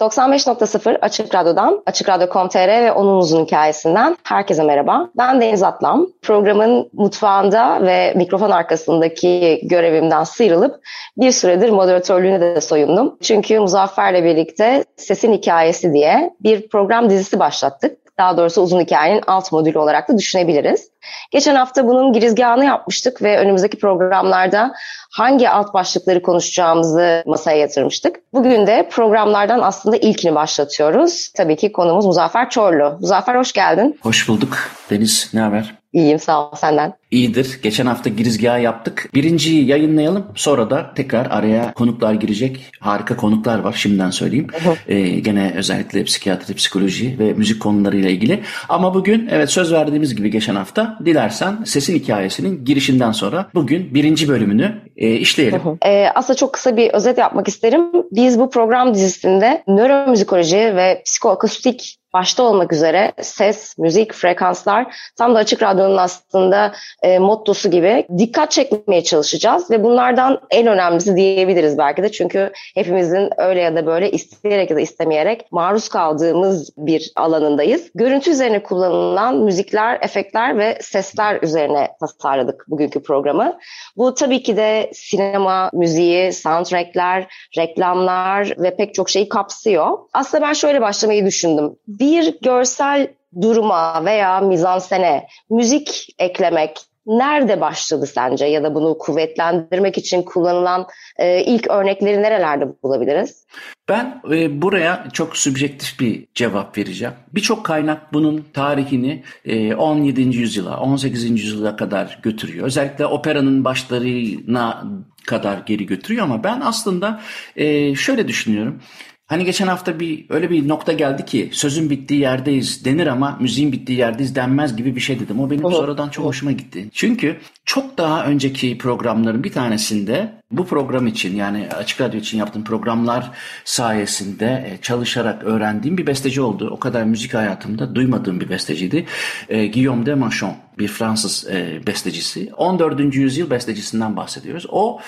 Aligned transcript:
95.0 0.00 0.98
Açık 0.98 1.34
Radyo'dan, 1.34 1.82
Açık 1.86 2.08
Radyo.com.tr 2.08 2.68
ve 2.68 2.92
onun 2.92 3.16
uzun 3.18 3.44
hikayesinden 3.44 4.16
herkese 4.24 4.62
merhaba. 4.62 5.10
Ben 5.16 5.40
Deniz 5.40 5.62
Atlam. 5.62 6.06
Programın 6.22 6.90
mutfağında 6.92 7.86
ve 7.86 8.12
mikrofon 8.16 8.50
arkasındaki 8.50 9.60
görevimden 9.62 10.24
sıyrılıp 10.24 10.80
bir 11.16 11.30
süredir 11.30 11.70
moderatörlüğüne 11.70 12.40
de 12.40 12.60
soyundum. 12.60 13.16
Çünkü 13.22 13.60
Muzaffer'le 13.60 14.24
birlikte 14.24 14.84
Sesin 14.96 15.32
Hikayesi 15.32 15.92
diye 15.92 16.34
bir 16.42 16.68
program 16.68 17.10
dizisi 17.10 17.38
başlattık. 17.38 18.07
Daha 18.18 18.36
doğrusu 18.36 18.62
uzun 18.62 18.80
hikayenin 18.80 19.22
alt 19.26 19.52
modülü 19.52 19.78
olarak 19.78 20.08
da 20.08 20.18
düşünebiliriz. 20.18 20.90
Geçen 21.30 21.54
hafta 21.54 21.86
bunun 21.86 22.12
girizgahını 22.12 22.64
yapmıştık 22.64 23.22
ve 23.22 23.38
önümüzdeki 23.38 23.78
programlarda 23.78 24.74
hangi 25.10 25.50
alt 25.50 25.74
başlıkları 25.74 26.22
konuşacağımızı 26.22 27.22
masaya 27.26 27.58
yatırmıştık. 27.58 28.16
Bugün 28.32 28.66
de 28.66 28.88
programlardan 28.90 29.60
aslında 29.62 29.96
ilkini 29.96 30.34
başlatıyoruz. 30.34 31.32
Tabii 31.36 31.56
ki 31.56 31.72
konumuz 31.72 32.06
Muzaffer 32.06 32.50
Çorlu. 32.50 32.96
Muzaffer 33.00 33.34
hoş 33.34 33.52
geldin. 33.52 33.98
Hoş 34.02 34.28
bulduk. 34.28 34.58
Deniz 34.90 35.30
ne 35.34 35.40
haber? 35.40 35.74
İyiyim 35.92 36.18
sağ 36.18 36.50
ol 36.50 36.54
senden. 36.56 36.94
İyidir. 37.10 37.58
Geçen 37.62 37.86
hafta 37.86 38.10
girizgahı 38.10 38.60
yaptık. 38.60 39.10
Birinciyi 39.14 39.66
yayınlayalım. 39.66 40.26
Sonra 40.34 40.70
da 40.70 40.94
tekrar 40.94 41.26
araya 41.26 41.72
konuklar 41.72 42.14
girecek. 42.14 42.70
Harika 42.80 43.16
konuklar 43.16 43.58
var 43.58 43.72
şimdiden 43.72 44.10
söyleyeyim. 44.10 44.46
Ee, 44.88 45.00
gene 45.00 45.52
özellikle 45.56 46.04
psikiyatri, 46.04 46.54
psikoloji 46.54 47.18
ve 47.18 47.32
müzik 47.32 47.62
konularıyla 47.62 48.10
ilgili. 48.10 48.42
Ama 48.68 48.94
bugün 48.94 49.28
evet 49.30 49.50
söz 49.50 49.72
verdiğimiz 49.72 50.14
gibi 50.14 50.30
geçen 50.30 50.54
hafta 50.54 50.98
dilersen 51.04 51.64
sesin 51.64 51.94
hikayesinin 51.94 52.64
girişinden 52.64 53.12
sonra 53.12 53.50
bugün 53.54 53.94
birinci 53.94 54.28
bölümünü 54.28 54.82
e, 54.96 55.12
işleyelim. 55.12 55.60
Ee, 55.84 56.06
aslında 56.14 56.36
çok 56.36 56.52
kısa 56.52 56.76
bir 56.76 56.90
özet 56.90 57.18
yapmak 57.18 57.48
isterim. 57.48 57.82
Biz 58.12 58.38
bu 58.38 58.50
program 58.50 58.94
dizisinde 58.94 59.62
nöromüzikoloji 59.68 60.56
ve 60.56 61.02
psikoakustik 61.04 61.98
başta 62.12 62.42
olmak 62.42 62.72
üzere 62.72 63.12
ses, 63.22 63.78
müzik, 63.78 64.14
frekanslar 64.14 64.96
tam 65.16 65.34
da 65.34 65.38
Açık 65.38 65.62
Radyo'nun 65.62 65.96
aslında 65.96 66.72
e, 67.02 67.18
mottosu 67.18 67.70
gibi 67.70 68.06
dikkat 68.18 68.50
çekmeye 68.50 69.04
çalışacağız 69.04 69.70
ve 69.70 69.84
bunlardan 69.84 70.40
en 70.50 70.66
önemlisi 70.66 71.16
diyebiliriz 71.16 71.78
belki 71.78 72.02
de 72.02 72.12
çünkü 72.12 72.52
hepimizin 72.74 73.30
öyle 73.36 73.60
ya 73.60 73.76
da 73.76 73.86
böyle 73.86 74.10
isteyerek 74.10 74.70
ya 74.70 74.76
da 74.76 74.80
istemeyerek 74.80 75.52
maruz 75.52 75.88
kaldığımız 75.88 76.70
bir 76.76 77.12
alanındayız. 77.16 77.90
Görüntü 77.94 78.30
üzerine 78.30 78.62
kullanılan 78.62 79.36
müzikler, 79.36 79.98
efektler 80.02 80.58
ve 80.58 80.78
sesler 80.80 81.42
üzerine 81.42 81.88
tasarladık 82.00 82.64
bugünkü 82.68 83.02
programı. 83.02 83.58
Bu 83.96 84.14
tabii 84.14 84.42
ki 84.42 84.56
de 84.56 84.90
sinema, 84.94 85.70
müziği, 85.72 86.32
soundtrackler, 86.32 87.26
reklamlar 87.58 88.54
ve 88.58 88.76
pek 88.76 88.94
çok 88.94 89.10
şeyi 89.10 89.28
kapsıyor. 89.28 89.98
Aslında 90.12 90.46
ben 90.46 90.52
şöyle 90.52 90.80
başlamayı 90.80 91.26
düşündüm 91.26 91.76
bir 91.88 92.38
görsel 92.42 93.08
duruma 93.40 94.04
veya 94.04 94.40
mizansene 94.40 95.26
müzik 95.50 96.14
eklemek 96.18 96.87
nerede 97.08 97.60
başladı 97.60 98.06
sence 98.06 98.46
ya 98.46 98.62
da 98.62 98.74
bunu 98.74 98.98
kuvvetlendirmek 98.98 99.98
için 99.98 100.22
kullanılan 100.22 100.86
e, 101.16 101.42
ilk 101.44 101.70
örnekleri 101.70 102.22
nerelerde 102.22 102.68
bulabiliriz? 102.82 103.46
Ben 103.88 104.22
e, 104.30 104.62
buraya 104.62 105.08
çok 105.12 105.36
subjektif 105.36 106.00
bir 106.00 106.26
cevap 106.34 106.78
vereceğim. 106.78 107.14
Birçok 107.34 107.64
kaynak 107.64 108.12
bunun 108.12 108.44
tarihini 108.52 109.22
e, 109.44 109.74
17. 109.74 110.20
yüzyıla, 110.20 110.80
18. 110.80 111.30
yüzyıla 111.30 111.76
kadar 111.76 112.18
götürüyor. 112.22 112.66
Özellikle 112.66 113.06
operanın 113.06 113.64
başlarına 113.64 114.84
kadar 115.26 115.58
geri 115.66 115.86
götürüyor 115.86 116.24
ama 116.24 116.44
ben 116.44 116.60
aslında 116.60 117.20
e, 117.56 117.94
şöyle 117.94 118.28
düşünüyorum. 118.28 118.80
Hani 119.28 119.44
geçen 119.44 119.66
hafta 119.66 120.00
bir 120.00 120.26
öyle 120.28 120.50
bir 120.50 120.68
nokta 120.68 120.92
geldi 120.92 121.24
ki 121.24 121.50
sözün 121.52 121.90
bittiği 121.90 122.20
yerdeyiz 122.20 122.84
denir 122.84 123.06
ama 123.06 123.36
müziğin 123.40 123.72
bittiği 123.72 123.98
yerdeyiz 123.98 124.34
denmez 124.34 124.76
gibi 124.76 124.96
bir 124.96 125.00
şey 125.00 125.20
dedim. 125.20 125.40
O 125.40 125.50
benim 125.50 125.62
sonradan 125.62 126.08
çok 126.08 126.24
hoşuma 126.24 126.52
gitti. 126.52 126.88
Çünkü 126.92 127.36
çok 127.64 127.98
daha 127.98 128.26
önceki 128.26 128.78
programların 128.78 129.44
bir 129.44 129.52
tanesinde 129.52 130.32
bu 130.50 130.66
program 130.66 131.06
için 131.06 131.36
yani 131.36 131.68
Açık 131.76 132.00
Radyo 132.00 132.20
için 132.20 132.38
yaptığım 132.38 132.64
programlar 132.64 133.30
sayesinde 133.64 134.46
e, 134.46 134.82
çalışarak 134.82 135.44
öğrendiğim 135.44 135.98
bir 135.98 136.06
besteci 136.06 136.40
oldu. 136.40 136.68
O 136.72 136.78
kadar 136.78 137.04
müzik 137.04 137.34
hayatımda 137.34 137.94
duymadığım 137.94 138.40
bir 138.40 138.48
besteciydi. 138.48 139.06
E, 139.48 139.66
Guillaume 139.66 140.06
de 140.06 140.14
Machon 140.14 140.54
bir 140.78 140.88
Fransız 140.88 141.46
e, 141.50 141.80
bestecisi. 141.86 142.50
14. 142.56 143.14
yüzyıl 143.14 143.50
bestecisinden 143.50 144.16
bahsediyoruz. 144.16 144.66
O 144.68 145.00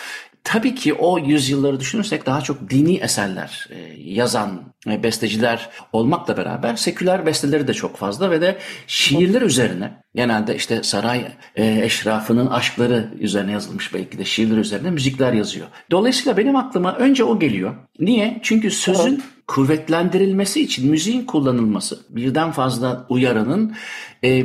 Tabii 0.44 0.74
ki 0.74 0.94
o 0.94 1.18
yüzyılları 1.18 1.80
düşünürsek 1.80 2.26
daha 2.26 2.40
çok 2.40 2.70
dini 2.70 2.96
eserler 2.96 3.68
e, 3.70 3.78
yazan 3.96 4.62
besteciler 4.86 5.70
olmakla 5.92 6.36
beraber 6.36 6.76
seküler 6.76 7.26
besteleri 7.26 7.68
de 7.68 7.74
çok 7.74 7.96
fazla 7.96 8.30
ve 8.30 8.40
de 8.40 8.58
şiirler 8.86 9.42
üzerine 9.42 9.92
genelde 10.14 10.56
işte 10.56 10.82
saray 10.82 11.26
e, 11.56 11.84
eşrafının 11.84 12.46
aşkları 12.46 13.10
üzerine 13.20 13.52
yazılmış 13.52 13.94
belki 13.94 14.18
de 14.18 14.24
şiirler 14.24 14.56
üzerine 14.56 14.90
müzikler 14.90 15.32
yazıyor. 15.32 15.66
Dolayısıyla 15.90 16.36
benim 16.36 16.56
aklıma 16.56 16.96
önce 16.96 17.24
o 17.24 17.38
geliyor. 17.38 17.74
Niye? 17.98 18.40
Çünkü 18.42 18.70
sözün 18.70 19.22
kuvvetlendirilmesi 19.50 20.60
için 20.60 20.90
müziğin 20.90 21.24
kullanılması 21.24 21.98
birden 22.10 22.52
fazla 22.52 23.06
uyaranın 23.08 23.76
e, 24.24 24.42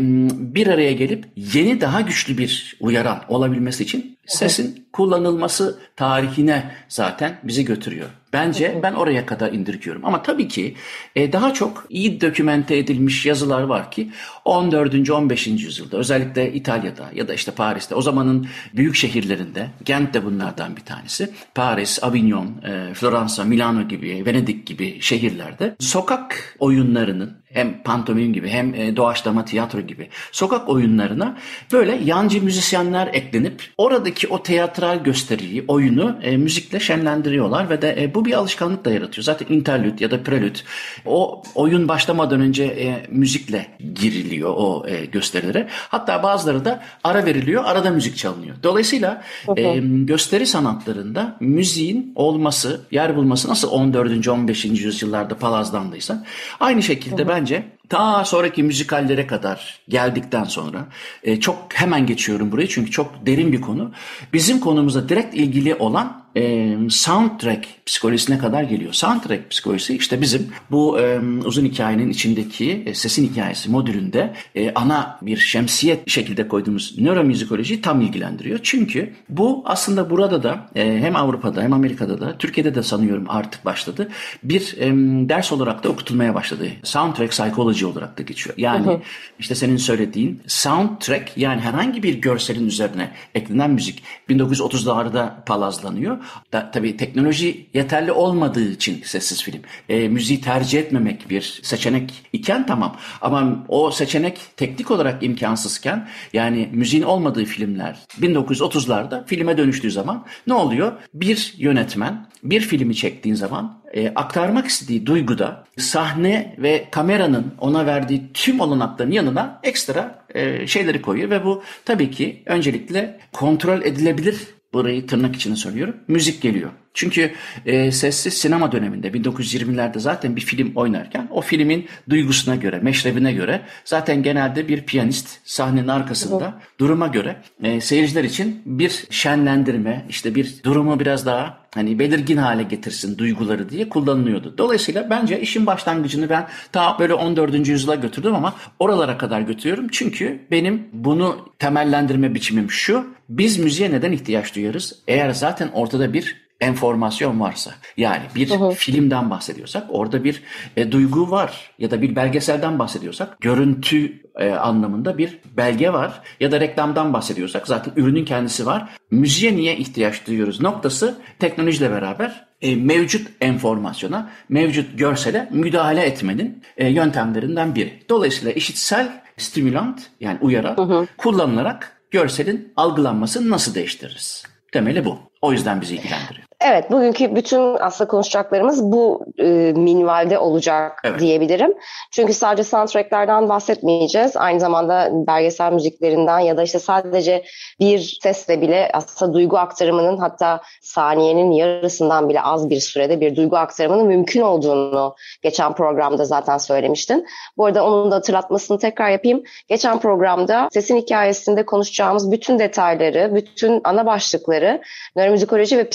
bir 0.55 0.67
araya 0.67 0.91
gelip 0.91 1.25
yeni 1.35 1.81
daha 1.81 2.01
güçlü 2.01 2.37
bir 2.37 2.77
uyaran 2.79 3.21
olabilmesi 3.27 3.83
için 3.83 4.17
sesin 4.25 4.87
kullanılması 4.93 5.79
tarihine 5.95 6.71
zaten 6.87 7.39
bizi 7.43 7.65
götürüyor. 7.65 8.09
Bence 8.35 8.79
ben 8.83 8.93
oraya 8.93 9.25
kadar 9.25 9.51
indirgiyorum. 9.53 10.05
Ama 10.05 10.23
tabii 10.23 10.47
ki 10.47 10.75
e, 11.15 11.33
daha 11.33 11.53
çok 11.53 11.85
iyi 11.89 12.21
dokümente 12.21 12.77
edilmiş 12.77 13.25
yazılar 13.25 13.61
var 13.61 13.91
ki 13.91 14.09
14. 14.45 15.09
15. 15.09 15.47
yüzyılda 15.47 15.97
özellikle 15.97 16.53
İtalya'da 16.53 17.09
ya 17.13 17.27
da 17.27 17.33
işte 17.33 17.51
Paris'te 17.51 17.95
o 17.95 18.01
zamanın 18.01 18.47
büyük 18.73 18.95
şehirlerinde 18.95 19.67
Gent 19.85 20.13
de 20.13 20.25
bunlardan 20.25 20.75
bir 20.75 20.81
tanesi. 20.81 21.29
Paris, 21.55 22.03
Avignon, 22.03 22.47
e, 22.47 22.93
Floransa, 22.93 23.43
Milano 23.43 23.87
gibi, 23.87 24.25
Venedik 24.25 24.67
gibi 24.67 25.01
şehirlerde 25.01 25.75
sokak 25.79 26.55
oyunlarının 26.59 27.44
hem 27.55 27.83
pantomim 27.83 28.33
gibi 28.33 28.49
hem 28.49 28.73
e, 28.73 28.95
doğaçlama 28.95 29.45
tiyatro 29.45 29.81
gibi 29.81 30.09
sokak 30.31 30.69
oyunlarına 30.69 31.37
böyle 31.71 31.99
yancı 32.05 32.43
müzisyenler 32.43 33.07
eklenip 33.13 33.63
oradaki 33.77 34.27
o 34.27 34.43
teatral 34.43 35.03
gösteriyi, 35.03 35.63
oyunu 35.67 36.15
e, 36.21 36.37
müzikle 36.37 36.79
şenlendiriyorlar 36.79 37.69
ve 37.69 37.81
de 37.81 38.03
e, 38.03 38.13
bu 38.13 38.25
bir 38.25 38.33
alışkanlık 38.33 38.85
da 38.85 38.91
yaratıyor. 38.91 39.23
Zaten 39.25 39.55
interlüt 39.55 40.01
ya 40.01 40.11
da 40.11 40.23
prelüt 40.23 40.63
o 41.05 41.43
oyun 41.55 41.87
başlamadan 41.87 42.41
önce 42.41 42.63
e, 42.63 43.05
müzikle 43.09 43.67
giriliyor 43.93 44.53
o 44.57 44.85
e, 44.87 45.05
gösterilere. 45.05 45.67
Hatta 45.69 46.23
bazıları 46.23 46.65
da 46.65 46.83
ara 47.03 47.25
veriliyor, 47.25 47.63
arada 47.65 47.89
müzik 47.89 48.17
çalınıyor. 48.17 48.55
Dolayısıyla 48.63 49.23
e, 49.57 49.77
gösteri 49.83 50.45
sanatlarında 50.45 51.37
müziğin 51.39 52.13
olması, 52.15 52.81
yer 52.91 53.15
bulması 53.15 53.49
nasıl 53.49 53.69
14. 53.69 54.27
15. 54.27 54.65
yüzyıllarda 54.65 55.37
palazlandıysa 55.37 56.25
aynı 56.59 56.83
şekilde 56.83 57.27
ben 57.27 57.44
bence 57.45 57.63
ta 57.89 58.25
sonraki 58.25 58.63
müzikallere 58.63 59.27
kadar 59.27 59.79
geldikten 59.89 60.43
sonra 60.43 60.87
e, 61.23 61.39
çok 61.39 61.73
hemen 61.73 62.05
geçiyorum 62.05 62.51
burayı 62.51 62.67
çünkü 62.67 62.91
çok 62.91 63.25
derin 63.25 63.51
bir 63.51 63.61
konu. 63.61 63.91
Bizim 64.33 64.59
konumuza 64.59 65.09
direkt 65.09 65.35
ilgili 65.35 65.75
olan 65.75 66.24
e, 66.35 66.75
soundtrack 66.89 67.67
psikolojisine 67.85 68.37
kadar 68.37 68.63
geliyor. 68.63 68.93
Soundtrack 68.93 69.49
psikolojisi 69.49 69.95
işte 69.97 70.21
bizim 70.21 70.47
bu 70.71 70.99
e, 70.99 71.19
uzun 71.45 71.65
hikayenin 71.65 72.09
içindeki 72.09 72.83
e, 72.85 72.93
sesin 72.93 73.29
hikayesi 73.29 73.71
modülünde 73.71 74.33
e, 74.55 74.73
ana 74.73 75.19
bir 75.21 75.37
şemsiyet 75.37 76.09
şekilde 76.09 76.47
koyduğumuz 76.47 76.95
nöromüzikolojiyi 76.97 77.81
tam 77.81 78.01
ilgilendiriyor. 78.01 78.59
Çünkü 78.63 79.13
bu 79.29 79.63
aslında 79.65 80.09
burada 80.09 80.43
da 80.43 80.69
e, 80.75 80.99
hem 81.01 81.15
Avrupa'da 81.15 81.61
hem 81.61 81.73
Amerika'da 81.73 82.21
da 82.21 82.37
Türkiye'de 82.37 82.75
de 82.75 82.83
sanıyorum 82.83 83.25
artık 83.27 83.65
başladı. 83.65 84.09
Bir 84.43 84.75
e, 84.79 84.91
ders 85.29 85.51
olarak 85.51 85.83
da 85.83 85.89
okutulmaya 85.89 86.35
başladı. 86.35 86.67
Soundtrack 86.83 87.31
psychology 87.31 87.85
olarak 87.85 88.17
da 88.17 88.23
geçiyor. 88.23 88.55
Yani 88.57 88.85
hı 88.85 88.91
hı. 88.91 89.01
işte 89.39 89.55
senin 89.55 89.77
söylediğin 89.77 90.41
soundtrack 90.47 91.37
yani 91.37 91.61
herhangi 91.61 92.03
bir 92.03 92.13
görselin 92.21 92.67
üzerine 92.67 93.11
eklenen 93.35 93.71
müzik 93.71 94.03
1930'larda 94.29 95.45
palazlanıyor. 95.45 96.17
Da, 96.53 96.71
tabii 96.71 96.97
teknoloji 96.97 97.65
yeterli 97.73 98.11
olmadığı 98.11 98.71
için 98.71 99.01
sessiz 99.03 99.43
film. 99.43 99.61
E, 99.89 100.07
müziği 100.07 100.41
tercih 100.41 100.79
etmemek 100.79 101.29
bir 101.29 101.59
seçenek 101.63 102.13
iken 102.33 102.65
tamam. 102.65 102.97
Ama 103.21 103.65
o 103.67 103.91
seçenek 103.91 104.39
teknik 104.57 104.91
olarak 104.91 105.23
imkansızken 105.23 106.07
yani 106.33 106.69
müziğin 106.71 107.03
olmadığı 107.03 107.45
filmler 107.45 107.99
1930'larda 108.21 109.25
filme 109.25 109.57
dönüştüğü 109.57 109.91
zaman 109.91 110.25
ne 110.47 110.53
oluyor? 110.53 110.91
Bir 111.13 111.53
yönetmen 111.57 112.27
bir 112.43 112.61
filmi 112.61 112.95
çektiğin 112.95 113.35
zaman 113.35 113.79
e, 113.93 114.09
aktarmak 114.15 114.67
istediği 114.67 115.05
duyguda 115.05 115.63
sahne 115.77 116.55
ve 116.57 116.87
kameranın 116.91 117.53
ona 117.59 117.85
verdiği 117.85 118.33
tüm 118.33 118.59
olanakların 118.59 119.11
yanına 119.11 119.59
ekstra 119.63 120.25
e, 120.35 120.67
şeyleri 120.67 121.01
koyuyor 121.01 121.29
ve 121.29 121.45
bu 121.45 121.63
tabii 121.85 122.11
ki 122.11 122.43
öncelikle 122.45 123.19
kontrol 123.33 123.81
edilebilir 123.81 124.35
burayı 124.75 125.07
tırnak 125.07 125.35
içine 125.35 125.55
söylüyorum. 125.55 125.95
Müzik 126.07 126.41
geliyor. 126.41 126.71
Çünkü 126.95 127.31
e, 127.65 127.91
sessiz 127.91 128.33
sinema 128.33 128.71
döneminde 128.71 129.07
1920'lerde 129.07 129.99
zaten 129.99 130.35
bir 130.35 130.41
film 130.41 130.75
oynarken 130.75 131.27
o 131.31 131.41
filmin 131.41 131.87
duygusuna 132.09 132.55
göre, 132.55 132.79
meşrebine 132.79 133.33
göre 133.33 133.61
zaten 133.85 134.23
genelde 134.23 134.67
bir 134.67 134.85
piyanist 134.85 135.39
sahnenin 135.43 135.87
arkasında 135.87 136.61
duruma 136.79 137.07
göre 137.07 137.35
e, 137.63 137.81
seyirciler 137.81 138.23
için 138.23 138.61
bir 138.65 139.03
şenlendirme, 139.09 140.05
işte 140.09 140.35
bir 140.35 140.63
durumu 140.63 140.99
biraz 140.99 141.25
daha 141.25 141.65
hani 141.75 141.99
belirgin 141.99 142.37
hale 142.37 142.63
getirsin 142.63 143.17
duyguları 143.17 143.69
diye 143.69 143.89
kullanılıyordu. 143.89 144.57
Dolayısıyla 144.57 145.09
bence 145.09 145.41
işin 145.41 145.65
başlangıcını 145.65 146.29
ben 146.29 146.47
ta 146.71 146.99
böyle 146.99 147.13
14. 147.13 147.67
yüzyıla 147.67 147.95
götürdüm 147.95 148.35
ama 148.35 148.53
oralara 148.79 149.17
kadar 149.17 149.41
götürüyorum. 149.41 149.87
Çünkü 149.91 150.39
benim 150.51 150.87
bunu 150.93 151.49
temellendirme 151.59 152.35
biçimim 152.35 152.71
şu. 152.71 153.07
Biz 153.29 153.59
müziğe 153.59 153.91
neden 153.91 154.11
ihtiyaç 154.11 154.55
duyarız? 154.55 154.99
Eğer 155.07 155.31
zaten 155.31 155.69
ortada 155.73 156.13
bir 156.13 156.44
enformasyon 156.61 157.39
varsa 157.39 157.71
yani 157.97 158.23
bir 158.35 158.49
hı 158.49 158.55
hı. 158.55 158.71
filmden 158.71 159.29
bahsediyorsak 159.29 159.83
orada 159.89 160.23
bir 160.23 160.43
e, 160.77 160.91
duygu 160.91 161.31
var 161.31 161.71
ya 161.79 161.91
da 161.91 162.01
bir 162.01 162.15
belgeselden 162.15 162.79
bahsediyorsak 162.79 163.41
görüntü 163.41 164.21
e, 164.35 164.51
anlamında 164.51 165.17
bir 165.17 165.39
belge 165.57 165.93
var 165.93 166.21
ya 166.39 166.51
da 166.51 166.59
reklamdan 166.59 167.13
bahsediyorsak 167.13 167.67
zaten 167.67 167.93
ürünün 167.95 168.25
kendisi 168.25 168.65
var. 168.65 168.89
Müziğe 169.11 169.55
niye 169.55 169.77
ihtiyaç 169.77 170.27
duyuyoruz 170.27 170.61
noktası 170.61 171.17
teknolojiyle 171.39 171.91
beraber 171.91 172.45
e, 172.61 172.75
mevcut 172.75 173.27
enformasyona, 173.41 174.29
mevcut 174.49 174.99
görsele 174.99 175.49
müdahale 175.51 176.01
etmenin 176.01 176.63
e, 176.77 176.89
yöntemlerinden 176.89 177.75
biri. 177.75 178.03
Dolayısıyla 178.09 178.51
işitsel 178.51 179.21
stimülant 179.37 180.01
yani 180.19 180.37
uyarı 180.41 180.77
hı 180.77 180.81
hı. 180.81 181.07
kullanılarak 181.17 182.01
görselin 182.11 182.73
algılanmasını 182.75 183.49
nasıl 183.49 183.75
değiştiririz? 183.75 184.43
Temeli 184.71 185.05
bu. 185.05 185.19
O 185.41 185.51
yüzden 185.51 185.81
bizi 185.81 185.95
ilgilendiriyor. 185.95 186.44
Evet, 186.61 186.91
bugünkü 186.91 187.35
bütün 187.35 187.77
aslında 187.79 188.07
konuşacaklarımız 188.07 188.83
bu 188.83 189.25
e, 189.37 189.73
minvalde 189.75 190.39
olacak 190.39 191.01
evet. 191.03 191.19
diyebilirim. 191.19 191.73
Çünkü 192.11 192.33
sadece 192.33 192.63
soundtracklerden 192.63 193.49
bahsetmeyeceğiz. 193.49 194.37
Aynı 194.37 194.59
zamanda 194.59 195.09
belgesel 195.27 195.73
müziklerinden 195.73 196.39
ya 196.39 196.57
da 196.57 196.63
işte 196.63 196.79
sadece 196.79 197.43
bir 197.79 198.17
sesle 198.23 198.61
bile 198.61 198.89
aslında 198.93 199.33
duygu 199.33 199.57
aktarımının 199.57 200.17
hatta 200.17 200.61
saniyenin 200.81 201.51
yarısından 201.51 202.29
bile 202.29 202.41
az 202.41 202.69
bir 202.69 202.79
sürede 202.79 203.21
bir 203.21 203.35
duygu 203.35 203.57
aktarımının 203.57 204.07
mümkün 204.07 204.41
olduğunu 204.41 205.15
geçen 205.41 205.73
programda 205.73 206.25
zaten 206.25 206.57
söylemiştin. 206.57 207.27
Bu 207.57 207.65
arada 207.65 207.85
onun 207.85 208.11
da 208.11 208.15
hatırlatmasını 208.15 208.79
tekrar 208.79 209.09
yapayım. 209.09 209.43
Geçen 209.67 209.99
programda 209.99 210.69
sesin 210.71 210.97
hikayesinde 210.97 211.65
konuşacağımız 211.65 212.31
bütün 212.31 212.59
detayları, 212.59 213.35
bütün 213.35 213.81
ana 213.83 214.05
başlıkları 214.05 214.81
nöromüzikoloji 215.15 215.77
ve 215.77 215.89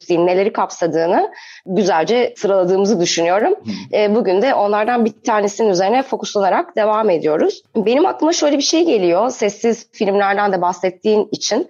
psikoakustiğin 0.00 0.26
neleri 0.26 0.52
kapsadığını 0.52 1.30
güzelce 1.66 2.34
sıraladığımızı 2.36 3.00
düşünüyorum. 3.00 3.54
E, 3.92 4.14
bugün 4.14 4.42
de 4.42 4.54
onlardan 4.54 5.04
bir 5.04 5.12
tanesinin 5.26 5.68
üzerine 5.68 6.02
fokuslanarak 6.02 6.76
devam 6.76 7.10
ediyoruz. 7.10 7.62
Benim 7.76 8.06
aklıma 8.06 8.32
şöyle 8.32 8.58
bir 8.58 8.62
şey 8.62 8.84
geliyor. 8.84 9.30
Sessiz 9.30 9.88
filmlerden 9.92 10.52
de 10.52 10.62
bahsettiğin 10.62 11.28
için. 11.32 11.68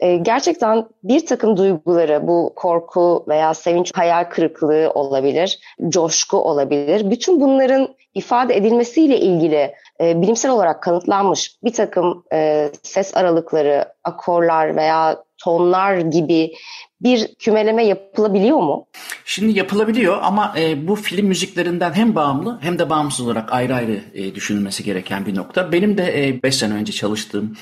E, 0.00 0.16
gerçekten 0.16 0.86
bir 1.04 1.26
takım 1.26 1.56
duyguları 1.56 2.26
bu 2.26 2.52
korku 2.56 3.24
veya 3.28 3.54
sevinç, 3.54 3.92
hayal 3.94 4.24
kırıklığı 4.24 4.90
olabilir, 4.94 5.58
coşku 5.88 6.36
olabilir. 6.36 7.10
Bütün 7.10 7.40
bunların 7.40 7.88
ifade 8.14 8.56
edilmesiyle 8.56 9.20
ilgili 9.20 9.74
e, 10.00 10.22
bilimsel 10.22 10.50
olarak 10.50 10.82
kanıtlanmış 10.82 11.56
bir 11.64 11.72
takım 11.72 12.24
e, 12.32 12.70
ses 12.82 13.16
aralıkları, 13.16 13.84
akorlar 14.04 14.76
veya 14.76 15.26
tonlar 15.44 15.96
gibi 15.96 16.52
bir 17.00 17.34
kümeleme 17.38 17.84
yapılabiliyor 17.84 18.56
mu? 18.56 18.86
Şimdi 19.24 19.58
yapılabiliyor 19.58 20.18
ama 20.22 20.54
e, 20.58 20.88
bu 20.88 20.96
film 20.96 21.26
müziklerinden 21.26 21.92
hem 21.92 22.14
bağımlı 22.14 22.58
hem 22.62 22.78
de 22.78 22.90
bağımsız 22.90 23.26
olarak 23.26 23.52
ayrı 23.52 23.74
ayrı 23.74 24.00
e, 24.14 24.34
düşünülmesi 24.34 24.84
gereken 24.84 25.26
bir 25.26 25.36
nokta. 25.36 25.72
Benim 25.72 25.98
de 25.98 26.38
5 26.42 26.54
e, 26.54 26.58
sene 26.58 26.74
önce 26.74 26.92
çalıştığım 26.92 27.56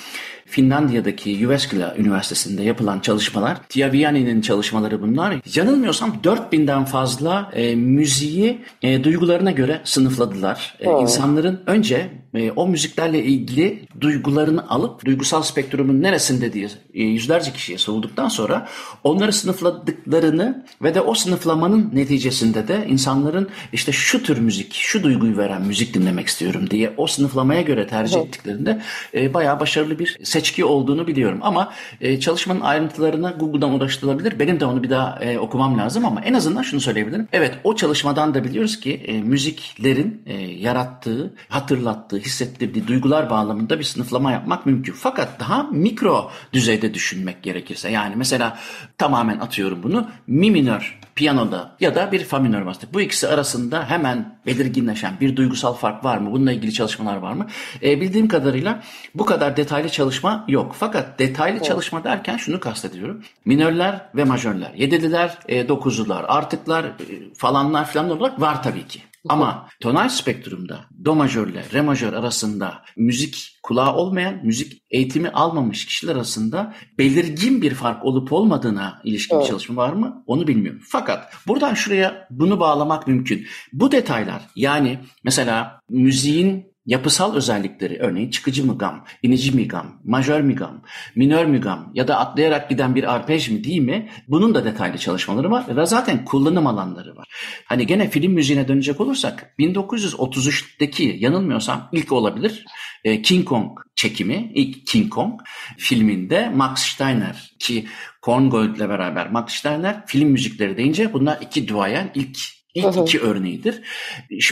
Finlandiya'daki 0.54 1.36
Jyväskylä 1.36 1.94
Üniversitesi'nde 1.98 2.62
yapılan 2.62 3.00
çalışmalar, 3.00 3.58
Tiaviani'nin 3.68 4.40
çalışmaları 4.40 5.02
bunlar. 5.02 5.34
Yanılmıyorsam 5.54 6.16
4000'den 6.24 6.84
fazla 6.84 7.50
e, 7.54 7.74
müziği 7.74 8.58
e, 8.82 9.04
duygularına 9.04 9.50
göre 9.50 9.80
sınıfladılar. 9.84 10.76
E, 10.80 10.90
insanların 10.90 11.60
önce 11.66 12.10
e, 12.34 12.50
o 12.50 12.68
müziklerle 12.68 13.24
ilgili 13.24 13.82
duygularını 14.00 14.70
alıp 14.70 15.04
duygusal 15.04 15.42
spektrumun 15.42 16.02
neresinde 16.02 16.52
diye 16.52 16.68
e, 16.94 17.02
yüzlerce 17.02 17.52
kişiye 17.52 17.78
sorduktan 17.78 18.28
sonra 18.28 18.68
onları 19.04 19.32
sınıfladıklarını 19.32 20.64
ve 20.82 20.94
de 20.94 21.00
o 21.00 21.14
sınıflamanın 21.14 21.90
neticesinde 21.92 22.68
de 22.68 22.86
insanların 22.88 23.48
işte 23.72 23.92
şu 23.92 24.22
tür 24.22 24.38
müzik, 24.38 24.74
şu 24.74 25.02
duyguyu 25.02 25.36
veren 25.36 25.62
müzik 25.62 25.94
dinlemek 25.94 26.26
istiyorum 26.26 26.70
diye 26.70 26.94
o 26.96 27.06
sınıflamaya 27.06 27.62
göre 27.62 27.86
tercih 27.86 28.20
ettiklerinde 28.20 28.82
e, 29.14 29.34
bayağı 29.34 29.60
başarılı 29.60 29.98
bir 29.98 30.18
seçki 30.44 30.64
olduğunu 30.64 31.06
biliyorum. 31.06 31.38
Ama 31.43 31.73
e, 32.00 32.20
çalışmanın 32.20 32.61
ayrıntılarına 32.61 33.31
Google'dan 33.31 33.73
ulaştırılabilir. 33.73 34.38
Benim 34.38 34.61
de 34.61 34.64
onu 34.64 34.83
bir 34.83 34.90
daha 34.90 35.18
e, 35.21 35.38
okumam 35.38 35.78
lazım 35.78 36.04
ama 36.04 36.21
en 36.21 36.35
azından 36.35 36.62
şunu 36.62 36.80
söyleyebilirim. 36.80 37.28
Evet 37.33 37.54
o 37.64 37.76
çalışmadan 37.76 38.35
da 38.35 38.45
biliyoruz 38.45 38.80
ki 38.80 38.95
e, 38.95 39.23
müziklerin 39.23 40.23
e, 40.26 40.35
yarattığı, 40.42 41.35
hatırlattığı, 41.49 42.18
hissettirdiği 42.18 42.88
duygular 42.88 43.30
bağlamında 43.30 43.78
bir 43.78 43.85
sınıflama 43.85 44.33
yapmak 44.33 44.66
mümkün. 44.66 44.92
Fakat 44.92 45.40
daha 45.40 45.62
mikro 45.62 46.30
düzeyde 46.52 46.95
düşünmek 46.95 47.42
gerekirse 47.42 47.90
yani 47.90 48.16
mesela 48.16 48.59
tamamen 48.99 49.38
atıyorum 49.38 49.83
bunu 49.83 50.09
mi 50.26 50.50
minör 50.50 51.00
piyanoda 51.14 51.76
ya 51.80 51.94
da 51.94 52.12
bir 52.12 52.25
fa 52.25 52.38
minör 52.38 52.66
bastı. 52.66 52.87
Bu 52.92 53.00
ikisi 53.00 53.28
arasında 53.28 53.90
hemen 53.90 54.38
belirginleşen 54.47 55.21
bir 55.21 55.37
duygusal 55.37 55.75
fark 55.75 56.04
var 56.04 56.18
mı? 56.18 56.33
Bununla 56.33 56.52
ilgili 56.52 56.73
çalışmalar 56.73 57.16
var 57.16 57.33
mı? 57.33 57.47
E, 57.83 58.00
bildiğim 58.00 58.28
kadarıyla 58.28 58.83
bu 59.14 59.25
kadar 59.25 59.56
detaylı 59.56 59.88
çalışma 59.88 60.44
yok. 60.49 60.76
Fakat 60.78 61.18
detaylı 61.18 61.56
evet. 61.56 61.66
çalışma 61.66 62.04
derken 62.04 62.37
şunu 62.37 62.61
kastediyorum. 62.61 63.23
Minörler 63.44 64.00
ve 64.14 64.25
majörler, 64.25 64.73
yedililer, 64.75 65.38
e, 65.49 65.68
dokuzlular, 65.68 66.25
artıklar, 66.28 66.85
e, 66.85 67.35
falanlar 67.35 67.85
falan 67.85 68.11
olarak 68.11 68.40
var 68.40 68.62
tabii 68.62 68.87
ki. 68.87 69.02
Ama 69.28 69.69
tonal 69.81 70.09
spektrumda 70.09 70.81
do 71.04 71.14
majörle 71.14 71.64
re 71.73 71.81
majör 71.81 72.12
arasında 72.12 72.83
müzik 72.97 73.59
kulağı 73.62 73.95
olmayan, 73.95 74.40
müzik 74.47 74.83
eğitimi 74.90 75.28
almamış 75.28 75.87
kişiler 75.87 76.14
arasında 76.14 76.75
belirgin 76.99 77.62
bir 77.62 77.75
fark 77.75 78.04
olup 78.04 78.33
olmadığına 78.33 79.00
ilişkin 79.04 79.37
evet. 79.37 79.45
bir 79.45 79.50
çalışma 79.50 79.76
var 79.76 79.93
mı? 79.93 80.25
Onu 80.26 80.47
bilmiyorum. 80.47 80.81
Fakat 80.88 81.33
buradan 81.47 81.75
şuraya 81.75 82.28
bunu 82.31 82.61
bağlamak 82.61 83.07
mümkün. 83.09 83.47
Bu 83.73 83.93
detaylar 83.93 84.43
yani 84.57 84.99
mesela 85.25 85.81
müziğin 85.88 86.74
yapısal 86.87 87.35
özellikleri 87.35 87.99
örneğin 87.99 88.31
çıkıcı 88.31 88.67
mı 88.67 88.79
gam, 88.79 89.05
inici 89.23 89.53
mi 89.53 89.69
gam, 89.69 90.00
majör 90.05 90.41
mi 90.41 90.55
gam, 90.55 90.83
minör 91.14 91.45
mi 91.45 91.61
gam 91.61 91.91
ya 91.95 92.09
da 92.09 92.19
atlayarak 92.19 92.71
giden 92.71 92.95
bir 92.95 93.14
arpej 93.14 93.49
mi 93.49 93.64
değil 93.64 93.81
mi? 93.81 94.09
Bunun 94.29 94.55
da 94.55 94.64
detaylı 94.64 94.99
çalışmaları 94.99 95.50
var 95.50 95.76
ve 95.76 95.87
zaten 95.87 96.25
kullanım 96.25 96.67
alanları 96.67 97.17
var. 97.17 97.29
Hani 97.64 97.87
gene 97.87 98.11
film 98.11 98.33
müziğine 98.33 98.69
dönecek 98.69 99.00
olursak 99.00 99.55
1933'teki 99.59 101.17
yanılmıyorsam 101.21 101.88
ilk 101.93 102.12
olabilir 102.12 102.64
e, 103.05 103.23
King 103.23 103.45
Kong 103.45 103.79
çekimi, 103.95 104.53
ilk 104.55 104.87
King 104.87 105.11
Kong 105.12 105.41
filminde 105.79 106.49
Max 106.49 106.79
Steiner 106.79 107.55
ki 107.59 107.87
Korngold 108.23 108.76
ile 108.76 108.88
beraber 108.88 109.31
Max 109.31 109.53
Steiner 109.53 110.07
film 110.07 110.29
müzikleri 110.29 110.76
deyince 110.76 111.12
bunlar 111.12 111.38
iki 111.41 111.69
duayen 111.69 112.11
ilk 112.14 112.38
ilk 112.75 112.97
iki 112.97 113.21
örneğidir. 113.21 113.83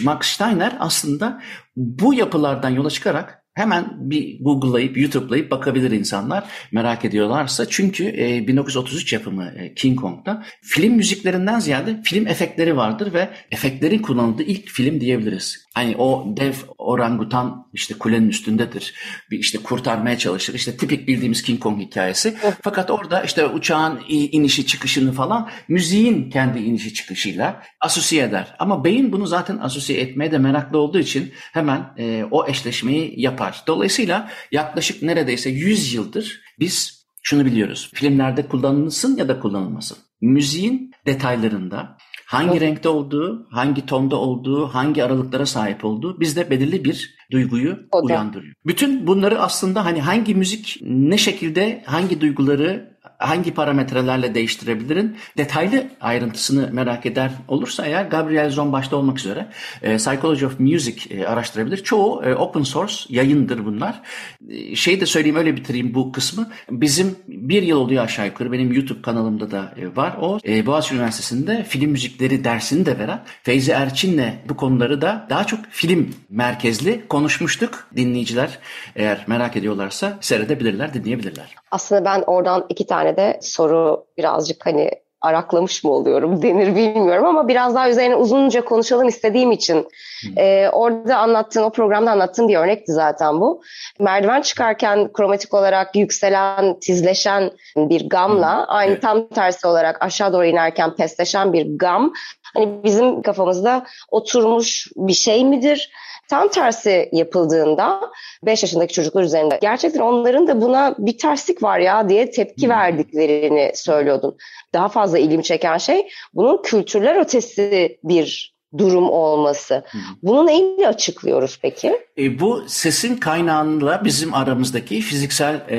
Max 0.03 0.27
Steiner 0.27 0.77
aslında 0.79 1.43
bu 1.77 2.15
yapılardan 2.15 2.71
yola 2.71 2.91
çıkarak 2.91 3.43
Hemen 3.55 4.11
bir 4.11 4.41
Google'layıp, 4.41 4.99
YouTube'layıp 4.99 5.51
bakabilir 5.51 5.91
insanlar 5.91 6.45
merak 6.73 7.05
ediyorlarsa. 7.05 7.69
Çünkü 7.69 8.05
e, 8.05 8.49
1933 8.49 9.13
yapımı 9.13 9.53
e, 9.57 9.75
King 9.75 10.01
Kong'da 10.01 10.45
film 10.63 10.95
müziklerinden 10.95 11.59
ziyade 11.59 12.01
film 12.05 12.27
efektleri 12.27 12.77
vardır 12.77 13.13
ve 13.13 13.31
efektlerin 13.51 13.99
kullanıldığı 13.99 14.43
ilk 14.43 14.69
film 14.69 15.01
diyebiliriz. 15.01 15.62
Hani 15.75 15.97
o 15.97 16.25
dev 16.37 16.53
orangutan 16.79 17.67
işte 17.73 17.95
kulenin 17.95 18.29
üstündedir. 18.29 18.95
Bir 19.31 19.39
işte 19.39 19.59
kurtarmaya 19.59 20.19
çalışır. 20.19 20.55
İşte 20.55 20.77
tipik 20.77 21.09
bildiğimiz 21.09 21.43
King 21.43 21.61
Kong 21.61 21.81
hikayesi. 21.81 22.37
Fakat 22.63 22.91
orada 22.91 23.23
işte 23.23 23.47
uçağın 23.47 24.01
inişi 24.09 24.67
çıkışını 24.67 25.13
falan 25.13 25.51
müziğin 25.69 26.31
kendi 26.31 26.59
inişi 26.59 26.95
çıkışıyla 26.95 27.63
asosiye 27.81 28.25
eder. 28.25 28.55
Ama 28.59 28.85
beyin 28.85 29.13
bunu 29.13 29.27
zaten 29.27 29.59
asosiye 29.59 30.01
etmeye 30.01 30.33
de 30.33 30.39
meraklı 30.39 30.79
olduğu 30.79 30.99
için 30.99 31.33
hemen 31.53 31.95
e, 31.99 32.25
o 32.31 32.47
eşleşmeyi 32.47 33.21
yapar. 33.21 33.63
Dolayısıyla 33.67 34.31
yaklaşık 34.53 35.03
neredeyse 35.03 35.51
100 35.51 35.95
yıldır 35.95 36.41
biz 36.61 37.07
şunu 37.23 37.45
biliyoruz. 37.45 37.91
Filmlerde 37.95 38.47
kullanılsın 38.49 39.17
ya 39.17 39.29
da 39.29 39.41
kullanılmasın. 39.41 39.99
Müziğin 40.21 40.93
detaylarında 41.07 41.97
hangi 42.33 42.61
renkte 42.61 42.89
olduğu, 42.89 43.47
hangi 43.51 43.87
tonda 43.87 44.17
olduğu, 44.17 44.67
hangi 44.67 45.05
aralıklara 45.05 45.47
sahip 45.47 45.85
olduğu 45.85 46.21
bizde 46.21 46.51
belirli 46.51 46.85
bir 46.85 47.15
duyguyu 47.31 47.79
o 47.93 48.05
uyandırıyor. 48.05 48.55
Bütün 48.67 49.07
bunları 49.07 49.41
aslında 49.41 49.85
hani 49.85 50.01
hangi 50.01 50.35
müzik 50.35 50.79
ne 50.83 51.19
şekilde 51.19 51.83
hangi 51.87 52.21
duyguları 52.21 52.92
hangi 53.29 53.55
parametrelerle 53.55 54.35
değiştirebilirin 54.35 55.17
detaylı 55.37 55.87
ayrıntısını 56.01 56.69
merak 56.73 57.07
eder 57.07 57.31
olursa 57.49 57.87
eğer 57.87 58.05
Gabriel 58.05 58.51
Zon 58.51 58.73
başta 58.73 58.97
olmak 58.97 59.19
üzere 59.19 59.49
e, 59.83 59.97
Psychology 59.97 60.47
of 60.47 60.61
Music 60.61 61.15
e, 61.15 61.27
araştırabilir. 61.27 61.77
Çoğu 61.77 62.25
e, 62.25 62.35
open 62.35 62.63
source 62.63 62.95
yayındır 63.09 63.65
bunlar. 63.65 64.01
E, 64.49 64.77
şey 64.77 65.01
de 65.01 65.07
söyleyeyim 65.07 65.37
öyle 65.37 65.57
bitireyim 65.57 65.95
bu 65.95 66.13
kısmı. 66.13 66.51
Bizim 66.71 67.17
bir 67.29 67.63
yıl 67.63 67.79
oluyor 67.79 68.05
aşağı 68.05 68.27
yukarı 68.27 68.53
benim 68.53 68.73
YouTube 68.73 69.03
kanalımda 69.03 69.51
da 69.51 69.75
e, 69.77 69.97
var. 69.97 70.17
O 70.21 70.39
e, 70.49 70.67
Boğaziçi 70.67 70.95
Üniversitesi'nde 70.95 71.65
film 71.65 71.91
müzikleri 71.91 72.45
dersini 72.45 72.87
de 72.87 72.99
veren 72.99 73.23
Feyzi 73.43 73.73
Erçin'le 73.73 74.33
bu 74.49 74.57
konuları 74.57 75.01
da 75.01 75.27
daha 75.31 75.45
çok 75.45 75.61
film 75.71 76.11
merkezli 76.31 77.09
konuşmuştuk. 77.09 77.89
Dinleyiciler 77.97 78.59
eğer 78.97 79.25
merak 79.27 79.57
ediyorlarsa 79.57 80.19
seyredebilirler, 80.21 80.95
dinleyebilirler. 80.95 81.55
Aslında 81.71 82.05
ben 82.05 82.23
oradan 82.27 82.67
iki 82.69 82.87
tane 82.87 83.12
de 83.17 83.39
soru 83.43 84.07
birazcık 84.17 84.67
hani 84.67 84.91
araklamış 85.23 85.85
mı 85.85 85.91
oluyorum 85.91 86.43
denir 86.43 86.77
bilmiyorum 86.77 87.25
ama 87.25 87.49
biraz 87.49 87.75
daha 87.75 87.91
üzerine 87.91 88.17
uzunca 88.17 88.65
konuşalım 88.65 89.09
istediğim 89.09 89.53
için 89.53 89.89
e, 90.37 90.69
orada 90.69 91.19
anlattığın 91.19 91.63
o 91.63 91.71
programda 91.71 92.11
anlattığın 92.11 92.49
bir 92.49 92.57
örnekti 92.57 92.93
zaten 92.93 93.41
bu. 93.41 93.63
Merdiven 93.99 94.41
çıkarken 94.41 95.13
kromatik 95.13 95.55
olarak 95.55 95.97
yükselen, 95.97 96.81
tizleşen 96.81 97.51
bir 97.77 98.09
gamla 98.09 98.67
aynı 98.69 98.93
evet. 98.93 99.03
tam 99.03 99.29
tersi 99.29 99.67
olarak 99.67 100.03
aşağı 100.03 100.33
doğru 100.33 100.45
inerken 100.45 100.97
pesleşen 100.97 101.53
bir 101.53 101.79
gam 101.79 102.13
hani 102.55 102.85
bizim 102.85 103.23
kafamızda 103.23 103.87
oturmuş 104.11 104.89
bir 104.97 105.13
şey 105.13 105.45
midir? 105.45 105.91
Tam 106.33 106.49
tersi 106.49 107.09
yapıldığında 107.13 108.11
5 108.47 108.63
yaşındaki 108.63 108.95
çocuklar 108.95 109.23
üzerinde 109.23 109.59
gerçekten 109.63 110.01
onların 110.01 110.47
da 110.47 110.61
buna 110.61 110.95
bir 110.99 111.19
terslik 111.19 111.63
var 111.63 111.79
ya 111.79 112.09
diye 112.09 112.31
tepki 112.31 112.69
verdiklerini 112.69 113.73
söylüyordun. 113.75 114.37
Daha 114.75 114.89
fazla 114.89 115.19
ilgimi 115.19 115.43
çeken 115.43 115.79
şey 115.79 116.09
bunun 116.35 116.63
kültürler 116.63 117.21
ötesi 117.21 117.99
bir 118.05 118.55
durum 118.79 119.11
olması. 119.11 119.85
Bunu 120.23 120.47
neyle 120.47 120.89
açıklıyoruz 120.89 121.59
peki? 121.63 122.01
E, 122.19 122.41
bu 122.41 122.65
sesin 122.67 123.17
kaynağıyla 123.17 124.05
bizim 124.05 124.35
aramızdaki 124.35 125.01
fiziksel 125.01 125.65
e, 125.69 125.77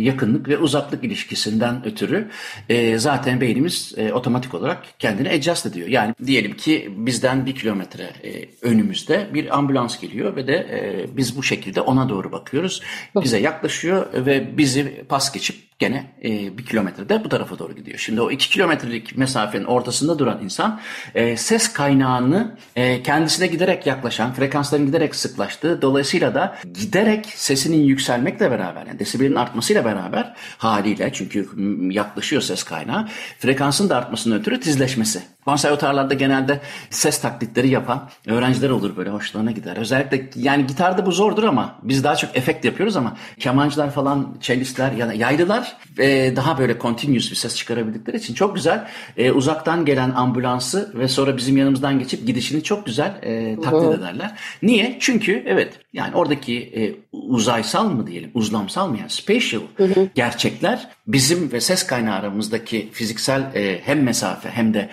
yakınlık 0.00 0.48
ve 0.48 0.58
uzaklık 0.58 1.04
ilişkisinden 1.04 1.86
ötürü 1.86 2.28
e, 2.68 2.98
zaten 2.98 3.40
beynimiz 3.40 3.94
e, 3.96 4.12
otomatik 4.12 4.54
olarak 4.54 4.84
kendini 4.98 5.30
adjust 5.30 5.66
ediyor. 5.66 5.88
Yani 5.88 6.14
diyelim 6.26 6.56
ki 6.56 6.92
bizden 6.96 7.46
bir 7.46 7.54
kilometre 7.54 8.02
e, 8.02 8.48
önümüzde 8.62 9.30
bir 9.34 9.58
ambulans 9.58 10.00
geliyor 10.00 10.36
ve 10.36 10.46
de 10.46 10.54
e, 10.54 11.06
biz 11.16 11.36
bu 11.36 11.42
şekilde 11.42 11.80
ona 11.80 12.08
doğru 12.08 12.32
bakıyoruz. 12.32 12.82
Bize 13.22 13.38
yaklaşıyor 13.38 14.06
ve 14.26 14.58
bizi 14.58 15.04
pas 15.08 15.32
geçip 15.32 15.66
gene 15.78 16.12
e, 16.24 16.58
bir 16.58 16.66
kilometrede 16.66 17.24
bu 17.24 17.28
tarafa 17.28 17.58
doğru 17.58 17.74
gidiyor. 17.74 17.98
Şimdi 17.98 18.20
o 18.20 18.30
iki 18.30 18.50
kilometrelik 18.50 19.16
mesafenin 19.16 19.64
ortasında 19.64 20.18
duran 20.18 20.44
insan 20.44 20.80
e, 21.14 21.36
ses 21.36 21.72
kaynağını 21.72 22.56
e, 22.76 23.02
kendisine 23.02 23.46
giderek 23.46 23.86
yaklaşan, 23.86 24.32
frekansların 24.32 24.86
giderek 24.86 25.14
sıklaştığı, 25.14 25.75
dolayısıyla 25.82 26.34
da 26.34 26.56
giderek 26.74 27.26
sesinin 27.26 27.84
yükselmekle 27.84 28.50
beraber, 28.50 28.86
yani 28.86 28.98
desibelin 28.98 29.34
artmasıyla 29.34 29.84
beraber 29.84 30.34
haliyle 30.58 31.10
çünkü 31.12 31.48
yaklaşıyor 31.90 32.42
ses 32.42 32.62
kaynağı, 32.62 33.08
frekansın 33.38 33.88
da 33.88 33.96
artmasının 33.96 34.38
ötürü 34.40 34.60
tizleşmesi. 34.60 35.35
Konservatuarlarda 35.46 36.14
genelde 36.14 36.60
ses 36.90 37.20
taklitleri 37.20 37.68
yapan 37.68 38.08
öğrenciler 38.26 38.70
olur 38.70 38.96
böyle 38.96 39.10
hoşlarına 39.10 39.50
gider. 39.50 39.76
Özellikle 39.76 40.40
yani 40.40 40.66
gitarda 40.66 41.06
bu 41.06 41.12
zordur 41.12 41.42
ama 41.42 41.78
biz 41.82 42.04
daha 42.04 42.16
çok 42.16 42.36
efekt 42.36 42.64
yapıyoruz 42.64 42.96
ama 42.96 43.16
kemancılar 43.38 43.90
falan, 43.90 44.36
cellistler 44.40 44.92
yani 44.92 45.18
yaylılar 45.18 45.76
e, 45.98 46.36
daha 46.36 46.58
böyle 46.58 46.78
continuous 46.78 47.30
bir 47.30 47.36
ses 47.36 47.56
çıkarabildikleri 47.56 48.16
için 48.16 48.34
çok 48.34 48.54
güzel 48.54 48.86
e, 49.16 49.30
uzaktan 49.30 49.84
gelen 49.84 50.10
ambulansı 50.10 50.92
ve 50.94 51.08
sonra 51.08 51.36
bizim 51.36 51.56
yanımızdan 51.56 51.98
geçip 51.98 52.26
gidişini 52.26 52.62
çok 52.62 52.86
güzel 52.86 53.14
e, 53.22 53.60
taklit 53.60 53.98
ederler. 53.98 54.32
Niye? 54.62 54.96
Çünkü 55.00 55.42
evet 55.46 55.80
yani 55.92 56.14
oradaki 56.14 56.58
e, 56.58 56.80
uzaysal 57.12 57.88
mı 57.88 58.06
diyelim, 58.06 58.30
uzlamsal 58.34 58.88
mı 58.88 58.98
yani 58.98 59.10
spatial 59.10 59.62
gerçekler 60.14 60.88
bizim 61.06 61.52
ve 61.52 61.60
ses 61.60 61.86
kaynağı 61.86 62.14
aramızdaki 62.14 62.88
fiziksel 62.92 63.40
e, 63.54 63.80
hem 63.84 64.02
mesafe 64.02 64.50
hem 64.50 64.74
de 64.74 64.90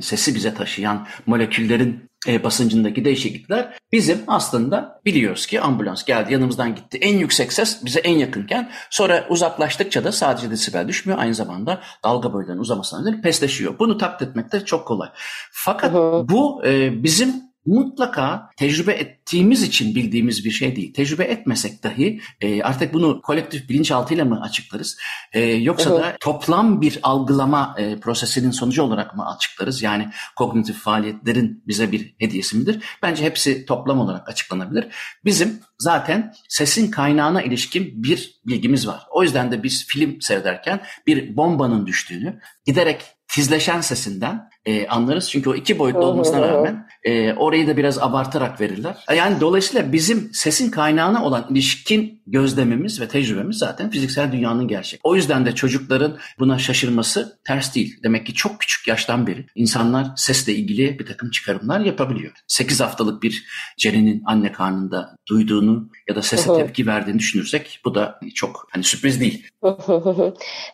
sesi 0.00 0.34
bize 0.34 0.54
taşıyan 0.54 1.06
moleküllerin 1.26 2.10
e, 2.28 2.44
basıncındaki 2.44 3.04
değişiklikler 3.04 3.78
bizim 3.92 4.18
aslında 4.26 5.00
biliyoruz 5.04 5.46
ki 5.46 5.60
ambulans 5.60 6.04
geldi 6.04 6.32
yanımızdan 6.32 6.74
gitti. 6.74 6.98
En 7.00 7.18
yüksek 7.18 7.52
ses 7.52 7.84
bize 7.84 8.00
en 8.00 8.18
yakınken 8.18 8.70
sonra 8.90 9.26
uzaklaştıkça 9.28 10.04
da 10.04 10.12
sadece 10.12 10.50
desibel 10.50 10.88
düşmüyor. 10.88 11.18
Aynı 11.18 11.34
zamanda 11.34 11.80
dalga 12.04 12.32
boylarının 12.32 12.60
uzamasına 12.60 13.00
nedeni 13.00 13.22
pesleşiyor. 13.22 13.78
Bunu 13.78 13.98
taklit 13.98 14.28
etmek 14.28 14.52
de 14.52 14.64
çok 14.64 14.86
kolay. 14.86 15.08
Fakat 15.52 15.94
bu 16.28 16.66
e, 16.66 17.02
bizim 17.02 17.43
mutlaka 17.66 18.50
tecrübe 18.56 18.92
ettiğimiz 18.92 19.62
için 19.62 19.94
bildiğimiz 19.94 20.44
bir 20.44 20.50
şey 20.50 20.76
değil. 20.76 20.94
Tecrübe 20.94 21.24
etmesek 21.24 21.82
dahi 21.82 22.20
e, 22.40 22.62
artık 22.62 22.94
bunu 22.94 23.22
kolektif 23.22 23.68
bilinçaltıyla 23.68 24.24
mı 24.24 24.40
açıklarız? 24.42 24.98
E, 25.32 25.40
yoksa 25.40 25.90
evet. 25.90 26.00
da 26.00 26.16
toplam 26.20 26.80
bir 26.80 26.98
algılama 27.02 27.74
e, 27.78 28.00
prosesinin 28.00 28.50
sonucu 28.50 28.82
olarak 28.82 29.16
mı 29.16 29.28
açıklarız? 29.34 29.82
Yani 29.82 30.08
kognitif 30.36 30.76
faaliyetlerin 30.76 31.62
bize 31.66 31.92
bir 31.92 32.14
hediyesi 32.18 32.56
midir? 32.56 32.84
Bence 33.02 33.24
hepsi 33.24 33.66
toplam 33.66 34.00
olarak 34.00 34.28
açıklanabilir. 34.28 34.86
Bizim 35.24 35.60
zaten 35.78 36.34
sesin 36.48 36.90
kaynağına 36.90 37.42
ilişkin 37.42 38.02
bir 38.02 38.40
bilgimiz 38.46 38.86
var. 38.86 39.06
O 39.10 39.22
yüzden 39.22 39.52
de 39.52 39.62
biz 39.62 39.86
film 39.86 40.20
seyrederken 40.20 40.82
bir 41.06 41.36
bombanın 41.36 41.86
düştüğünü 41.86 42.40
giderek 42.64 43.02
tizleşen 43.28 43.80
sesinden 43.80 44.48
e, 44.66 44.86
anlarız. 44.88 45.30
Çünkü 45.30 45.50
o 45.50 45.54
iki 45.54 45.78
boyutlu 45.78 46.04
olmasına 46.04 46.48
rağmen 46.48 46.86
e, 47.04 47.32
orayı 47.32 47.66
da 47.66 47.76
biraz 47.76 47.98
abartarak 47.98 48.60
verirler. 48.60 48.96
Yani 49.16 49.40
dolayısıyla 49.40 49.92
bizim 49.92 50.30
sesin 50.32 50.70
kaynağına 50.70 51.24
olan 51.24 51.46
ilişkin 51.50 52.22
gözlemimiz 52.26 53.00
ve 53.00 53.08
tecrübemiz 53.08 53.58
zaten 53.58 53.90
fiziksel 53.90 54.32
dünyanın 54.32 54.68
gerçek. 54.68 55.00
O 55.02 55.16
yüzden 55.16 55.46
de 55.46 55.54
çocukların 55.54 56.16
buna 56.38 56.58
şaşırması 56.58 57.38
ters 57.46 57.74
değil. 57.74 57.96
Demek 58.02 58.26
ki 58.26 58.34
çok 58.34 58.60
küçük 58.60 58.88
yaştan 58.88 59.26
beri 59.26 59.46
insanlar 59.54 60.06
sesle 60.16 60.54
ilgili 60.54 60.98
bir 60.98 61.06
takım 61.06 61.30
çıkarımlar 61.30 61.80
yapabiliyor. 61.80 62.32
8 62.46 62.80
haftalık 62.80 63.22
bir 63.22 63.44
Ceren'in 63.78 64.22
anne 64.26 64.52
karnında 64.52 65.16
duyduğunu 65.28 65.88
ya 66.08 66.16
da 66.16 66.22
sese 66.22 66.56
tepki 66.56 66.86
verdiğini 66.86 67.18
düşünürsek 67.18 67.80
bu 67.84 67.94
da 67.94 68.20
çok 68.34 68.66
hani 68.70 68.84
sürpriz 68.84 69.20
değil. 69.20 69.46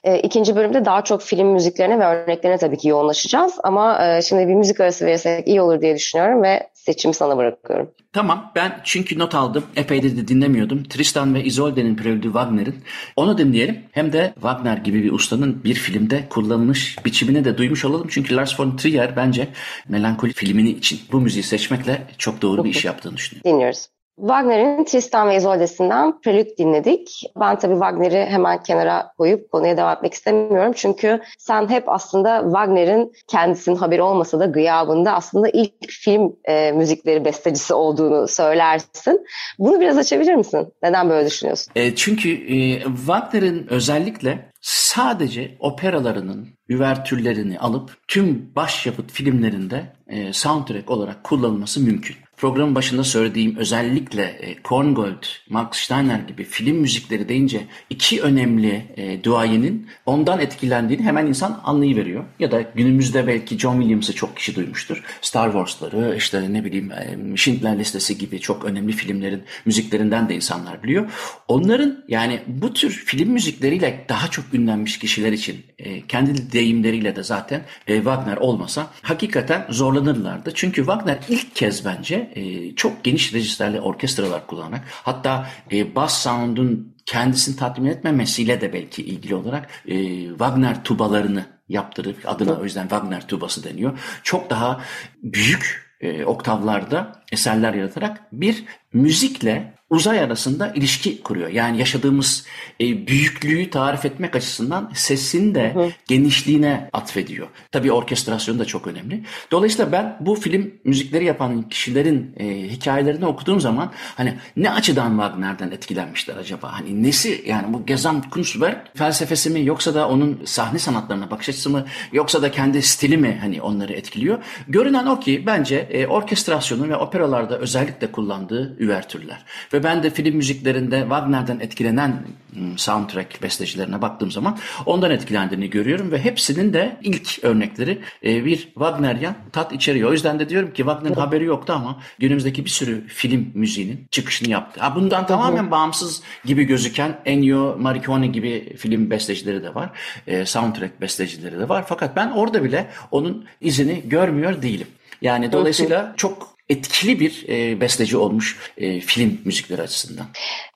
E, 0.05 0.19
ikinci 0.19 0.57
bölümde 0.57 0.85
daha 0.85 1.05
çok 1.05 1.23
film 1.23 1.47
müziklerine 1.47 1.99
ve 1.99 2.05
örneklerine 2.05 2.59
tabii 2.59 2.79
ki 2.79 2.89
yoğunlaşacağız 2.89 3.55
ama 3.65 3.80
Ama 3.81 4.07
e, 4.07 4.23
şimdi 4.23 4.49
bir 4.49 4.55
müzik 4.55 4.81
arası 4.81 5.07
verirsek 5.07 5.49
iyi 5.49 5.61
olur 5.61 5.81
diye 5.81 5.97
düşünüyorum 5.97 6.43
ve 6.43 6.71
seçimi 6.75 7.15
sana 7.15 7.37
bırakıyorum. 7.37 7.91
Tamam 8.13 8.53
ben 8.55 8.81
çünkü 8.85 9.19
not 9.19 9.35
aldım. 9.35 9.65
Epeydir 9.77 10.17
de 10.17 10.29
dinlemiyordum. 10.29 10.85
Tristan 10.85 11.35
ve 11.35 11.45
Isolde'nin 11.45 11.97
prelüdü 11.97 12.25
Wagner'in. 12.25 12.85
Onu 13.17 13.39
dinleyelim. 13.39 13.85
Hem 13.93 14.13
de 14.13 14.33
Wagner 14.35 14.77
gibi 14.77 15.03
bir 15.03 15.13
ustanın 15.13 15.65
bir 15.65 15.75
filmde 15.75 16.29
kullanılmış 16.31 17.05
biçimini 17.05 17.45
de 17.45 17.59
duymuş 17.59 17.85
olalım. 17.85 18.07
Çünkü 18.11 18.37
Lars 18.37 18.61
von 18.61 18.77
Trier 18.77 19.17
bence 19.17 19.49
Melankoli 19.89 20.33
filmini 20.33 20.71
için 20.71 21.01
bu 21.13 21.21
müziği 21.21 21.43
seçmekle 21.43 22.03
çok 22.19 22.43
doğru 22.43 22.65
bir 22.65 22.71
iş 22.71 22.85
yaptığını 22.85 23.17
düşünüyorum. 23.17 23.53
Dinliyoruz. 23.53 23.89
Wagner'in 24.21 24.85
Tristan 24.85 25.29
ve 25.29 25.37
Isolde'sinden 25.37 26.21
Prelude 26.21 26.57
dinledik. 26.59 27.23
Ben 27.41 27.59
tabii 27.59 27.73
Wagner'i 27.73 28.27
hemen 28.27 28.63
kenara 28.63 29.13
koyup 29.19 29.53
konuya 29.53 29.77
devam 29.77 29.97
etmek 29.97 30.15
istemiyorum. 30.15 30.73
Çünkü 30.77 31.21
sen 31.39 31.69
hep 31.69 31.89
aslında 31.89 32.43
Wagner'in 32.43 33.13
kendisinin 33.27 33.77
haberi 33.77 34.03
olmasa 34.03 34.41
da 34.41 34.47
gıyabında 34.47 35.13
aslında 35.13 35.49
ilk 35.49 35.73
film 35.89 36.37
e, 36.45 36.73
müzikleri 36.73 37.25
bestecisi 37.25 37.75
olduğunu 37.75 38.29
söylersin. 38.29 39.27
Bunu 39.59 39.81
biraz 39.81 39.99
açabilir 39.99 40.35
misin? 40.35 40.69
Neden 40.83 41.11
böyle 41.11 41.27
düşünüyorsun? 41.27 41.73
E, 41.77 41.95
çünkü 41.95 42.31
e, 42.31 42.83
Wagner'in 42.83 43.67
özellikle 43.71 44.51
sadece 44.61 45.57
operalarının 45.61 46.49
üvertürlerini 46.69 47.59
alıp 47.59 47.91
tüm 48.09 48.53
başyapıt 48.57 49.13
filmlerinde 49.13 49.93
e, 50.09 50.33
soundtrack 50.33 50.91
olarak 50.91 51.25
kullanılması 51.25 51.81
mümkün. 51.81 52.17
Programın 52.41 52.75
başında 52.75 53.05
söylediğim 53.05 53.57
özellikle 53.57 54.23
e, 54.23 54.63
Korngold, 54.63 55.25
Max 55.49 55.69
Steiner 55.73 56.19
gibi 56.19 56.45
film 56.45 56.77
müzikleri 56.77 57.29
deyince 57.29 57.61
iki 57.91 58.23
önemli 58.23 58.85
e, 58.97 59.25
duayenin 59.25 59.87
ondan 60.07 60.41
etkilendiğini 60.41 61.03
hemen 61.03 61.27
insan 61.27 61.61
anlayıveriyor. 61.65 62.25
Ya 62.39 62.51
da 62.51 62.61
günümüzde 62.75 63.27
belki 63.27 63.59
John 63.59 63.81
Williams'ı 63.81 64.15
çok 64.15 64.37
kişi 64.37 64.55
duymuştur. 64.55 65.03
Star 65.21 65.53
Wars'ları, 65.53 66.17
işte 66.17 66.53
ne 66.53 66.65
bileyim 66.65 66.93
e, 66.93 67.37
Schindler 67.37 67.79
Listesi 67.79 68.19
gibi 68.19 68.41
çok 68.41 68.65
önemli 68.65 68.93
filmlerin 68.93 69.43
müziklerinden 69.65 70.29
de 70.29 70.35
insanlar 70.35 70.83
biliyor. 70.83 71.11
Onların 71.49 72.05
yani 72.09 72.41
bu 72.47 72.73
tür 72.73 72.91
film 72.91 73.31
müzikleriyle 73.31 74.05
daha 74.09 74.29
çok 74.29 74.45
ünlenmiş 74.55 74.99
kişiler 74.99 75.33
için 75.33 75.57
e, 75.79 76.07
kendi 76.07 76.53
deyimleriyle 76.53 77.17
de 77.17 77.23
zaten 77.23 77.63
e, 77.87 77.95
Wagner 77.95 78.37
olmasa 78.37 78.87
hakikaten 79.03 79.67
zorlanırlardı. 79.71 80.53
Çünkü 80.55 80.77
Wagner 80.77 81.19
ilk 81.29 81.55
kez 81.55 81.85
bence 81.85 82.30
e, 82.35 82.75
çok 82.75 83.05
geniş 83.05 83.35
rejisterli 83.35 83.81
orkestralar 83.81 84.47
kullanarak 84.47 84.85
hatta 84.89 85.47
e, 85.73 85.95
bass 85.95 86.23
sound'un 86.23 86.97
kendisini 87.07 87.57
tatmin 87.57 87.91
etmemesiyle 87.91 88.61
de 88.61 88.73
belki 88.73 89.03
ilgili 89.03 89.35
olarak 89.35 89.69
e, 89.87 90.27
Wagner 90.29 90.85
tubalarını 90.85 91.47
yaptırıp 91.69 92.17
adına 92.25 92.53
o 92.53 92.65
yüzden 92.65 92.89
Wagner 92.89 93.27
tubası 93.29 93.65
deniyor. 93.65 93.99
Çok 94.23 94.51
daha 94.51 94.81
büyük 95.23 95.91
e, 96.01 96.25
oktavlarda 96.25 97.23
eserler 97.33 97.75
yaratarak 97.75 98.33
bir 98.33 98.65
müzikle 98.93 99.75
uzay 99.91 100.21
arasında 100.21 100.73
ilişki 100.75 101.23
kuruyor. 101.23 101.49
Yani 101.49 101.79
yaşadığımız 101.79 102.45
e, 102.81 103.07
büyüklüğü 103.07 103.71
tarif 103.71 104.05
etmek 104.05 104.37
açısından 104.37 104.91
sesin 104.95 105.55
de 105.55 105.75
hı 105.75 105.81
hı. 105.81 105.91
genişliğine 106.09 106.91
atfediyor. 106.93 107.49
Tabii 107.73 107.93
orkestrasyon 107.93 108.59
da 108.59 108.65
çok 108.65 108.87
önemli. 108.87 109.25
Dolayısıyla 109.51 109.93
ben 109.93 110.17
bu 110.21 110.35
film 110.35 110.75
müzikleri 110.85 111.25
yapan 111.25 111.69
kişilerin 111.69 112.35
e, 112.37 112.47
hikayelerini 112.69 113.27
okuduğum 113.27 113.61
zaman 113.61 113.93
hani 114.17 114.35
ne 114.57 114.71
açıdan 114.71 115.11
Wagner'den 115.11 115.71
etkilenmişler 115.71 116.37
acaba? 116.37 116.73
Hani 116.73 117.03
nesi 117.03 117.45
yani 117.47 117.73
bu 117.73 117.87
Gesamtkunstwerk 117.87 118.99
felsefesi 118.99 119.51
mi 119.51 119.65
yoksa 119.65 119.95
da 119.95 120.09
onun 120.09 120.41
sahne 120.45 120.79
sanatlarına 120.79 121.31
bakış 121.31 121.49
açısı 121.49 121.71
mı 121.71 121.85
yoksa 122.13 122.43
da 122.43 122.51
kendi 122.51 122.83
stili 122.83 123.17
mi 123.17 123.39
hani 123.41 123.63
onları 123.63 123.93
etkiliyor? 123.93 124.39
Görünen 124.69 125.07
o 125.07 125.21
ki 125.21 125.43
bence 125.47 125.77
e, 125.77 126.07
orkestrasyonun 126.07 126.89
ve 126.89 126.97
operalarda 126.97 127.59
özellikle 127.59 128.13
kullandığı 128.13 128.77
üvertürler. 128.79 129.45
Ve 129.73 129.80
ben 129.85 130.03
de 130.03 130.11
film 130.11 130.37
müziklerinde 130.37 131.01
Wagner'den 131.01 131.61
etkilenen 131.61 132.23
hmm, 132.53 132.79
soundtrack 132.79 133.43
bestecilerine 133.43 134.03
baktığım 134.03 134.31
zaman 134.31 134.59
ondan 134.87 135.11
etkilendiğini 135.11 135.71
görüyorum 135.71 136.11
ve 136.11 136.25
hepsinin 136.25 136.73
de 136.73 136.97
ilk 137.03 137.45
örnekleri 137.45 137.99
e, 138.25 138.45
bir 138.45 138.59
Wagneryan 138.59 139.35
tat 139.53 139.73
içeriyor. 139.73 140.11
O 140.11 140.13
yüzden 140.13 140.39
de 140.39 140.49
diyorum 140.49 140.73
ki 140.73 140.77
Wagner'ın 140.77 141.15
haberi 141.15 141.45
yoktu 141.45 141.73
ama 141.77 142.03
günümüzdeki 142.19 142.65
bir 142.65 142.71
sürü 142.71 143.07
film 143.07 143.53
müziğinin 143.55 144.07
çıkışını 144.11 144.51
yaptı. 144.51 144.81
Ha, 144.81 144.95
bundan 144.95 145.27
tamamen 145.27 145.71
bağımsız 145.71 146.23
gibi 146.45 146.65
gözüken 146.65 147.21
Ennio 147.25 147.77
Morricone 147.79 148.27
gibi 148.27 148.77
film 148.77 149.11
bestecileri 149.11 149.63
de 149.63 149.75
var. 149.75 149.91
E, 150.27 150.47
soundtrack 150.47 151.01
bestecileri 151.01 151.59
de 151.59 151.69
var. 151.69 151.85
Fakat 151.89 152.17
ben 152.17 152.31
orada 152.31 152.65
bile 152.65 152.87
onun 153.11 153.45
izini 153.61 154.03
görmüyor 154.09 154.63
değilim. 154.63 154.87
Yani 155.23 155.53
dolayısıyla 155.53 156.15
çok 156.17 156.50
etkili 156.71 157.21
bir 157.21 157.47
e, 157.49 157.81
besteci 157.81 158.17
olmuş 158.17 158.73
e, 158.79 159.01
film 159.01 159.39
müzikleri 159.45 159.83
açısından. 159.83 160.27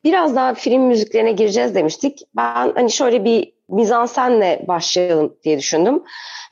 Biraz 0.05 0.37
daha 0.37 0.55
film 0.55 0.83
müziklerine 0.83 1.33
gireceğiz 1.33 1.75
demiştik. 1.75 2.19
Ben 2.37 2.73
hani 2.75 2.91
şöyle 2.91 3.25
bir 3.25 3.55
mizansenle 3.69 4.65
başlayalım 4.69 5.37
diye 5.45 5.59
düşündüm. 5.59 6.03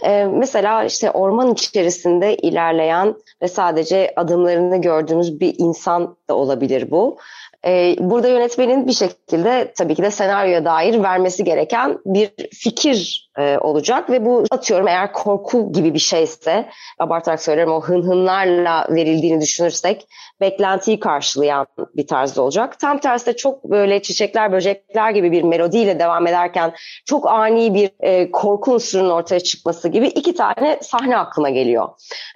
Ee, 0.05 0.25
mesela 0.25 0.85
işte 0.85 1.11
orman 1.11 1.53
içerisinde 1.53 2.37
ilerleyen 2.37 3.15
ve 3.43 3.49
sadece 3.49 4.13
adımlarını 4.17 4.81
gördüğümüz 4.81 5.41
bir 5.41 5.55
insan 5.59 6.17
da 6.29 6.35
olabilir 6.35 6.91
bu. 6.91 7.19
Ee, 7.67 7.97
burada 7.99 8.29
yönetmenin 8.29 8.87
bir 8.87 8.93
şekilde 8.93 9.73
tabii 9.79 9.95
ki 9.95 10.03
de 10.03 10.11
senaryoya 10.11 10.65
dair 10.65 11.03
vermesi 11.03 11.45
gereken 11.45 11.99
bir 12.07 12.31
fikir 12.53 13.31
e, 13.39 13.59
olacak 13.59 14.11
ve 14.11 14.25
bu 14.25 14.45
atıyorum 14.51 14.89
eğer 14.89 15.13
korku 15.13 15.73
gibi 15.73 15.95
bir 15.95 15.99
şeyse 15.99 16.69
abartarak 16.99 17.43
söylüyorum 17.43 17.73
o 17.73 17.81
hın 17.81 18.03
hınlarla 18.03 18.87
verildiğini 18.91 19.41
düşünürsek 19.41 20.07
beklentiyi 20.41 21.01
karşılayan 21.01 21.67
bir 21.97 22.07
tarzda 22.07 22.43
olacak. 22.43 22.81
Tam 22.81 22.99
tersi 22.99 23.27
de 23.27 23.37
çok 23.37 23.65
böyle 23.65 24.03
çiçekler 24.03 24.53
böcekler 24.53 25.11
gibi 25.11 25.33
bir 25.33 25.43
melodiyle 25.43 25.99
devam 25.99 26.27
ederken 26.27 26.73
çok 27.05 27.27
ani 27.27 27.75
bir 27.75 27.91
e, 28.01 28.31
korku 28.31 28.73
unsurunun 28.73 29.11
ortaya 29.11 29.41
çıkması 29.41 29.89
gibi 29.89 30.07
iki 30.07 30.35
tane 30.35 30.79
sahne 30.83 31.17
aklıma 31.17 31.51
geliyor. 31.51 31.89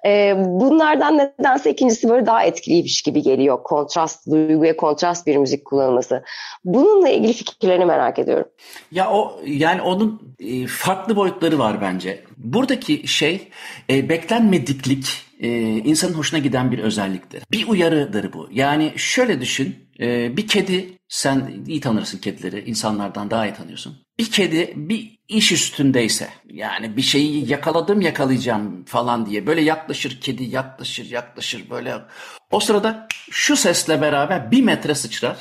E, 0.06 0.34
bunlardan 0.36 1.18
nedense 1.18 1.70
ikincisi 1.70 2.08
böyle 2.08 2.26
daha 2.26 2.42
etkiliymiş 2.42 3.02
gibi 3.02 3.22
geliyor. 3.22 3.62
Kontrast, 3.62 4.30
duyguya 4.30 4.76
kontrast 4.76 5.26
bir 5.26 5.36
müzik 5.36 5.64
kullanılması. 5.64 6.24
Bununla 6.64 7.08
ilgili 7.08 7.32
fikirlerini 7.32 7.84
merak 7.84 8.18
ediyorum. 8.18 8.48
Ya 8.92 9.10
o 9.10 9.40
yani 9.44 9.82
onun 9.82 10.36
e, 10.40 10.66
farklı 10.86 11.16
boyutları 11.16 11.58
var 11.58 11.80
bence. 11.80 12.24
Buradaki 12.36 13.08
şey 13.08 13.48
e, 13.90 14.08
beklenmediklik 14.08 15.24
e, 15.40 15.48
insanın 15.76 16.14
hoşuna 16.14 16.40
giden 16.40 16.72
bir 16.72 16.78
özelliktir. 16.78 17.42
Bir 17.52 17.68
uyarıdır 17.68 18.32
bu. 18.32 18.48
Yani 18.52 18.92
şöyle 18.96 19.40
düşün 19.40 19.76
e, 20.00 20.36
bir 20.36 20.46
kedi 20.46 20.98
sen 21.08 21.64
iyi 21.66 21.80
tanırsın 21.80 22.18
kedileri 22.18 22.70
insanlardan 22.70 23.30
daha 23.30 23.46
iyi 23.46 23.54
tanıyorsun. 23.54 23.96
Bir 24.18 24.30
kedi 24.30 24.72
bir 24.76 25.18
iş 25.28 25.52
üstündeyse 25.52 26.28
yani 26.50 26.96
bir 26.96 27.02
şeyi 27.02 27.50
yakaladım 27.50 28.00
yakalayacağım 28.00 28.84
falan 28.84 29.26
diye 29.26 29.46
böyle 29.46 29.60
yaklaşır 29.60 30.20
kedi 30.20 30.44
yaklaşır 30.44 31.10
yaklaşır 31.10 31.70
böyle 31.70 31.94
o 32.50 32.60
sırada 32.60 33.06
şu 33.30 33.56
sesle 33.56 34.00
beraber 34.00 34.50
bir 34.50 34.62
metre 34.62 34.94
sıçrar. 34.94 35.36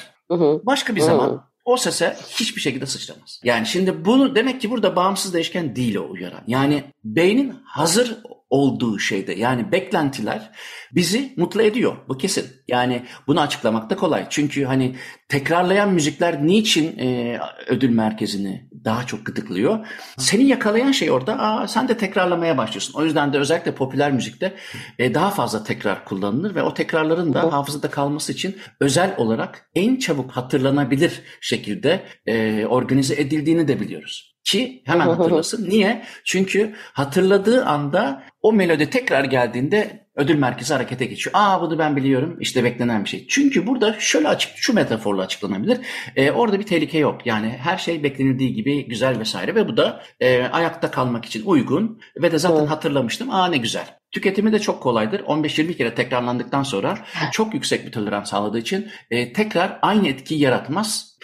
Başka 0.65 0.95
bir 0.95 1.01
zaman 1.01 1.54
o 1.65 1.77
sese 1.77 2.17
hiçbir 2.29 2.61
şekilde 2.61 2.85
sıçramaz. 2.85 3.41
Yani 3.43 3.65
şimdi 3.65 4.05
bunu 4.05 4.35
demek 4.35 4.61
ki 4.61 4.71
burada 4.71 4.95
bağımsız 4.95 5.33
değişken 5.33 5.75
değil 5.75 5.95
o 5.95 6.09
uyaran. 6.11 6.41
Yani 6.47 6.83
beynin 7.03 7.53
hazır 7.65 8.17
olduğu 8.49 8.99
şeyde 8.99 9.33
yani 9.33 9.71
beklentiler 9.71 10.51
bizi 10.91 11.33
mutlu 11.37 11.61
ediyor. 11.61 11.97
Bu 12.09 12.17
kesin. 12.17 12.45
Yani 12.67 13.05
bunu 13.27 13.41
açıklamak 13.41 13.89
da 13.89 13.95
kolay. 13.95 14.27
Çünkü 14.29 14.63
hani 14.63 14.95
tekrarlayan 15.29 15.93
müzikler 15.93 16.47
niçin 16.47 16.99
e, 16.99 17.39
ödül 17.67 17.89
merkezini 17.89 18.69
daha 18.85 19.05
çok 19.05 19.25
gıdıklıyor? 19.25 19.87
Seni 20.17 20.43
yakalayan 20.43 20.91
şey 20.91 21.11
orada 21.11 21.39
aa, 21.39 21.67
sen 21.67 21.87
de 21.87 21.97
tekrarlamaya 21.97 22.57
başlıyorsun. 22.57 22.93
O 22.99 23.03
yüzden 23.03 23.33
de 23.33 23.37
özellikle 23.37 23.75
popüler 23.75 24.11
müzikte 24.11 24.53
e, 24.99 25.13
daha 25.13 25.29
fazla 25.29 25.63
tekrar 25.63 26.05
kullanılır 26.05 26.55
ve 26.55 26.63
o 26.63 26.73
tekrarların 26.73 27.33
da 27.33 27.53
hafızada 27.53 27.89
kalması 27.89 28.31
için 28.31 28.57
özel 28.79 29.15
olarak 29.17 29.69
en 29.75 29.95
çabuk 29.95 30.31
hatırlanabilir 30.31 31.21
şekilde 31.41 32.03
e, 32.25 32.65
organize 32.65 33.21
edildiğini 33.21 33.67
de 33.67 33.79
biliyoruz 33.79 34.34
ki 34.45 34.81
hemen 34.85 35.07
hatırlasın. 35.07 35.69
Niye? 35.69 36.05
Çünkü 36.23 36.75
hatırladığı 36.93 37.65
anda 37.65 38.23
o 38.41 38.53
melodi 38.53 38.89
tekrar 38.89 39.23
geldiğinde 39.23 40.05
ödül 40.15 40.35
merkezi 40.35 40.73
harekete 40.73 41.05
geçiyor. 41.05 41.35
Aa 41.39 41.61
bunu 41.61 41.79
ben 41.79 41.95
biliyorum. 41.95 42.37
İşte 42.39 42.63
beklenen 42.63 43.03
bir 43.03 43.09
şey. 43.09 43.27
Çünkü 43.27 43.67
burada 43.67 43.95
şöyle 43.99 44.27
açık, 44.27 44.51
şu 44.55 44.73
metaforla 44.73 45.21
açıklanabilir. 45.21 45.77
Ee, 46.15 46.31
orada 46.31 46.59
bir 46.59 46.65
tehlike 46.65 46.97
yok. 46.97 47.25
Yani 47.25 47.49
her 47.49 47.77
şey 47.77 48.03
beklenildiği 48.03 48.53
gibi 48.53 48.87
güzel 48.87 49.19
vesaire 49.19 49.55
ve 49.55 49.67
bu 49.67 49.77
da 49.77 50.03
e, 50.19 50.43
ayakta 50.43 50.91
kalmak 50.91 51.25
için 51.25 51.45
uygun 51.45 51.99
ve 52.21 52.31
de 52.31 52.39
zaten 52.39 52.65
hatırlamıştım. 52.65 53.29
Aa 53.29 53.47
ne 53.47 53.57
güzel. 53.57 53.99
Tüketimi 54.15 54.53
de 54.53 54.59
çok 54.59 54.83
kolaydır. 54.83 55.19
15-20 55.19 55.77
kere 55.77 55.95
tekrarlandıktan 55.95 56.63
sonra 56.63 56.97
çok 57.31 57.53
yüksek 57.53 57.85
bir 57.85 57.91
tolerans 57.91 58.29
sağladığı 58.29 58.59
için 58.59 58.87
e, 59.11 59.33
tekrar 59.33 59.79
aynı 59.81 60.07
etkiyi 60.07 60.39
yaratmaz. 60.39 61.17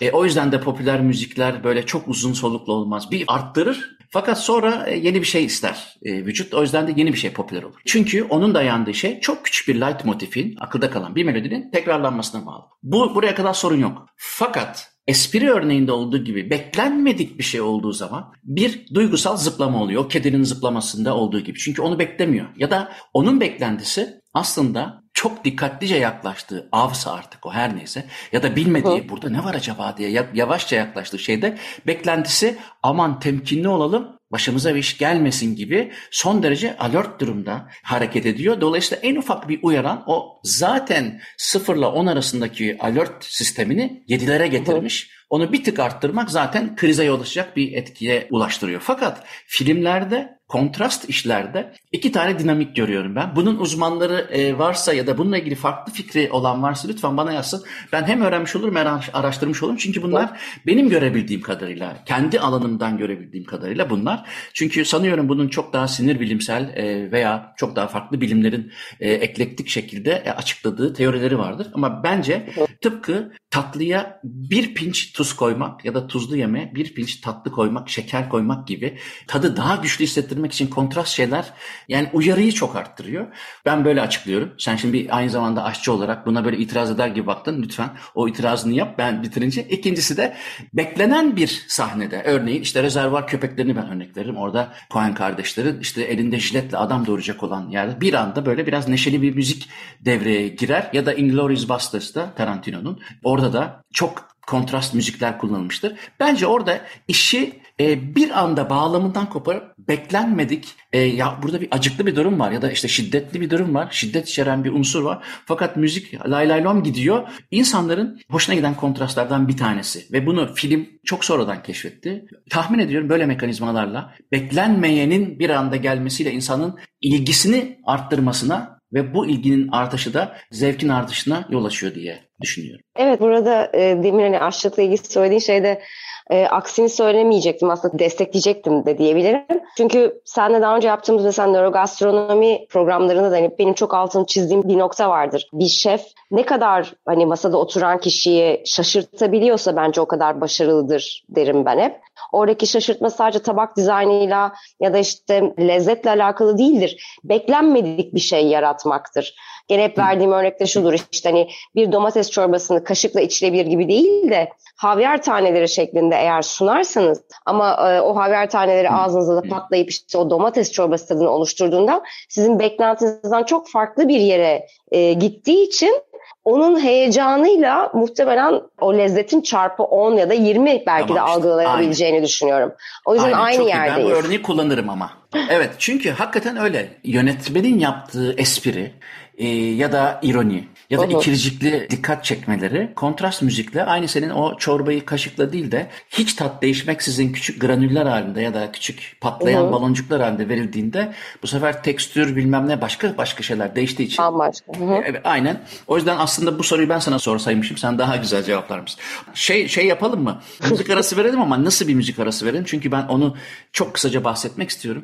E, 0.00 0.10
o 0.10 0.24
yüzden 0.24 0.52
de 0.52 0.60
popüler 0.60 1.00
müzikler 1.00 1.64
böyle 1.64 1.86
çok 1.86 2.08
uzun 2.08 2.32
soluklu 2.32 2.72
olmaz. 2.72 3.10
Bir 3.10 3.24
arttırır 3.28 3.96
fakat 4.10 4.40
sonra 4.40 4.86
e, 4.86 4.96
yeni 4.96 5.20
bir 5.20 5.26
şey 5.26 5.44
ister 5.44 5.98
e, 6.02 6.12
vücut. 6.12 6.54
O 6.54 6.62
yüzden 6.62 6.88
de 6.88 6.92
yeni 6.96 7.12
bir 7.12 7.18
şey 7.18 7.32
popüler 7.32 7.62
olur. 7.62 7.80
Çünkü 7.86 8.22
onun 8.22 8.54
dayandığı 8.54 8.94
şey 8.94 9.20
çok 9.20 9.44
küçük 9.44 9.68
bir 9.68 9.80
light 9.80 10.04
motifin, 10.04 10.56
akılda 10.60 10.90
kalan 10.90 11.14
bir 11.14 11.24
melodinin 11.24 11.70
tekrarlanmasına 11.70 12.46
bağlı. 12.46 12.64
Bu 12.82 13.14
buraya 13.14 13.34
kadar 13.34 13.54
sorun 13.54 13.80
yok. 13.80 14.06
Fakat 14.16 14.97
espri 15.08 15.50
örneğinde 15.50 15.92
olduğu 15.92 16.24
gibi 16.24 16.50
beklenmedik 16.50 17.38
bir 17.38 17.44
şey 17.44 17.60
olduğu 17.60 17.92
zaman 17.92 18.32
bir 18.44 18.86
duygusal 18.94 19.36
zıplama 19.36 19.82
oluyor. 19.82 20.04
O 20.04 20.08
kedinin 20.08 20.42
zıplamasında 20.42 21.16
olduğu 21.16 21.40
gibi. 21.40 21.58
Çünkü 21.58 21.82
onu 21.82 21.98
beklemiyor. 21.98 22.46
Ya 22.56 22.70
da 22.70 22.92
onun 23.12 23.40
beklentisi 23.40 24.20
aslında 24.34 25.02
çok 25.14 25.44
dikkatlice 25.44 25.96
yaklaştığı 25.96 26.68
avsa 26.72 27.12
artık 27.12 27.46
o 27.46 27.52
her 27.52 27.76
neyse 27.76 28.04
ya 28.32 28.42
da 28.42 28.56
bilmediği 28.56 29.04
Hı. 29.04 29.08
burada 29.08 29.30
ne 29.30 29.44
var 29.44 29.54
acaba 29.54 29.96
diye 29.96 30.26
yavaşça 30.34 30.76
yaklaştığı 30.76 31.18
şeyde 31.18 31.58
beklentisi 31.86 32.58
aman 32.82 33.20
temkinli 33.20 33.68
olalım 33.68 34.17
başımıza 34.32 34.74
bir 34.74 34.80
iş 34.80 34.98
gelmesin 34.98 35.56
gibi 35.56 35.92
son 36.10 36.42
derece 36.42 36.76
alert 36.76 37.20
durumda 37.20 37.68
hareket 37.82 38.26
ediyor. 38.26 38.60
Dolayısıyla 38.60 39.02
en 39.02 39.16
ufak 39.16 39.48
bir 39.48 39.58
uyaran 39.62 40.04
o 40.06 40.40
zaten 40.42 41.20
sıfırla 41.36 41.92
on 41.92 42.06
arasındaki 42.06 42.76
alert 42.80 43.24
sistemini 43.24 44.04
yedilere 44.06 44.46
getirmiş. 44.46 45.10
Onu 45.30 45.52
bir 45.52 45.64
tık 45.64 45.78
arttırmak 45.78 46.30
zaten 46.30 46.76
krize 46.76 47.04
yol 47.04 47.20
açacak 47.20 47.56
bir 47.56 47.72
etkiye 47.72 48.28
ulaştırıyor. 48.30 48.80
Fakat 48.80 49.24
filmlerde 49.46 50.37
kontrast 50.48 51.08
işlerde 51.08 51.72
iki 51.92 52.12
tane 52.12 52.38
dinamik 52.38 52.76
görüyorum 52.76 53.16
ben. 53.16 53.36
Bunun 53.36 53.58
uzmanları 53.58 54.28
e, 54.30 54.58
varsa 54.58 54.92
ya 54.92 55.06
da 55.06 55.18
bununla 55.18 55.38
ilgili 55.38 55.54
farklı 55.54 55.92
fikri 55.92 56.30
olan 56.30 56.62
varsa 56.62 56.88
lütfen 56.88 57.16
bana 57.16 57.32
yazsın. 57.32 57.64
Ben 57.92 58.04
hem 58.04 58.22
öğrenmiş 58.22 58.56
olurum 58.56 58.76
hem 58.76 59.00
araştırmış 59.12 59.62
olurum. 59.62 59.76
Çünkü 59.76 60.02
bunlar 60.02 60.40
benim 60.66 60.88
görebildiğim 60.88 61.42
kadarıyla, 61.42 62.04
kendi 62.04 62.40
alanımdan 62.40 62.98
görebildiğim 62.98 63.46
kadarıyla 63.46 63.90
bunlar. 63.90 64.28
Çünkü 64.54 64.84
sanıyorum 64.84 65.28
bunun 65.28 65.48
çok 65.48 65.72
daha 65.72 65.88
sinir 65.88 66.20
bilimsel 66.20 66.62
e, 66.76 67.12
veya 67.12 67.52
çok 67.56 67.76
daha 67.76 67.86
farklı 67.86 68.20
bilimlerin 68.20 68.72
e, 69.00 69.12
eklektik 69.12 69.68
şekilde 69.68 70.34
açıkladığı 70.36 70.94
teorileri 70.94 71.38
vardır. 71.38 71.66
Ama 71.74 72.02
bence 72.04 72.48
tıpkı 72.80 73.32
tatlıya 73.50 74.20
bir 74.24 74.74
pinç 74.74 75.12
tuz 75.12 75.32
koymak 75.32 75.84
ya 75.84 75.94
da 75.94 76.06
tuzlu 76.06 76.36
yeme 76.36 76.72
bir 76.74 76.94
pinç 76.94 77.20
tatlı 77.20 77.50
koymak, 77.50 77.88
şeker 77.88 78.28
koymak 78.28 78.68
gibi 78.68 78.98
tadı 79.26 79.56
daha 79.56 79.76
güçlü 79.76 80.04
hissettirmek 80.04 80.37
hissettirmek 80.38 80.52
için 80.52 80.66
kontrast 80.66 81.12
şeyler 81.12 81.52
yani 81.88 82.08
uyarıyı 82.12 82.52
çok 82.52 82.76
arttırıyor. 82.76 83.26
Ben 83.64 83.84
böyle 83.84 84.00
açıklıyorum. 84.00 84.54
Sen 84.58 84.76
şimdi 84.76 85.08
aynı 85.10 85.30
zamanda 85.30 85.64
aşçı 85.64 85.92
olarak 85.92 86.26
buna 86.26 86.44
böyle 86.44 86.56
itiraz 86.58 86.90
eder 86.90 87.08
gibi 87.08 87.26
baktın. 87.26 87.62
Lütfen 87.62 87.90
o 88.14 88.28
itirazını 88.28 88.72
yap 88.74 88.94
ben 88.98 89.22
bitirince. 89.22 89.62
İkincisi 89.62 90.16
de 90.16 90.36
beklenen 90.74 91.36
bir 91.36 91.64
sahnede 91.68 92.22
örneğin 92.22 92.62
işte 92.62 92.82
rezervar 92.82 93.26
köpeklerini 93.26 93.76
ben 93.76 93.90
örnek 93.90 94.16
veririm. 94.16 94.36
Orada 94.36 94.72
Coen 94.90 95.14
kardeşlerin 95.14 95.80
işte 95.80 96.02
elinde 96.02 96.38
jiletle 96.38 96.76
adam 96.76 97.06
doğuracak 97.06 97.42
olan 97.42 97.70
yerde 97.70 98.00
bir 98.00 98.14
anda 98.14 98.46
böyle 98.46 98.66
biraz 98.66 98.88
neşeli 98.88 99.22
bir 99.22 99.34
müzik 99.34 99.68
devreye 100.00 100.48
girer. 100.48 100.90
Ya 100.92 101.06
da 101.06 101.14
Inglourious 101.14 101.68
Basterds'da 101.68 102.34
Tarantino'nun 102.34 103.00
orada 103.24 103.52
da 103.52 103.82
çok 103.92 104.28
kontrast 104.46 104.94
müzikler 104.94 105.38
kullanılmıştır. 105.38 105.92
Bence 106.20 106.46
orada 106.46 106.80
işi 107.08 107.60
e, 107.80 108.14
bir 108.14 108.42
anda 108.42 108.70
bağlamından 108.70 109.28
koparıp 109.28 109.78
beklenmedik 109.78 110.74
e, 110.92 110.98
ya 110.98 111.38
burada 111.42 111.60
bir 111.60 111.68
acıklı 111.70 112.06
bir 112.06 112.16
durum 112.16 112.40
var 112.40 112.50
ya 112.50 112.62
da 112.62 112.70
işte 112.70 112.88
şiddetli 112.88 113.40
bir 113.40 113.50
durum 113.50 113.74
var. 113.74 113.88
Şiddet 113.90 114.28
içeren 114.28 114.64
bir 114.64 114.72
unsur 114.72 115.02
var. 115.02 115.24
Fakat 115.46 115.76
müzik 115.76 116.28
lay 116.28 116.48
lay 116.48 116.64
lom 116.64 116.82
gidiyor. 116.82 117.28
İnsanların 117.50 118.20
hoşuna 118.30 118.54
giden 118.56 118.74
kontrastlardan 118.74 119.48
bir 119.48 119.56
tanesi 119.56 120.12
ve 120.12 120.26
bunu 120.26 120.54
film 120.54 120.88
çok 121.04 121.24
sonradan 121.24 121.62
keşfetti. 121.62 122.24
Tahmin 122.50 122.78
ediyorum 122.78 123.08
böyle 123.08 123.26
mekanizmalarla 123.26 124.14
beklenmeyenin 124.32 125.38
bir 125.38 125.50
anda 125.50 125.76
gelmesiyle 125.76 126.32
insanın 126.32 126.78
ilgisini 127.00 127.78
arttırmasına 127.84 128.78
ve 128.92 129.14
bu 129.14 129.26
ilginin 129.26 129.68
artışı 129.68 130.14
da 130.14 130.36
zevkin 130.50 130.88
artışına 130.88 131.48
yol 131.50 131.64
açıyor 131.64 131.94
diye 131.94 132.20
düşünüyorum. 132.40 132.84
Evet 132.96 133.20
burada 133.20 133.70
e, 133.74 134.02
demin 134.02 134.22
hani 134.22 134.40
aşçılıkla 134.40 134.82
ilgili 134.82 134.98
söylediğin 134.98 135.40
şeyde 135.40 135.82
e, 136.30 136.46
aksini 136.46 136.88
söylemeyecektim 136.88 137.70
aslında 137.70 137.98
destekleyecektim 137.98 138.86
de 138.86 138.98
diyebilirim. 138.98 139.44
Çünkü 139.76 140.20
senle 140.24 140.62
daha 140.62 140.76
önce 140.76 140.88
yaptığımız 140.88 141.24
mesela 141.24 141.48
nörogastronomi 141.48 142.66
programlarında 142.66 143.30
da 143.30 143.36
hani 143.36 143.50
benim 143.58 143.74
çok 143.74 143.94
altını 143.94 144.26
çizdiğim 144.26 144.68
bir 144.68 144.78
nokta 144.78 145.08
vardır. 145.08 145.48
Bir 145.52 145.68
şef 145.68 146.02
ne 146.30 146.42
kadar 146.42 146.94
hani 147.06 147.26
masada 147.26 147.56
oturan 147.56 147.98
kişiyi 147.98 148.62
şaşırtabiliyorsa 148.66 149.76
bence 149.76 150.00
o 150.00 150.06
kadar 150.06 150.40
başarılıdır 150.40 151.24
derim 151.28 151.64
ben 151.64 151.78
hep. 151.78 152.00
Oradaki 152.32 152.66
şaşırtma 152.66 153.10
sadece 153.10 153.42
tabak 153.42 153.76
dizaynıyla 153.76 154.52
ya 154.80 154.92
da 154.92 154.98
işte 154.98 155.54
lezzetle 155.60 156.10
alakalı 156.10 156.58
değildir. 156.58 157.18
Beklenmedik 157.24 158.14
bir 158.14 158.20
şey 158.20 158.46
yaratmaktır. 158.46 159.34
Gene 159.68 159.84
hep 159.84 159.98
verdiğim 159.98 160.32
örnekte 160.32 160.66
şudur 160.66 160.94
işte 161.12 161.28
hani 161.28 161.48
bir 161.74 161.92
domates 161.92 162.30
çorbasını 162.30 162.84
kaşıkla 162.84 163.20
içilebilir 163.20 163.66
gibi 163.66 163.88
değil 163.88 164.30
de 164.30 164.48
havyar 164.76 165.22
taneleri 165.22 165.68
şeklinde 165.68 166.16
eğer 166.16 166.42
sunarsanız 166.42 167.22
ama 167.46 167.92
e, 167.92 168.00
o 168.00 168.16
havyar 168.16 168.50
taneleri 168.50 168.90
ağzınızda 168.90 169.36
da 169.36 169.48
patlayıp 169.48 169.90
işte 169.90 170.18
o 170.18 170.30
domates 170.30 170.72
çorbası 170.72 171.08
tadını 171.08 171.30
oluşturduğunda 171.30 172.02
sizin 172.28 172.58
beklentinizden 172.58 173.42
çok 173.42 173.68
farklı 173.68 174.08
bir 174.08 174.20
yere 174.20 174.66
e, 174.90 175.12
gittiği 175.12 175.66
için 175.66 176.02
onun 176.44 176.80
heyecanıyla 176.80 177.90
muhtemelen 177.94 178.60
o 178.80 178.98
lezzetin 178.98 179.40
çarpı 179.40 179.82
10 179.82 180.16
ya 180.16 180.30
da 180.30 180.34
20 180.34 180.82
belki 180.86 181.08
tamam, 181.08 181.16
de 181.16 181.20
algılayabileceğini 181.20 182.14
aynen. 182.14 182.26
düşünüyorum. 182.26 182.72
O 183.06 183.14
yüzden 183.14 183.32
aynen, 183.32 183.38
aynı 183.38 183.68
yerdeyiz. 183.68 184.10
Ben 184.10 184.16
bu 184.16 184.26
örneği 184.26 184.42
kullanırım 184.42 184.90
ama. 184.90 185.10
Evet 185.50 185.70
çünkü 185.78 186.10
hakikaten 186.10 186.56
öyle. 186.56 186.88
Yönetmenin 187.04 187.78
yaptığı 187.78 188.32
espri 188.32 188.92
e, 189.38 189.46
ya 189.48 189.92
da 189.92 190.20
ironi 190.22 190.64
ya 190.90 190.98
da 190.98 191.02
Olur. 191.02 191.20
ikircikli 191.20 191.86
dikkat 191.90 192.24
çekmeleri 192.24 192.92
kontrast 192.96 193.42
müzikle 193.42 193.84
aynı 193.84 194.08
senin 194.08 194.30
o 194.30 194.56
çorbayı 194.58 195.04
kaşıkla 195.04 195.52
değil 195.52 195.72
de 195.72 195.86
hiç 196.10 196.34
tat 196.34 196.62
değişmeksizin 196.62 197.32
küçük 197.32 197.60
granüller 197.60 198.06
halinde 198.06 198.40
ya 198.40 198.54
da 198.54 198.72
küçük 198.72 199.16
patlayan 199.20 199.62
Hı-hı. 199.62 199.72
baloncuklar 199.72 200.22
halinde 200.22 200.48
verildiğinde 200.48 201.12
bu 201.42 201.46
sefer 201.46 201.82
tekstür 201.82 202.36
bilmem 202.36 202.68
ne 202.68 202.80
başka 202.80 203.18
başka 203.18 203.42
şeyler 203.42 203.76
değiştiği 203.76 204.08
için. 204.08 204.24
Bambaşka. 204.24 204.72
Evet, 205.04 205.20
aynen. 205.24 205.60
O 205.86 205.96
yüzden 205.96 206.16
aslında 206.18 206.58
bu 206.58 206.62
soruyu 206.62 206.88
ben 206.88 206.98
sana 206.98 207.18
sorsaymışım 207.18 207.76
sen 207.76 207.98
daha 207.98 208.16
güzel 208.16 208.44
cevaplar 208.44 208.78
mısın? 208.78 209.00
Şey, 209.34 209.68
şey 209.68 209.86
yapalım 209.86 210.22
mı? 210.22 210.40
Müzik 210.70 210.90
arası 210.90 211.16
verelim 211.16 211.40
ama 211.40 211.64
nasıl 211.64 211.88
bir 211.88 211.94
müzik 211.94 212.18
arası 212.18 212.46
verelim? 212.46 212.64
Çünkü 212.66 212.92
ben 212.92 213.02
onu 213.02 213.36
çok 213.72 213.94
kısaca 213.94 214.24
bahsetmek 214.24 214.70
istiyorum. 214.70 215.02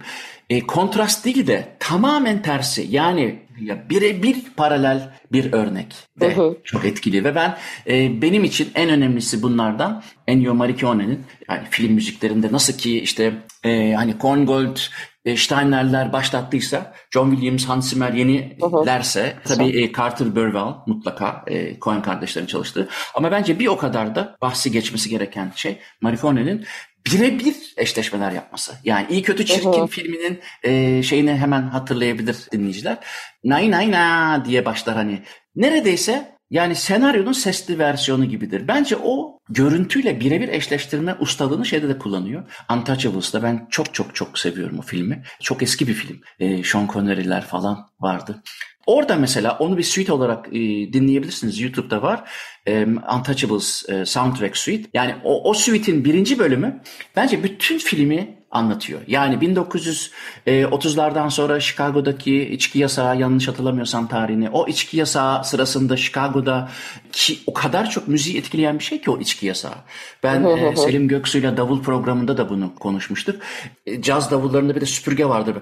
E, 0.50 0.60
kontrast 0.60 1.24
değil 1.24 1.46
de 1.46 1.76
tamamen 1.80 2.42
tersi. 2.42 2.86
Yani 2.90 3.43
ya 3.60 3.90
birebir 3.90 4.36
paralel 4.56 5.10
bir 5.32 5.52
örnek 5.52 5.94
de 6.20 6.36
çok 6.64 6.84
etkili. 6.84 7.24
Ve 7.24 7.34
ben 7.34 7.56
e, 7.86 8.22
benim 8.22 8.44
için 8.44 8.70
en 8.74 8.90
önemlisi 8.90 9.42
bunlardan 9.42 10.02
Ennio 10.26 10.54
Morricone'nin 10.54 11.20
yani 11.48 11.62
film 11.70 11.92
müziklerinde 11.92 12.52
nasıl 12.52 12.78
ki 12.78 13.00
işte 13.00 13.32
e, 13.64 13.92
hani 13.92 14.18
Korngold 14.18 14.76
e, 15.24 15.36
Steiner'ler 15.36 16.12
başlattıysa 16.12 16.94
John 17.10 17.30
Williams, 17.30 17.64
Hans 17.64 17.90
Zimmer 17.90 18.12
yenilerse 18.12 19.36
tabii 19.44 19.82
e, 19.82 19.92
Carter 19.92 20.36
Burwell 20.36 20.74
mutlaka 20.86 21.44
e, 21.46 21.80
Coen 21.80 22.02
kardeşlerin 22.02 22.46
çalıştığı. 22.46 22.88
Ama 23.14 23.30
bence 23.30 23.58
bir 23.58 23.66
o 23.66 23.76
kadar 23.76 24.14
da 24.14 24.36
bahsi 24.42 24.72
geçmesi 24.72 25.10
gereken 25.10 25.52
şey 25.56 25.78
Morricone'nin 26.00 26.64
birebir 27.06 27.74
eşleşmeler 27.76 28.32
yapması. 28.32 28.72
Yani 28.84 29.06
iyi 29.10 29.22
kötü 29.22 29.44
çirkin 29.44 29.68
uh-huh. 29.68 29.88
filminin 29.88 30.40
e, 30.62 31.02
şeyini 31.02 31.36
hemen 31.36 31.62
hatırlayabilir 31.62 32.36
dinleyiciler. 32.52 32.98
Nay 33.44 33.70
nay 33.70 33.90
na 33.90 34.44
diye 34.44 34.64
başlar 34.64 34.96
hani. 34.96 35.22
Neredeyse 35.56 36.34
yani 36.50 36.74
senaryonun 36.74 37.32
sesli 37.32 37.78
versiyonu 37.78 38.24
gibidir. 38.24 38.68
Bence 38.68 38.96
o 38.96 39.38
görüntüyle 39.48 40.20
birebir 40.20 40.48
eşleştirme 40.48 41.14
ustalığını 41.14 41.66
şeyde 41.66 41.88
de 41.88 41.98
kullanıyor. 41.98 42.50
Untouchables'da 42.72 43.42
ben 43.42 43.66
çok 43.70 43.94
çok 43.94 44.14
çok 44.14 44.38
seviyorum 44.38 44.78
o 44.78 44.82
filmi. 44.82 45.22
Çok 45.40 45.62
eski 45.62 45.86
bir 45.86 45.94
film. 45.94 46.20
E, 46.38 46.64
Sean 46.64 46.88
Connery'ler 46.92 47.44
falan 47.44 47.88
vardı. 48.00 48.42
Orada 48.86 49.16
mesela 49.16 49.56
onu 49.58 49.78
bir 49.78 49.82
suite 49.82 50.12
olarak 50.12 50.48
e, 50.48 50.52
dinleyebilirsiniz. 50.92 51.60
YouTube'da 51.60 52.02
var. 52.02 52.30
E, 52.66 52.86
Untouchables 52.86 53.88
e, 53.88 54.06
Soundtrack 54.06 54.56
Suite. 54.56 54.90
Yani 54.94 55.14
o, 55.24 55.50
o 55.50 55.54
suite'in 55.54 56.04
birinci 56.04 56.38
bölümü 56.38 56.80
bence 57.16 57.42
bütün 57.42 57.78
filmi 57.78 58.44
anlatıyor. 58.54 59.00
Yani 59.06 59.34
1930'lardan 59.34 61.30
sonra 61.30 61.60
Chicago'daki 61.60 62.42
içki 62.42 62.78
yasağı 62.78 63.18
yanlış 63.18 63.48
hatırlamıyorsam 63.48 64.08
tarihini. 64.08 64.50
O 64.50 64.68
içki 64.68 64.96
yasağı 64.96 65.44
sırasında 65.44 65.96
Chicago'da 65.96 66.68
ki 67.12 67.38
o 67.46 67.52
kadar 67.52 67.90
çok 67.90 68.08
müziği 68.08 68.38
etkileyen 68.38 68.78
bir 68.78 68.84
şey 68.84 69.00
ki 69.00 69.10
o 69.10 69.20
içki 69.20 69.46
yasağı. 69.46 69.74
Ben 70.22 70.44
e, 70.44 70.76
Selim 70.76 71.08
Göksu'yla 71.08 71.56
davul 71.56 71.82
programında 71.82 72.36
da 72.36 72.48
bunu 72.48 72.74
konuşmuştuk. 72.74 73.42
E, 73.86 74.02
caz 74.02 74.30
davullarında 74.30 74.76
bir 74.76 74.80
de 74.80 74.86
süpürge 74.86 75.24
vardır. 75.26 75.56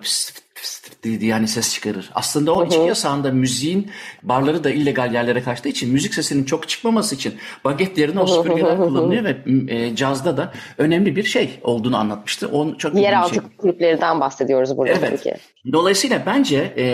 Yani 1.05 1.49
ses 1.49 1.75
çıkarır. 1.75 2.11
Aslında 2.15 2.55
o 2.55 2.65
içki 2.67 2.81
yasağında 2.81 3.31
müziğin 3.31 3.91
barları 4.23 4.65
da 4.65 4.71
illegal 4.71 5.15
yerlere 5.15 5.43
kaçtığı 5.43 5.69
için 5.69 5.93
müzik 5.93 6.15
sesinin 6.15 6.45
çok 6.45 6.69
çıkmaması 6.69 7.15
için 7.15 7.35
baget 7.65 7.99
yerine 7.99 8.21
o 8.21 8.27
süpürgeler 8.27 8.77
kullanılıyor 8.77 9.25
ve 9.25 9.37
e, 9.69 9.97
cazda 9.97 10.37
da 10.37 10.53
önemli 10.79 11.17
bir 11.17 11.25
şey 11.25 11.61
olduğunu 11.63 11.97
anlatmıştı. 11.97 12.49
Onu 12.49 12.79
çok 12.79 12.95
Yeraltı 12.95 13.35
şey. 13.35 13.43
kulüplerinden 13.59 14.21
bahsediyoruz 14.21 14.77
burada 14.77 14.93
evet. 14.93 15.09
tabii 15.11 15.21
ki. 15.23 15.35
Dolayısıyla 15.73 16.23
bence 16.27 16.73
e, 16.77 16.85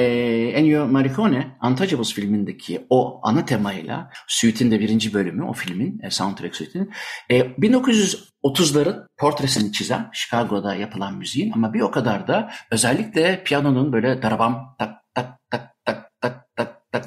Ennio 0.55 0.87
Morricone 0.87 1.47
Untouchables 1.65 2.13
filmindeki 2.13 2.87
o 2.91 3.21
ana 3.23 3.45
temayla 3.45 4.11
Suite'in 4.27 4.71
de 4.71 4.81
birinci 4.81 5.15
bölümü 5.15 5.45
o 5.45 5.53
filmin 5.53 6.01
e, 6.03 6.11
soundtrack 6.11 6.57
suite'inin 6.57 6.91
e, 7.31 7.63
1930'ların 8.45 9.07
portresini 9.17 9.73
çizen 9.73 10.11
Chicago'da 10.13 10.75
yapılan 10.75 11.15
müziğin 11.15 11.53
ama 11.53 11.73
bir 11.73 11.81
o 11.81 11.91
kadar 11.91 12.29
da 12.29 12.51
özellikle 12.71 13.45
piyanonun 13.45 13.93
böyle 13.93 14.23
darabam 14.23 14.77
tak 14.79 15.03
tak 15.15 15.39
tak 15.51 15.68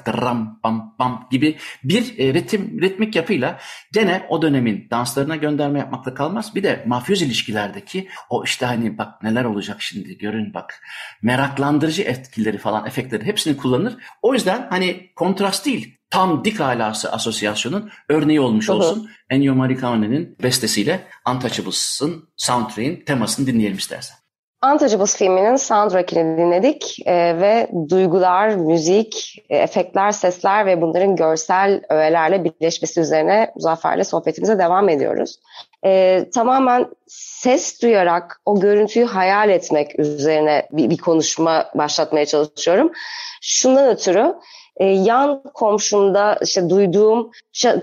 tak 0.04 0.22
ram 0.22 0.60
pam 0.62 0.96
pam 0.98 1.28
gibi 1.30 1.58
bir 1.84 2.18
e, 2.18 2.34
ritim 2.34 2.80
ritmik 2.80 3.16
yapıyla 3.16 3.58
gene 3.92 4.26
o 4.28 4.42
dönemin 4.42 4.88
danslarına 4.90 5.36
gönderme 5.36 5.78
yapmakla 5.78 6.14
kalmaz. 6.14 6.54
Bir 6.54 6.62
de 6.62 6.84
mafyoz 6.86 7.22
ilişkilerdeki 7.22 8.08
o 8.30 8.44
işte 8.44 8.66
hani 8.66 8.98
bak 8.98 9.22
neler 9.22 9.44
olacak 9.44 9.82
şimdi 9.82 10.18
görün 10.18 10.54
bak 10.54 10.82
meraklandırıcı 11.22 12.02
etkileri 12.02 12.58
falan 12.58 12.86
efektleri 12.86 13.24
hepsini 13.24 13.56
kullanır. 13.56 13.96
O 14.22 14.34
yüzden 14.34 14.66
hani 14.70 15.10
kontrast 15.16 15.66
değil 15.66 15.98
tam 16.10 16.44
dik 16.44 16.60
alası 16.60 17.12
asosyasyonun 17.12 17.90
örneği 18.08 18.40
olmuş 18.40 18.70
olsun. 18.70 19.10
Ennio 19.30 19.54
Morricone'nin 19.54 20.36
bestesiyle 20.42 21.06
Untouchables'ın 21.28 22.28
soundtrack'in 22.36 23.04
temasını 23.04 23.46
dinleyelim 23.46 23.76
istersen. 23.76 24.21
Untouchables 24.66 25.16
filminin 25.16 25.56
soundtrack'ini 25.56 26.38
dinledik 26.38 26.98
e, 27.06 27.40
ve 27.40 27.68
duygular, 27.88 28.48
müzik, 28.48 29.42
e, 29.50 29.56
efektler, 29.56 30.12
sesler 30.12 30.66
ve 30.66 30.82
bunların 30.82 31.16
görsel 31.16 31.80
öğelerle 31.88 32.44
birleşmesi 32.44 33.00
üzerine 33.00 33.52
Muzaffer'le 33.54 34.04
sohbetimize 34.04 34.58
devam 34.58 34.88
ediyoruz. 34.88 35.38
E, 35.84 36.24
tamamen 36.34 36.86
ses 37.06 37.82
duyarak 37.82 38.40
o 38.46 38.60
görüntüyü 38.60 39.04
hayal 39.04 39.50
etmek 39.50 39.98
üzerine 39.98 40.68
bir, 40.72 40.90
bir 40.90 40.98
konuşma 40.98 41.70
başlatmaya 41.74 42.26
çalışıyorum. 42.26 42.92
Şundan 43.40 43.88
ötürü 43.88 44.34
e, 44.76 44.84
yan 44.84 45.42
komşumda 45.54 46.38
işte 46.42 46.70
duyduğum 46.70 47.30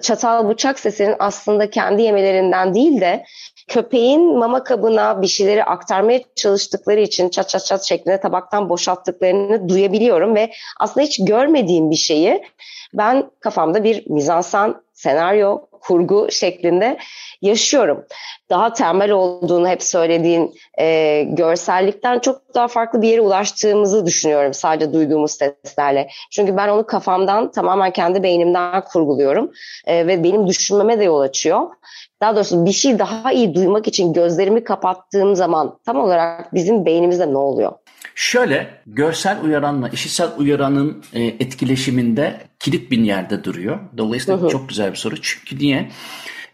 çatal 0.01 0.49
bıçak 0.49 0.79
sesinin 0.79 1.15
aslında 1.19 1.69
kendi 1.69 2.01
yemelerinden 2.01 2.73
değil 2.73 3.01
de 3.01 3.25
köpeğin 3.69 4.37
mama 4.37 4.63
kabına 4.63 5.21
bir 5.21 5.27
şeyleri 5.27 5.63
aktarmaya 5.63 6.21
çalıştıkları 6.35 6.99
için 6.99 7.29
çat 7.29 7.49
çat 7.49 7.65
çat 7.65 7.83
şeklinde 7.83 8.19
tabaktan 8.19 8.69
boşalttıklarını 8.69 9.69
duyabiliyorum 9.69 10.35
ve 10.35 10.51
aslında 10.79 11.05
hiç 11.05 11.25
görmediğim 11.25 11.91
bir 11.91 11.95
şeyi 11.95 12.43
ben 12.93 13.31
kafamda 13.39 13.83
bir 13.83 14.09
mizansan, 14.09 14.81
senaryo, 14.93 15.61
kurgu 15.89 16.27
şeklinde 16.31 16.97
yaşıyorum. 17.41 18.05
Daha 18.49 18.73
temel 18.73 19.11
olduğunu 19.11 19.67
hep 19.67 19.83
söylediğin 19.83 20.53
e, 20.79 21.23
görsellikten 21.23 22.19
çok 22.19 22.41
daha 22.55 22.67
farklı 22.67 23.01
bir 23.01 23.07
yere 23.07 23.21
ulaştığımızı 23.21 24.05
düşünüyorum 24.05 24.53
sadece 24.53 24.93
duyduğumuz 24.93 25.31
seslerle. 25.31 26.09
Çünkü 26.31 26.57
ben 26.57 26.67
onu 26.67 26.85
kafamdan 26.85 27.51
tamamen 27.51 27.91
kendi 27.91 28.23
beynimden 28.23 28.81
kurguluyorum 28.81 29.51
e, 29.85 30.07
ve 30.07 30.23
benim 30.23 30.47
düşünmeme 30.47 30.99
de 30.99 31.03
yol 31.03 31.19
açıyor 31.19 31.67
daha 32.21 32.35
doğrusu 32.35 32.65
bir 32.65 32.71
şey 32.71 32.99
daha 32.99 33.31
iyi 33.31 33.55
duymak 33.55 33.87
için 33.87 34.13
gözlerimi 34.13 34.63
kapattığım 34.63 35.35
zaman 35.35 35.79
tam 35.85 35.99
olarak 35.99 36.53
bizim 36.53 36.85
beynimizde 36.85 37.33
ne 37.33 37.37
oluyor? 37.37 37.71
Şöyle 38.15 38.67
görsel 38.85 39.37
uyaranla 39.43 39.89
işitsel 39.89 40.29
uyaranın 40.37 41.03
e, 41.13 41.23
etkileşiminde 41.23 42.48
kilit 42.59 42.91
bir 42.91 42.99
yerde 42.99 43.43
duruyor. 43.43 43.79
Dolayısıyla 43.97 44.41
hı 44.41 44.45
hı. 44.45 44.49
çok 44.49 44.69
güzel 44.69 44.91
bir 44.91 44.97
soru. 44.97 45.21
Çünkü 45.21 45.57
niye? 45.57 45.91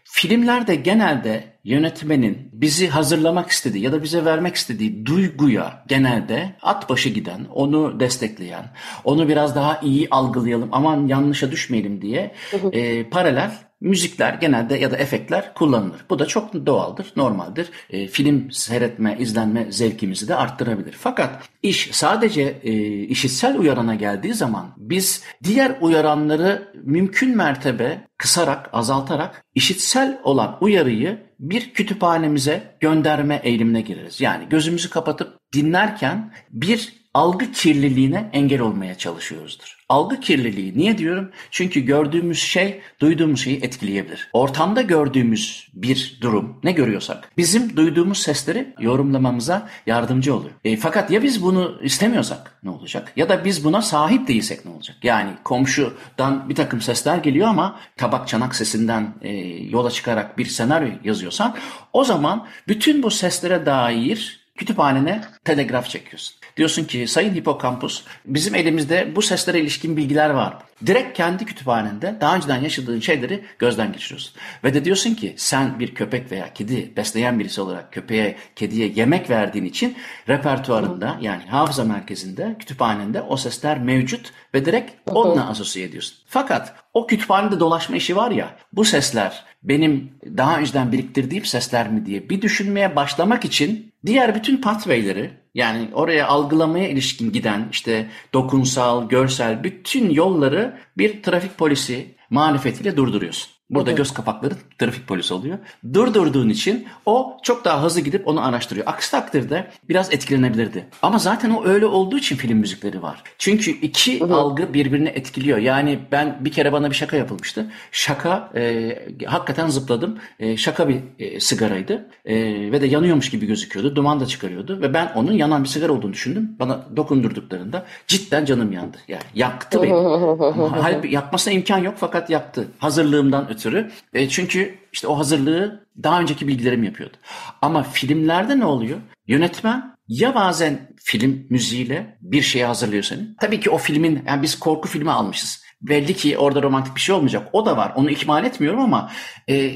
Filmlerde 0.04 0.74
genelde 0.74 1.44
yönetmenin 1.64 2.50
bizi 2.52 2.88
hazırlamak 2.88 3.50
istediği 3.50 3.84
ya 3.84 3.92
da 3.92 4.02
bize 4.02 4.24
vermek 4.24 4.54
istediği 4.54 5.06
duyguya 5.06 5.84
genelde 5.88 6.56
at 6.62 6.90
başı 6.90 7.08
giden, 7.08 7.44
onu 7.44 8.00
destekleyen, 8.00 8.64
onu 9.04 9.28
biraz 9.28 9.54
daha 9.54 9.80
iyi 9.80 10.08
algılayalım 10.10 10.68
aman 10.72 11.06
yanlışa 11.06 11.50
düşmeyelim 11.50 12.02
diye 12.02 12.34
e, 12.72 13.08
paralel 13.08 13.50
müzikler 13.80 14.34
genelde 14.34 14.76
ya 14.76 14.90
da 14.90 14.96
efektler 14.96 15.54
kullanılır. 15.54 16.00
Bu 16.10 16.18
da 16.18 16.26
çok 16.26 16.66
doğaldır, 16.66 17.12
normaldir. 17.16 17.70
E, 17.90 18.06
film 18.06 18.50
seyretme, 18.50 19.16
izlenme 19.18 19.72
zevkimizi 19.72 20.28
de 20.28 20.34
arttırabilir. 20.34 20.94
Fakat 20.98 21.48
iş 21.62 21.88
sadece 21.92 22.60
e, 22.62 22.72
işitsel 23.02 23.58
uyarana 23.58 23.94
geldiği 23.94 24.34
zaman 24.34 24.74
biz 24.76 25.22
diğer 25.44 25.76
uyaranları 25.80 26.72
mümkün 26.84 27.36
mertebe 27.36 28.06
kısarak, 28.18 28.70
azaltarak 28.72 29.44
işitsel 29.54 30.20
olan 30.24 30.58
uyarıyı 30.60 31.26
bir 31.38 31.72
kütüphanemize 31.74 32.76
gönderme 32.80 33.40
eğilimine 33.44 33.80
gireriz. 33.80 34.20
Yani 34.20 34.48
gözümüzü 34.48 34.90
kapatıp 34.90 35.38
dinlerken 35.52 36.32
bir 36.50 37.05
algı 37.16 37.52
kirliliğine 37.52 38.30
engel 38.32 38.60
olmaya 38.60 38.98
çalışıyoruzdur. 38.98 39.76
Algı 39.88 40.20
kirliliği 40.20 40.78
niye 40.78 40.98
diyorum? 40.98 41.30
Çünkü 41.50 41.80
gördüğümüz 41.80 42.38
şey 42.38 42.80
duyduğumuz 43.00 43.40
şeyi 43.40 43.56
etkileyebilir. 43.56 44.28
Ortamda 44.32 44.82
gördüğümüz 44.82 45.68
bir 45.74 46.18
durum 46.20 46.60
ne 46.64 46.72
görüyorsak 46.72 47.30
bizim 47.36 47.76
duyduğumuz 47.76 48.18
sesleri 48.18 48.74
yorumlamamıza 48.80 49.68
yardımcı 49.86 50.34
oluyor. 50.34 50.54
E, 50.64 50.76
fakat 50.76 51.10
ya 51.10 51.22
biz 51.22 51.42
bunu 51.42 51.78
istemiyorsak 51.82 52.58
ne 52.62 52.70
olacak? 52.70 53.12
Ya 53.16 53.28
da 53.28 53.44
biz 53.44 53.64
buna 53.64 53.82
sahip 53.82 54.28
değilsek 54.28 54.64
ne 54.64 54.70
olacak? 54.70 54.96
Yani 55.02 55.30
komşudan 55.44 56.48
bir 56.48 56.54
takım 56.54 56.80
sesler 56.80 57.16
geliyor 57.16 57.48
ama 57.48 57.80
tabak 57.96 58.28
çanak 58.28 58.54
sesinden 58.54 59.14
e, 59.22 59.32
yola 59.70 59.90
çıkarak 59.90 60.38
bir 60.38 60.46
senaryo 60.46 60.88
yazıyorsan 61.04 61.56
o 61.92 62.04
zaman 62.04 62.46
bütün 62.68 63.02
bu 63.02 63.10
seslere 63.10 63.66
dair 63.66 64.45
kütüphanene 64.56 65.20
telegraf 65.44 65.88
çekiyorsun. 65.88 66.36
Diyorsun 66.56 66.84
ki 66.84 67.06
sayın 67.08 67.34
hipokampus 67.34 68.04
bizim 68.24 68.54
elimizde 68.54 69.12
bu 69.16 69.22
seslere 69.22 69.60
ilişkin 69.60 69.96
bilgiler 69.96 70.30
var. 70.30 70.56
Direkt 70.86 71.16
kendi 71.16 71.44
kütüphanende 71.44 72.16
daha 72.20 72.36
önceden 72.36 72.62
yaşadığın 72.62 73.00
şeyleri 73.00 73.44
gözden 73.58 73.92
geçiriyorsun. 73.92 74.32
Ve 74.64 74.74
de 74.74 74.84
diyorsun 74.84 75.14
ki 75.14 75.34
sen 75.36 75.80
bir 75.80 75.94
köpek 75.94 76.32
veya 76.32 76.52
kedi 76.54 76.96
besleyen 76.96 77.38
birisi 77.38 77.60
olarak 77.60 77.92
köpeğe, 77.92 78.36
kediye 78.56 78.88
yemek 78.88 79.30
verdiğin 79.30 79.64
için 79.64 79.96
repertuarında 80.28 81.18
yani 81.20 81.42
hafıza 81.42 81.84
merkezinde, 81.84 82.56
kütüphanende 82.58 83.22
o 83.22 83.36
sesler 83.36 83.78
mevcut 83.78 84.32
ve 84.54 84.64
direkt 84.64 85.10
onunla 85.10 85.48
asosiye 85.48 85.86
ediyorsun. 85.86 86.18
Fakat 86.26 86.74
o 86.94 87.06
kütüphanede 87.06 87.60
dolaşma 87.60 87.96
işi 87.96 88.16
var 88.16 88.30
ya 88.30 88.56
bu 88.72 88.84
sesler 88.84 89.44
benim 89.62 90.12
daha 90.36 90.58
önceden 90.58 90.92
biriktirdiğim 90.92 91.44
sesler 91.44 91.88
mi 91.88 92.06
diye 92.06 92.30
bir 92.30 92.42
düşünmeye 92.42 92.96
başlamak 92.96 93.44
için 93.44 93.92
diğer 94.06 94.34
bütün 94.34 94.56
pathway'leri 94.56 95.30
yani 95.54 95.88
oraya 95.92 96.26
algılamaya 96.26 96.88
ilişkin 96.88 97.32
giden 97.32 97.68
işte 97.72 98.10
dokunsal, 98.32 99.08
görsel 99.08 99.64
bütün 99.64 100.10
yolları 100.10 100.78
bir 100.98 101.22
trafik 101.22 101.58
polisi 101.58 102.14
marifetiyle 102.30 102.96
durduruyorsun. 102.96 103.55
Burada 103.70 103.90
evet. 103.90 103.98
göz 103.98 104.14
kapakları 104.14 104.54
trafik 104.78 105.08
polisi 105.08 105.34
oluyor. 105.34 105.58
Durdurduğun 105.94 106.48
için 106.48 106.86
o 107.06 107.36
çok 107.42 107.64
daha 107.64 107.82
hızlı 107.82 108.00
gidip 108.00 108.28
onu 108.28 108.46
araştırıyor. 108.46 108.86
Aksi 108.86 109.10
takdirde 109.10 109.70
biraz 109.88 110.12
etkilenebilirdi. 110.12 110.86
Ama 111.02 111.18
zaten 111.18 111.50
o 111.50 111.64
öyle 111.64 111.86
olduğu 111.86 112.18
için 112.18 112.36
film 112.36 112.58
müzikleri 112.58 113.02
var. 113.02 113.22
Çünkü 113.38 113.70
iki 113.70 114.12
evet. 114.12 114.30
algı 114.30 114.74
birbirini 114.74 115.08
etkiliyor. 115.08 115.58
Yani 115.58 115.98
ben 116.12 116.36
bir 116.40 116.52
kere 116.52 116.72
bana 116.72 116.90
bir 116.90 116.94
şaka 116.94 117.16
yapılmıştı. 117.16 117.66
Şaka 117.92 118.50
e, 118.54 118.98
hakikaten 119.26 119.68
zıpladım. 119.68 120.18
E, 120.38 120.56
şaka 120.56 120.88
bir 120.88 121.00
e, 121.18 121.40
sigaraydı. 121.40 122.08
E, 122.24 122.36
ve 122.72 122.80
de 122.80 122.86
yanıyormuş 122.86 123.30
gibi 123.30 123.46
gözüküyordu. 123.46 123.96
Duman 123.96 124.20
da 124.20 124.26
çıkarıyordu. 124.26 124.80
Ve 124.80 124.94
ben 124.94 125.12
onun 125.14 125.32
yanan 125.32 125.64
bir 125.64 125.68
sigara 125.68 125.92
olduğunu 125.92 126.12
düşündüm. 126.12 126.56
Bana 126.58 126.86
dokundurduklarında 126.96 127.86
cidden 128.06 128.44
canım 128.44 128.72
yandı. 128.72 128.96
Yani 129.08 129.22
yaktı 129.34 129.82
beni. 129.82 129.92
Halbuki 130.82 131.14
yakmasına 131.14 131.54
imkan 131.54 131.78
yok 131.78 131.94
fakat 131.96 132.30
yaktı. 132.30 132.68
Hazırlığımdan 132.78 133.55
ötürü. 133.56 133.90
E, 134.14 134.28
çünkü 134.28 134.74
işte 134.92 135.06
o 135.06 135.18
hazırlığı 135.18 135.86
daha 136.02 136.20
önceki 136.20 136.48
bilgilerim 136.48 136.84
yapıyordu. 136.84 137.16
Ama 137.62 137.82
filmlerde 137.82 138.58
ne 138.58 138.64
oluyor? 138.64 138.98
Yönetmen 139.26 139.96
ya 140.08 140.34
bazen 140.34 140.90
film 141.04 141.46
müziğiyle 141.50 142.18
bir 142.20 142.42
şeyi 142.42 142.64
hazırlıyor 142.64 143.02
seni. 143.02 143.36
Tabii 143.40 143.60
ki 143.60 143.70
o 143.70 143.78
filmin, 143.78 144.22
yani 144.26 144.42
biz 144.42 144.58
korku 144.58 144.88
filmi 144.88 145.10
almışız. 145.10 145.65
Belli 145.82 146.14
ki 146.14 146.38
orada 146.38 146.62
romantik 146.62 146.94
bir 146.94 147.00
şey 147.00 147.14
olmayacak. 147.14 147.48
O 147.52 147.66
da 147.66 147.76
var. 147.76 147.92
Onu 147.96 148.10
ikmal 148.10 148.44
etmiyorum 148.44 148.80
ama 148.80 149.10
e, 149.48 149.72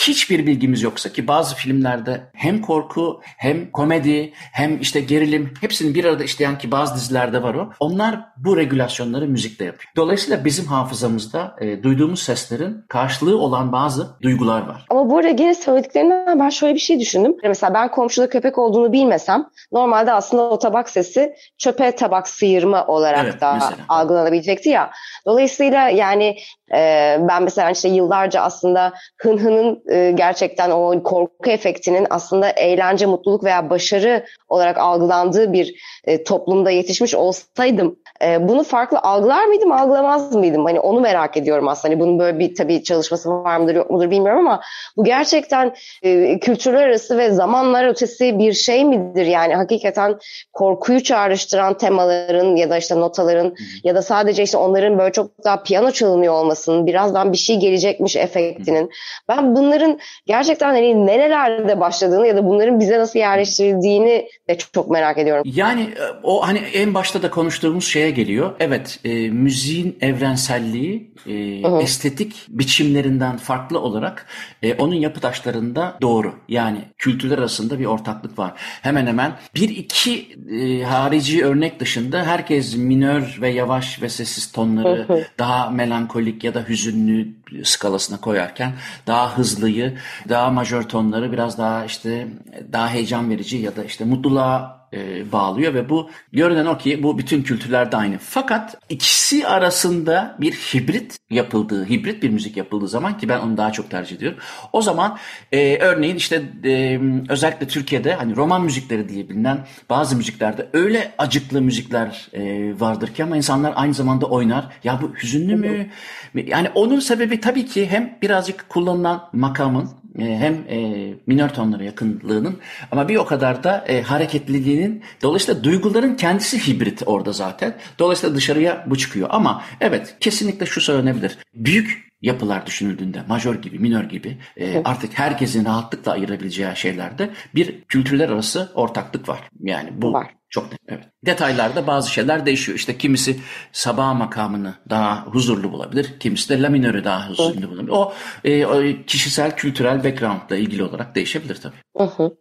hiçbir 0.00 0.46
bilgimiz 0.46 0.82
yoksa 0.82 1.12
ki 1.12 1.28
bazı 1.28 1.54
filmlerde 1.54 2.30
hem 2.34 2.60
korku 2.60 3.20
hem 3.24 3.70
komedi 3.70 4.32
hem 4.34 4.80
işte 4.80 5.00
gerilim 5.00 5.54
hepsini 5.60 5.94
bir 5.94 6.04
arada 6.04 6.24
işleyen 6.24 6.58
ki 6.58 6.70
bazı 6.70 6.94
dizilerde 6.94 7.42
var 7.42 7.54
o. 7.54 7.70
Onlar 7.80 8.20
bu 8.36 8.56
regülasyonları 8.56 9.28
müzikte 9.28 9.64
yapıyor. 9.64 9.92
Dolayısıyla 9.96 10.44
bizim 10.44 10.66
hafızamızda 10.66 11.56
e, 11.60 11.82
duyduğumuz 11.82 12.22
seslerin 12.22 12.84
karşılığı 12.88 13.38
olan 13.38 13.72
bazı 13.72 14.08
duygular 14.22 14.66
var. 14.66 14.86
Ama 14.90 15.10
bu 15.10 15.18
arada 15.18 15.30
gene 15.30 15.54
söylediklerinden 15.54 16.40
ben 16.40 16.50
şöyle 16.50 16.74
bir 16.74 16.80
şey 16.80 17.00
düşündüm. 17.00 17.36
Mesela 17.44 17.74
ben 17.74 17.90
komşuda 17.90 18.28
köpek 18.28 18.58
olduğunu 18.58 18.92
bilmesem 18.92 19.46
normalde 19.72 20.12
aslında 20.12 20.42
o 20.42 20.58
tabak 20.58 20.90
sesi 20.90 21.34
çöpe 21.58 21.96
tabak 21.96 22.28
sıyırma 22.28 22.86
olarak 22.86 23.24
Evet, 23.24 23.40
da 23.40 23.54
mesela. 23.54 23.76
algılanabilecekti 23.88 24.68
ya. 24.68 24.90
Dolayısıyla 25.26 25.43
yani 25.90 26.36
e, 26.72 27.16
ben 27.20 27.42
mesela 27.42 27.70
işte 27.70 27.88
yıllarca 27.88 28.40
aslında 28.40 28.92
hın 29.20 29.38
hının 29.38 29.82
e, 29.88 30.12
gerçekten 30.12 30.70
o 30.70 31.02
korku 31.02 31.50
efektinin 31.50 32.06
aslında 32.10 32.48
eğlence, 32.48 33.06
mutluluk 33.06 33.44
veya 33.44 33.70
başarı 33.70 34.24
olarak 34.48 34.78
algılandığı 34.78 35.52
bir 35.52 35.74
e, 36.04 36.24
toplumda 36.24 36.70
yetişmiş 36.70 37.14
olsaydım 37.14 37.96
e, 38.22 38.48
bunu 38.48 38.64
farklı 38.64 38.98
algılar 38.98 39.44
mıydım, 39.44 39.72
algılamaz 39.72 40.34
mıydım? 40.34 40.64
Hani 40.64 40.80
onu 40.80 41.00
merak 41.00 41.36
ediyorum 41.36 41.68
aslında. 41.68 41.94
Hani 41.94 42.00
bunun 42.00 42.18
böyle 42.18 42.38
bir 42.38 42.54
tabii 42.54 42.82
çalışması 42.82 43.30
var 43.30 43.56
mıdır 43.56 43.74
yok 43.74 43.90
mudur 43.90 44.10
bilmiyorum 44.10 44.46
ama 44.46 44.60
bu 44.96 45.04
gerçekten 45.04 45.74
e, 46.02 46.38
kültürler 46.38 46.88
arası 46.88 47.18
ve 47.18 47.30
zamanlar 47.30 47.88
ötesi 47.88 48.38
bir 48.38 48.52
şey 48.52 48.84
midir? 48.84 49.26
Yani 49.26 49.54
hakikaten 49.54 50.18
korkuyu 50.52 51.02
çağrıştıran 51.02 51.78
temaların 51.78 52.56
ya 52.56 52.70
da 52.70 52.76
işte 52.76 53.00
notaların 53.00 53.54
ya 53.84 53.94
da 53.94 54.02
sadece 54.02 54.42
işte 54.42 54.58
onların 54.58 54.98
böyle 54.98 55.12
çok 55.12 55.44
daha 55.44 55.62
piyano 55.62 55.90
çalınıyor 55.90 56.34
olmasının, 56.54 56.86
birazdan 56.86 57.32
bir 57.32 57.38
şey 57.38 57.56
gelecekmiş 57.56 58.16
efektinin. 58.16 58.90
Ben 59.28 59.56
bunların 59.56 59.98
gerçekten 60.26 60.68
hani 60.68 61.06
nerelerde 61.06 61.80
başladığını 61.80 62.26
ya 62.26 62.36
da 62.36 62.44
bunların 62.44 62.80
bize 62.80 62.98
nasıl 62.98 63.18
yerleştirildiğini 63.18 64.28
de 64.48 64.58
çok 64.58 64.90
merak 64.90 65.18
ediyorum. 65.18 65.42
Yani 65.46 65.82
e, 65.82 66.04
o 66.22 66.46
hani 66.46 66.58
en 66.58 66.94
başta 66.94 67.22
da 67.22 67.30
konuştuğumuz 67.30 67.84
şeye 67.86 68.10
geliyor. 68.10 68.52
Evet, 68.60 69.00
e, 69.04 69.30
müziğin 69.30 69.98
evrenselliği 70.00 71.14
e, 71.26 71.34
estetik 71.82 72.46
biçimlerinden 72.48 73.36
farklı 73.36 73.80
olarak 73.80 74.26
e, 74.62 74.74
onun 74.74 74.94
yapı 74.94 75.20
taşlarında 75.20 75.98
doğru. 76.02 76.34
Yani 76.48 76.78
kültürler 76.98 77.38
arasında 77.38 77.78
bir 77.78 77.84
ortaklık 77.84 78.38
var. 78.38 78.52
Hemen 78.82 79.06
hemen 79.06 79.32
bir 79.54 79.68
iki 79.68 80.26
e, 80.50 80.82
harici 80.82 81.44
örnek 81.44 81.80
dışında 81.80 82.24
herkes 82.24 82.76
minör 82.76 83.38
ve 83.40 83.48
yavaş 83.48 84.02
ve 84.02 84.08
sessiz 84.08 84.52
tonları 84.52 85.26
daha 85.38 85.70
melankolik 85.70 86.43
ya 86.44 86.54
da 86.54 86.68
hüzünlü 86.68 87.28
skalasına 87.64 88.20
koyarken 88.20 88.72
daha 89.06 89.38
hızlıyı, 89.38 89.98
daha 90.28 90.50
majör 90.50 90.82
tonları 90.82 91.32
biraz 91.32 91.58
daha 91.58 91.84
işte 91.84 92.28
daha 92.72 92.88
heyecan 92.88 93.30
verici 93.30 93.56
ya 93.56 93.76
da 93.76 93.84
işte 93.84 94.04
mutluluğa 94.04 94.83
e, 94.94 95.32
bağlıyor 95.32 95.74
ve 95.74 95.88
bu 95.88 96.10
görünen 96.32 96.66
o 96.66 96.78
ki 96.78 97.02
bu 97.02 97.18
bütün 97.18 97.42
kültürlerde 97.42 97.96
aynı. 97.96 98.18
Fakat 98.18 98.76
ikisi 98.88 99.46
arasında 99.46 100.36
bir 100.40 100.52
hibrit 100.52 101.18
yapıldığı, 101.30 101.88
hibrit 101.88 102.22
bir 102.22 102.30
müzik 102.30 102.56
yapıldığı 102.56 102.88
zaman 102.88 103.18
ki 103.18 103.28
ben 103.28 103.38
onu 103.38 103.56
daha 103.56 103.72
çok 103.72 103.90
tercih 103.90 104.16
ediyorum. 104.16 104.38
O 104.72 104.82
zaman 104.82 105.18
e, 105.52 105.78
örneğin 105.78 106.16
işte 106.16 106.42
e, 106.64 107.00
özellikle 107.28 107.68
Türkiye'de 107.68 108.14
hani 108.14 108.36
roman 108.36 108.62
müzikleri 108.62 109.08
diye 109.08 109.28
bilinen 109.28 109.66
bazı 109.90 110.16
müziklerde 110.16 110.68
öyle 110.72 111.12
acıklı 111.18 111.62
müzikler 111.62 112.28
e, 112.32 112.74
vardır 112.80 113.08
ki 113.08 113.24
ama 113.24 113.36
insanlar 113.36 113.72
aynı 113.76 113.94
zamanda 113.94 114.26
oynar. 114.26 114.68
Ya 114.84 115.00
bu 115.02 115.14
hüzünlü 115.22 115.56
mü? 115.56 115.90
Yani 116.34 116.70
onun 116.74 117.00
sebebi 117.00 117.40
tabii 117.40 117.66
ki 117.66 117.90
hem 117.90 118.18
birazcık 118.22 118.68
kullanılan 118.68 119.28
makamın 119.32 119.90
hem 120.18 120.54
e, 120.54 121.08
minör 121.26 121.48
tonlara 121.48 121.84
yakınlığının 121.84 122.58
ama 122.90 123.08
bir 123.08 123.16
o 123.16 123.26
kadar 123.26 123.64
da 123.64 123.84
e, 123.88 124.02
hareketliliğinin 124.02 125.02
dolayısıyla 125.22 125.64
duyguların 125.64 126.14
kendisi 126.14 126.68
hibrit 126.68 127.02
orada 127.06 127.32
zaten. 127.32 127.76
Dolayısıyla 127.98 128.36
dışarıya 128.36 128.84
bu 128.86 128.98
çıkıyor 128.98 129.28
ama 129.30 129.62
evet 129.80 130.16
kesinlikle 130.20 130.66
şu 130.66 130.80
söylenebilir. 130.80 131.38
Büyük 131.54 132.04
yapılar 132.22 132.66
düşünüldüğünde 132.66 133.22
majör 133.28 133.54
gibi 133.54 133.78
minör 133.78 134.04
gibi 134.04 134.38
e, 134.56 134.82
artık 134.84 135.18
herkesin 135.18 135.64
rahatlıkla 135.64 136.12
ayırabileceği 136.12 136.68
şeylerde 136.74 137.30
bir 137.54 137.82
kültürler 137.82 138.28
arası 138.28 138.72
ortaklık 138.74 139.28
var. 139.28 139.40
Yani 139.60 139.90
bu 139.92 140.12
Var. 140.12 140.26
Çok 140.54 140.72
net. 140.72 140.80
Evet. 140.88 141.04
Detaylarda 141.26 141.86
bazı 141.86 142.12
şeyler 142.12 142.46
değişiyor. 142.46 142.78
İşte 142.78 142.98
kimisi 142.98 143.36
sabah 143.72 144.14
makamını 144.14 144.74
daha 144.90 145.26
huzurlu 145.26 145.72
bulabilir. 145.72 146.14
Kimisi 146.20 146.48
de 146.48 146.62
la 146.62 146.68
minörü 146.68 147.04
daha 147.04 147.28
huzurlu 147.28 147.70
bulabilir. 147.70 147.88
O, 147.92 148.12
e, 148.44 148.66
o 148.66 148.82
kişisel 149.06 149.56
kültürel 149.56 150.04
backgroundla 150.04 150.56
ilgili 150.56 150.82
olarak 150.82 151.14
değişebilir 151.14 151.60
tabii. 151.62 151.74
Hı 151.96 152.04
hı. 152.04 152.36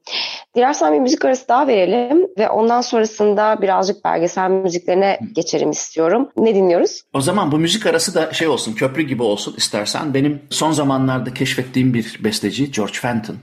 Dilersen 0.55 0.93
bir 0.93 0.99
müzik 0.99 1.25
arası 1.25 1.47
daha 1.47 1.67
verelim 1.67 2.27
ve 2.37 2.49
ondan 2.49 2.81
sonrasında 2.81 3.61
birazcık 3.61 4.05
belgesel 4.05 4.49
müziklerine 4.49 5.19
geçelim 5.35 5.71
istiyorum. 5.71 6.29
Ne 6.37 6.55
dinliyoruz? 6.55 7.01
O 7.13 7.21
zaman 7.21 7.51
bu 7.51 7.57
müzik 7.57 7.85
arası 7.85 8.15
da 8.15 8.33
şey 8.33 8.47
olsun, 8.47 8.73
köprü 8.73 9.01
gibi 9.01 9.23
olsun 9.23 9.55
istersen. 9.57 10.13
Benim 10.13 10.41
son 10.49 10.71
zamanlarda 10.71 11.33
keşfettiğim 11.33 11.93
bir 11.93 12.19
besteci 12.23 12.71
George 12.71 12.93
Fenton. 12.93 13.35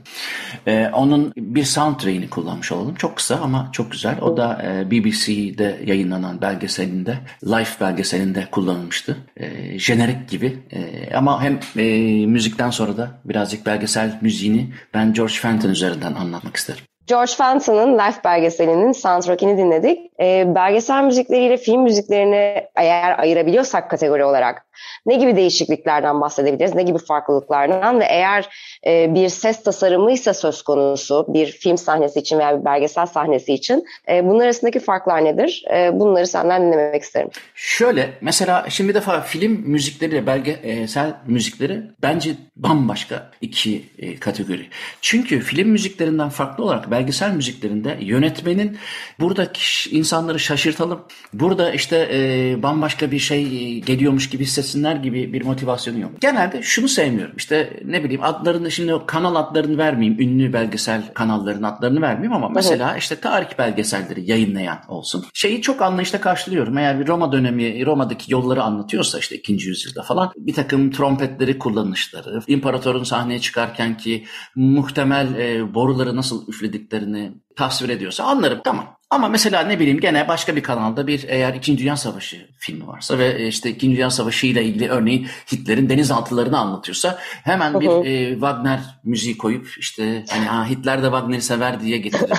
Ee, 0.67 0.89
onun 0.93 1.33
bir 1.37 1.63
soundtrack'ini 1.63 2.29
kullanmış 2.29 2.71
olalım. 2.71 2.95
Çok 2.95 3.15
kısa 3.15 3.35
ama 3.43 3.69
çok 3.71 3.91
güzel. 3.91 4.21
O 4.21 4.37
da 4.37 4.60
BBC'de 4.91 5.79
yayınlanan 5.85 6.41
belgeselinde, 6.41 7.17
Life 7.43 7.85
belgeselinde 7.85 8.47
kullanılmıştı. 8.51 9.17
E, 9.37 9.79
jenerik 9.79 10.29
gibi. 10.29 10.57
E, 10.71 11.13
ama 11.15 11.43
hem 11.43 11.59
e, 11.77 11.85
müzikten 12.25 12.69
sonra 12.69 12.97
da 12.97 13.11
birazcık 13.25 13.65
belgesel 13.65 14.19
müziğini 14.21 14.73
ben 14.93 15.13
George 15.13 15.33
Fenton 15.33 15.69
üzerinden 15.69 16.13
anlatmak 16.13 16.55
isterim. 16.55 16.83
George 17.07 17.31
Fenton'ın 17.37 17.99
Life 17.99 18.23
belgeselinin 18.23 18.91
soundtrack'ini 18.91 19.57
dinledik. 19.57 20.11
Ee, 20.19 20.55
belgesel 20.55 21.03
müzikleriyle 21.03 21.57
film 21.57 21.81
müziklerini 21.81 22.67
eğer 22.75 23.19
ayırabiliyorsak 23.19 23.89
kategori 23.89 24.23
olarak 24.23 24.65
ne 25.05 25.15
gibi 25.15 25.35
değişikliklerden 25.35 26.21
bahsedebiliriz, 26.21 26.75
ne 26.75 26.83
gibi 26.83 26.97
farklılıklardan 26.97 27.99
ve 27.99 28.05
eğer 28.05 28.49
e, 28.87 29.15
bir 29.15 29.29
ses 29.29 29.63
tasarımıysa 29.63 30.33
söz 30.33 30.61
konusu 30.61 31.25
bir 31.29 31.45
film 31.51 31.77
sahnesi 31.77 32.19
için 32.19 32.39
veya 32.39 32.59
bir 32.59 32.65
belgesel 32.65 33.05
sahnesi 33.05 33.53
için 33.53 33.85
e, 34.09 34.25
bunlar 34.25 34.45
arasındaki 34.45 34.79
farklar 34.79 35.25
nedir? 35.25 35.65
E, 35.73 35.99
bunları 35.99 36.27
senden 36.27 36.61
dinlemek 36.61 37.03
isterim. 37.03 37.29
Şöyle 37.55 38.09
mesela 38.21 38.65
şimdi 38.69 38.89
bir 38.89 38.95
defa 38.95 39.21
film 39.21 39.51
müzikleriyle 39.51 40.27
belgesel 40.27 41.13
müzikleri 41.27 41.81
bence 42.01 42.31
bambaşka 42.55 43.31
iki 43.41 43.85
e, 43.99 44.19
kategori. 44.19 44.67
Çünkü 45.01 45.39
film 45.39 45.69
müziklerinden 45.69 46.29
farklı 46.29 46.63
olarak 46.63 46.91
belgesel 46.91 47.31
müziklerinde 47.31 47.97
yönetmenin 48.01 48.77
burada 49.19 49.47
insanları 49.91 50.39
şaşırtalım, 50.39 51.01
burada 51.33 51.71
işte 51.71 52.09
e, 52.13 52.63
bambaşka 52.63 53.11
bir 53.11 53.19
şey 53.19 53.45
geliyormuş 53.79 54.29
gibi 54.29 54.45
hissetsinler 54.61 54.95
gibi 54.95 55.33
bir 55.33 55.45
motivasyonu 55.45 55.99
yok. 55.99 56.11
Genelde 56.21 56.61
şunu 56.61 56.87
sevmiyorum. 56.87 57.33
İşte 57.37 57.79
ne 57.85 58.03
bileyim 58.03 58.23
adlarını 58.23 58.71
şimdi 58.71 58.93
kanal 59.05 59.35
adlarını 59.35 59.77
vermeyeyim. 59.77 60.21
Ünlü 60.21 60.53
belgesel 60.53 61.13
kanalların 61.13 61.63
adlarını 61.63 62.01
vermeyeyim 62.01 62.33
ama 62.33 62.49
mesela 62.49 62.97
işte 62.97 63.15
tarih 63.15 63.57
belgeselleri 63.57 64.31
yayınlayan 64.31 64.79
olsun. 64.87 65.25
Şeyi 65.33 65.61
çok 65.61 65.81
anlayışla 65.81 66.21
karşılıyorum. 66.21 66.77
Eğer 66.77 66.99
bir 66.99 67.07
Roma 67.07 67.31
dönemi, 67.31 67.85
Roma'daki 67.85 68.33
yolları 68.33 68.63
anlatıyorsa 68.63 69.19
işte 69.19 69.35
2. 69.35 69.53
yüzyılda 69.53 70.03
falan 70.03 70.31
bir 70.37 70.53
takım 70.53 70.91
trompetleri 70.91 71.59
kullanışları, 71.59 72.41
imparatorun 72.47 73.03
sahneye 73.03 73.39
çıkarken 73.39 73.97
ki 73.97 74.25
muhtemel 74.55 75.35
e, 75.35 75.73
boruları 75.73 76.15
nasıl 76.15 76.47
üflediklerini 76.47 77.31
tasvir 77.55 77.89
ediyorsa 77.89 78.23
anlarım 78.23 78.61
tamam. 78.63 79.00
Ama 79.11 79.29
mesela 79.29 79.63
ne 79.63 79.79
bileyim 79.79 79.99
gene 79.99 80.27
başka 80.27 80.55
bir 80.55 80.63
kanalda 80.63 81.07
bir 81.07 81.25
eğer 81.27 81.53
2. 81.53 81.77
Dünya 81.77 81.97
Savaşı 81.97 82.47
filmi 82.57 82.87
varsa 82.87 83.17
ve 83.17 83.47
işte 83.47 83.69
2. 83.69 83.91
Dünya 83.91 84.09
Savaşı 84.09 84.47
ile 84.47 84.63
ilgili 84.63 84.89
örneğin 84.89 85.27
Hitler'in 85.51 85.89
denizaltılarını 85.89 86.57
anlatıyorsa 86.59 87.17
hemen 87.43 87.79
bir 87.79 88.05
e, 88.05 88.31
Wagner 88.31 88.79
müziği 89.03 89.37
koyup 89.37 89.67
işte 89.79 90.25
hani 90.29 90.45
ha, 90.45 90.69
Hitler 90.69 91.03
de 91.03 91.05
Wagner'i 91.05 91.41
sever 91.41 91.81
diye 91.81 91.97
getirip 91.97 92.37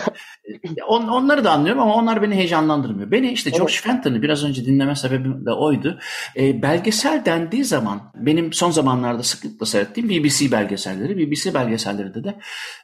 On, 0.86 1.08
onları 1.08 1.44
da 1.44 1.50
anlıyorum 1.50 1.82
ama 1.82 1.94
onlar 1.94 2.22
beni 2.22 2.34
heyecanlandırmıyor. 2.34 3.10
Beni 3.10 3.32
işte 3.32 3.50
George 3.50 3.72
Fenton'ı 3.72 4.22
biraz 4.22 4.44
önce 4.44 4.66
dinleme 4.66 4.96
sebebim 4.96 5.46
de 5.46 5.52
oydu. 5.52 5.98
E, 6.36 6.62
belgesel 6.62 7.24
dendiği 7.24 7.64
zaman 7.64 8.12
benim 8.14 8.52
son 8.52 8.70
zamanlarda 8.70 9.22
sıklıkla 9.22 9.66
seyrettiğim 9.66 10.10
BBC 10.10 10.52
belgeselleri. 10.52 11.18
BBC 11.18 11.54
belgesellerinde 11.54 12.24
de 12.24 12.34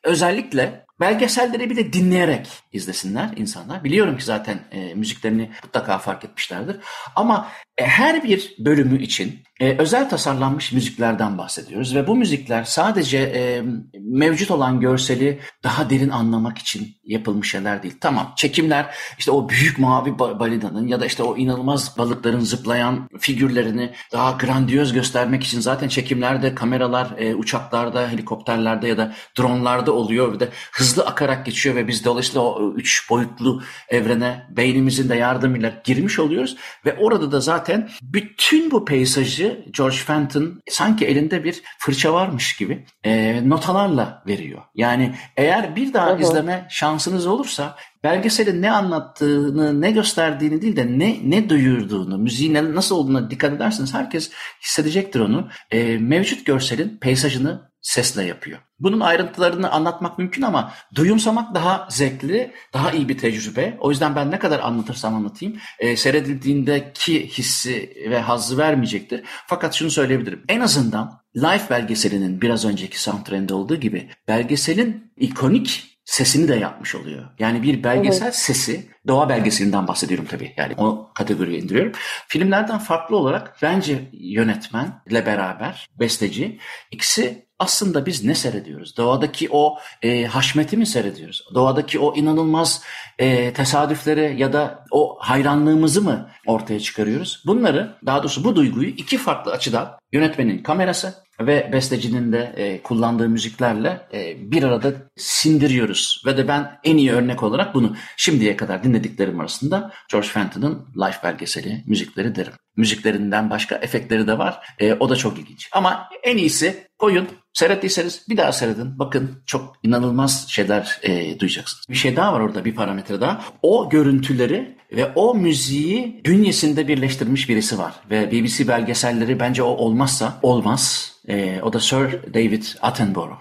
özellikle 0.05 0.88
belgeselleri 1.00 1.70
bir 1.70 1.76
de 1.76 1.92
dinleyerek 1.92 2.48
izlesinler 2.72 3.30
insanlar. 3.37 3.84
Biliyorum 3.84 4.18
ki 4.18 4.24
zaten 4.24 4.61
e, 4.72 4.94
müziklerini 4.94 5.50
mutlaka 5.64 5.98
fark 5.98 6.24
etmişlerdir. 6.24 6.76
Ama 7.16 7.48
her 7.84 8.24
bir 8.24 8.54
bölümü 8.58 9.02
için 9.02 9.42
e, 9.60 9.76
özel 9.78 10.08
tasarlanmış 10.08 10.72
müziklerden 10.72 11.38
bahsediyoruz 11.38 11.94
ve 11.94 12.06
bu 12.06 12.16
müzikler 12.16 12.64
sadece 12.64 13.18
e, 13.18 13.62
mevcut 14.00 14.50
olan 14.50 14.80
görseli 14.80 15.40
daha 15.64 15.90
derin 15.90 16.10
anlamak 16.10 16.58
için 16.58 16.96
yapılmış 17.04 17.50
şeyler 17.50 17.82
değil. 17.82 17.94
Tamam 18.00 18.32
çekimler 18.36 18.94
işte 19.18 19.30
o 19.30 19.48
büyük 19.48 19.78
mavi 19.78 20.18
balidanın 20.18 20.86
ya 20.86 21.00
da 21.00 21.06
işte 21.06 21.22
o 21.22 21.36
inanılmaz 21.36 21.98
balıkların 21.98 22.40
zıplayan 22.40 23.08
figürlerini 23.18 23.90
daha 24.12 24.30
grandiyoz 24.30 24.92
göstermek 24.92 25.44
için 25.44 25.60
zaten 25.60 25.88
çekimlerde 25.88 26.54
kameralar 26.54 27.14
e, 27.18 27.34
uçaklarda, 27.34 28.10
helikopterlerde 28.10 28.88
ya 28.88 28.98
da 28.98 29.12
dronlarda 29.38 29.92
oluyor 29.92 30.32
ve 30.32 30.40
de 30.40 30.48
hızlı 30.72 31.06
akarak 31.06 31.46
geçiyor 31.46 31.76
ve 31.76 31.88
biz 31.88 32.04
dolayısıyla 32.04 32.40
o 32.40 32.72
üç 32.74 33.10
boyutlu 33.10 33.62
evrene 33.88 34.46
beynimizin 34.50 35.08
de 35.08 35.14
yardımıyla 35.16 35.72
girmiş 35.84 36.18
oluyoruz 36.18 36.56
ve 36.86 36.96
orada 36.96 37.32
da 37.32 37.40
zaten 37.40 37.67
bütün 38.02 38.70
bu 38.70 38.85
peyzajı 38.85 39.64
George 39.70 39.96
Fenton 39.96 40.61
sanki 40.70 41.07
elinde 41.07 41.44
bir 41.44 41.62
fırça 41.78 42.12
varmış 42.12 42.57
gibi 42.57 42.85
e, 43.04 43.42
notalarla 43.48 44.22
veriyor. 44.26 44.62
Yani 44.74 45.14
eğer 45.37 45.76
bir 45.76 45.92
daha 45.92 46.18
hı 46.18 46.22
izleme 46.22 46.66
şansınız 46.70 47.26
olursa 47.26 47.76
belgeselin 48.04 48.62
ne 48.62 48.70
anlattığını, 48.70 49.81
ne 49.81 49.90
gösterdiğini 49.90 50.62
değil 50.62 50.76
de 50.76 50.98
ne 50.98 51.18
ne 51.24 51.48
duyurduğunu, 51.48 52.18
müziğin 52.18 52.54
nasıl 52.54 52.96
olduğuna 52.96 53.31
dikkat 53.31 53.52
ederseniz 53.52 53.94
herkes 53.94 54.31
hissedecektir 54.62 55.20
onu. 55.20 55.48
E, 55.71 55.98
mevcut 55.98 56.46
görselin 56.46 56.98
peyzajını 57.00 57.67
sesle 57.81 58.24
yapıyor. 58.24 58.58
Bunun 58.79 59.00
ayrıntılarını 59.00 59.70
anlatmak 59.70 60.18
mümkün 60.18 60.42
ama 60.42 60.72
duyumsamak 60.94 61.54
daha 61.54 61.88
zevkli, 61.90 62.52
daha 62.72 62.90
iyi 62.92 63.08
bir 63.08 63.18
tecrübe. 63.18 63.76
O 63.81 63.90
yüzden 63.90 64.16
ben 64.16 64.31
ne 64.31 64.38
kadar 64.38 64.60
anlatırsam 64.60 65.14
anlatayım 65.14 65.56
e, 65.79 65.96
seyredildiğindeki 65.96 67.29
hissi 67.29 67.92
ve 68.10 68.20
hazzı 68.20 68.58
vermeyecektir. 68.58 69.22
Fakat 69.46 69.74
şunu 69.74 69.90
söyleyebilirim. 69.90 70.44
En 70.48 70.60
azından 70.60 71.20
Life 71.37 71.70
belgeselinin 71.70 72.40
biraz 72.40 72.64
önceki 72.64 73.02
soundtrack'inde 73.02 73.54
olduğu 73.54 73.76
gibi 73.76 74.10
belgeselin 74.29 75.12
ikonik 75.16 75.98
sesini 76.04 76.48
de 76.48 76.54
yapmış 76.54 76.94
oluyor. 76.94 77.24
Yani 77.38 77.62
bir 77.62 77.85
belgesel 77.85 78.22
evet. 78.22 78.37
sesi, 78.37 78.87
doğa 79.06 79.29
belgeselinden 79.29 79.88
bahsediyorum 79.88 80.26
tabii. 80.31 80.54
Yani 80.56 80.74
o 80.76 81.12
kategoriye 81.14 81.58
indiriyorum. 81.58 81.92
Filmlerden 82.29 82.79
farklı 82.79 83.16
olarak 83.16 83.56
bence 83.62 84.10
yönetmenle 84.12 85.26
beraber 85.26 85.88
besteci 86.00 86.58
ikisi 86.90 87.48
aslında 87.59 88.06
biz 88.06 88.25
ne 88.25 88.35
seyrediyoruz? 88.35 88.96
Doğadaki 88.96 89.48
o 89.50 89.79
e, 90.02 90.25
haşmeti 90.25 90.77
mi 90.77 90.87
seyrediyoruz? 90.87 91.44
Doğadaki 91.54 91.98
o 91.98 92.17
inanılmaz 92.17 92.83
e, 93.19 93.52
tesadüfleri 93.52 94.40
ya 94.40 94.52
da 94.52 94.85
o 94.90 95.17
hayranlığımızı 95.21 96.02
mı 96.02 96.31
ortaya 96.46 96.81
çıkarıyoruz? 96.81 97.42
Bunları 97.46 97.96
daha 98.06 98.19
doğrusu 98.19 98.44
bu 98.44 98.56
duyguyu 98.56 98.88
iki 98.88 99.19
farklı 99.19 99.52
açıdan 99.52 99.98
yönetmenin 100.13 100.63
kamerası 100.63 101.15
ve 101.40 101.71
bestecinin 101.73 102.33
de 102.33 102.52
e, 102.56 102.83
kullandığı 102.83 103.29
müziklerle 103.29 104.00
e, 104.13 104.50
bir 104.50 104.63
arada 104.63 104.92
sindiriyoruz. 105.17 106.23
Ve 106.27 106.37
de 106.37 106.48
ben 106.48 106.79
en 106.85 106.96
iyi 106.96 107.13
örnek 107.13 107.42
olarak 107.42 107.75
bunu 107.75 107.96
şimdiye 108.17 108.56
kadar 108.56 108.85
dinlediklerim 108.85 109.40
arasında 109.40 109.92
George 110.13 110.29
Fenton'ın 110.29 110.87
Life 110.96 111.19
belgeseli 111.25 111.85
müzikleri 111.87 112.35
derim. 112.35 112.52
Müziklerinden 112.79 113.50
başka 113.50 113.76
efektleri 113.76 114.26
de 114.26 114.38
var. 114.38 114.60
E, 114.79 114.94
o 114.94 115.08
da 115.08 115.16
çok 115.16 115.38
ilginç. 115.38 115.68
Ama 115.72 116.08
en 116.22 116.37
iyisi 116.37 116.87
koyun 116.98 117.29
Seyrettiyseniz 117.58 118.22
bir 118.29 118.37
daha 118.37 118.52
seyredin. 118.52 118.98
Bakın 118.98 119.42
çok 119.46 119.76
inanılmaz 119.83 120.48
şeyler 120.48 121.00
e, 121.02 121.40
duyacaksınız. 121.40 121.87
Bir 121.88 121.94
şey 121.94 122.16
daha 122.16 122.33
var 122.33 122.40
orada 122.40 122.64
bir 122.64 122.74
parametre 122.74 123.20
daha. 123.20 123.44
O 123.62 123.88
görüntüleri 123.88 124.79
ve 124.92 125.12
o 125.14 125.35
müziği 125.35 126.22
bünyesinde 126.24 126.88
birleştirmiş 126.88 127.48
birisi 127.48 127.79
var. 127.79 127.94
Ve 128.10 128.33
BBC 128.33 128.68
belgeselleri 128.68 129.40
bence 129.40 129.62
o 129.62 129.68
olmazsa 129.68 130.38
olmaz. 130.42 131.12
E, 131.29 131.60
o 131.62 131.72
da 131.72 131.81
Sir 131.81 132.35
David 132.35 132.64
Attenborough. 132.83 133.40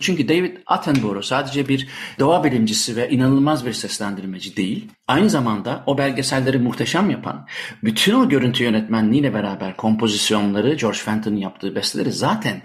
Çünkü 0.00 0.28
David 0.28 0.56
Attenborough 0.66 1.24
sadece 1.24 1.68
bir 1.68 1.88
doğa 2.18 2.44
bilimcisi 2.44 2.96
ve 2.96 3.10
inanılmaz 3.10 3.66
bir 3.66 3.72
seslendirmeci 3.72 4.56
değil. 4.56 4.88
Aynı 5.08 5.30
zamanda 5.30 5.82
o 5.86 5.98
belgeselleri 5.98 6.58
muhteşem 6.58 7.10
yapan, 7.10 7.46
bütün 7.84 8.14
o 8.14 8.28
görüntü 8.28 8.64
yönetmenliğiyle 8.64 9.34
beraber 9.34 9.76
kompozisyonları, 9.76 10.74
George 10.74 10.98
Fenton'ın 10.98 11.36
yaptığı 11.36 11.74
besteleri 11.74 12.12
zaten 12.12 12.62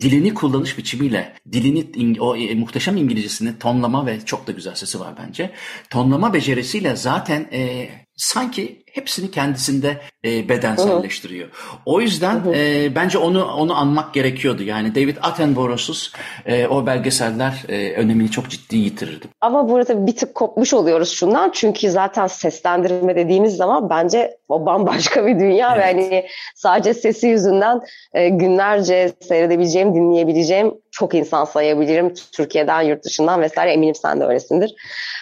dilini 0.00 0.34
kullanış 0.34 0.78
biçimiyle, 0.78 1.34
dilini, 1.52 2.20
o 2.20 2.36
e, 2.36 2.54
muhteşem 2.54 2.96
İngilizcesini 2.96 3.58
tonlama 3.58 4.06
ve 4.06 4.20
çok 4.24 4.46
da 4.46 4.52
güzel 4.52 4.74
sesi 4.74 5.00
var 5.00 5.14
bence. 5.26 5.50
Tonlama 5.90 6.34
becerisiyle 6.34 6.96
zaten 6.96 7.48
e, 7.52 7.88
sanki 8.16 8.82
hepsini 8.92 9.30
kendisinde 9.30 9.96
e, 10.24 10.48
bedenselleştiriyor. 10.48 11.48
O 11.86 12.00
yüzden 12.00 12.42
e, 12.54 12.94
bence 12.94 13.18
onu 13.18 13.44
onu 13.44 13.76
anmak 13.76 14.14
gerekiyordu. 14.14 14.62
Yani 14.62 14.94
David 14.94 15.16
Attenborough'suz 15.22 16.12
e, 16.46 16.66
o 16.66 16.86
belgeseller 16.86 17.64
e, 17.68 17.92
önemini 17.92 18.30
çok 18.30 18.50
ciddi 18.50 18.76
yitirirdi. 18.76 19.26
Ama 19.40 19.68
burada 19.68 20.06
bir 20.06 20.16
tık 20.16 20.34
kopmuş 20.34 20.74
oluyoruz 20.74 21.10
şundan. 21.10 21.50
Çünkü 21.54 21.90
zaten 21.90 22.26
seslendirme 22.26 23.16
dediğimiz 23.16 23.56
zaman 23.56 23.90
bence 23.90 24.36
o 24.48 24.66
bambaşka 24.66 25.26
bir 25.26 25.38
dünya 25.38 25.76
evet. 25.76 25.96
ve 25.96 26.02
hani 26.02 26.26
sadece 26.54 26.94
sesi 26.94 27.26
yüzünden 27.26 27.80
e, 28.12 28.28
günlerce 28.28 29.12
seyredebileceğim, 29.20 29.94
dinleyebileceğim 29.94 30.74
çok 30.90 31.14
insan 31.14 31.44
sayabilirim. 31.44 32.14
Türkiye'den, 32.32 32.82
yurt 32.82 33.04
dışından 33.04 33.42
vesaire 33.42 33.72
eminim 33.72 33.94
sen 33.94 34.20
de 34.20 34.24
öylesindir. 34.24 34.74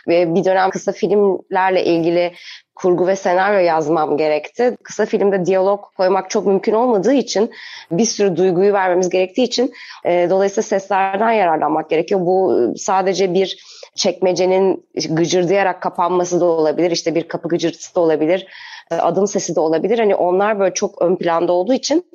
Ve 0.09 0.35
bir 0.35 0.45
dönem 0.45 0.71
kısa 0.71 0.93
filmlerle 0.93 1.85
ilgili 1.85 2.33
kurgu 2.75 3.07
ve 3.07 3.17
senaryo 3.17 3.61
yazmam 3.61 4.17
gerekti. 4.17 4.77
Kısa 4.83 5.07
filmde 5.07 5.47
diyalog 5.47 5.85
koymak 5.97 6.31
çok 6.31 6.47
mümkün 6.47 6.73
olmadığı 6.73 7.13
için 7.13 7.51
bir 7.91 8.05
sürü 8.05 8.37
duyguyu 8.37 8.73
vermemiz 8.73 9.09
gerektiği 9.09 9.43
için 9.43 9.73
e, 10.05 10.27
dolayısıyla 10.31 10.63
seslerden 10.63 11.31
yararlanmak 11.31 11.91
gerekiyor. 11.91 12.21
Bu 12.21 12.73
sadece 12.77 13.35
bir 13.35 13.65
çekmecenin 13.95 14.87
gıcırdayarak 15.11 15.83
kapanması 15.83 16.41
da 16.41 16.45
olabilir. 16.45 16.91
İşte 16.91 17.15
bir 17.15 17.29
kapı 17.29 17.49
gıcırtısı 17.49 17.95
da 17.95 18.01
olabilir. 18.01 18.47
E, 18.91 18.95
adım 18.95 19.27
sesi 19.27 19.57
de 19.57 19.61
olabilir. 19.61 19.99
Hani 19.99 20.15
onlar 20.15 20.61
böyle 20.61 20.75
çok 20.75 21.03
ön 21.03 21.17
planda 21.17 21.53
olduğu 21.53 21.75
için 21.75 22.07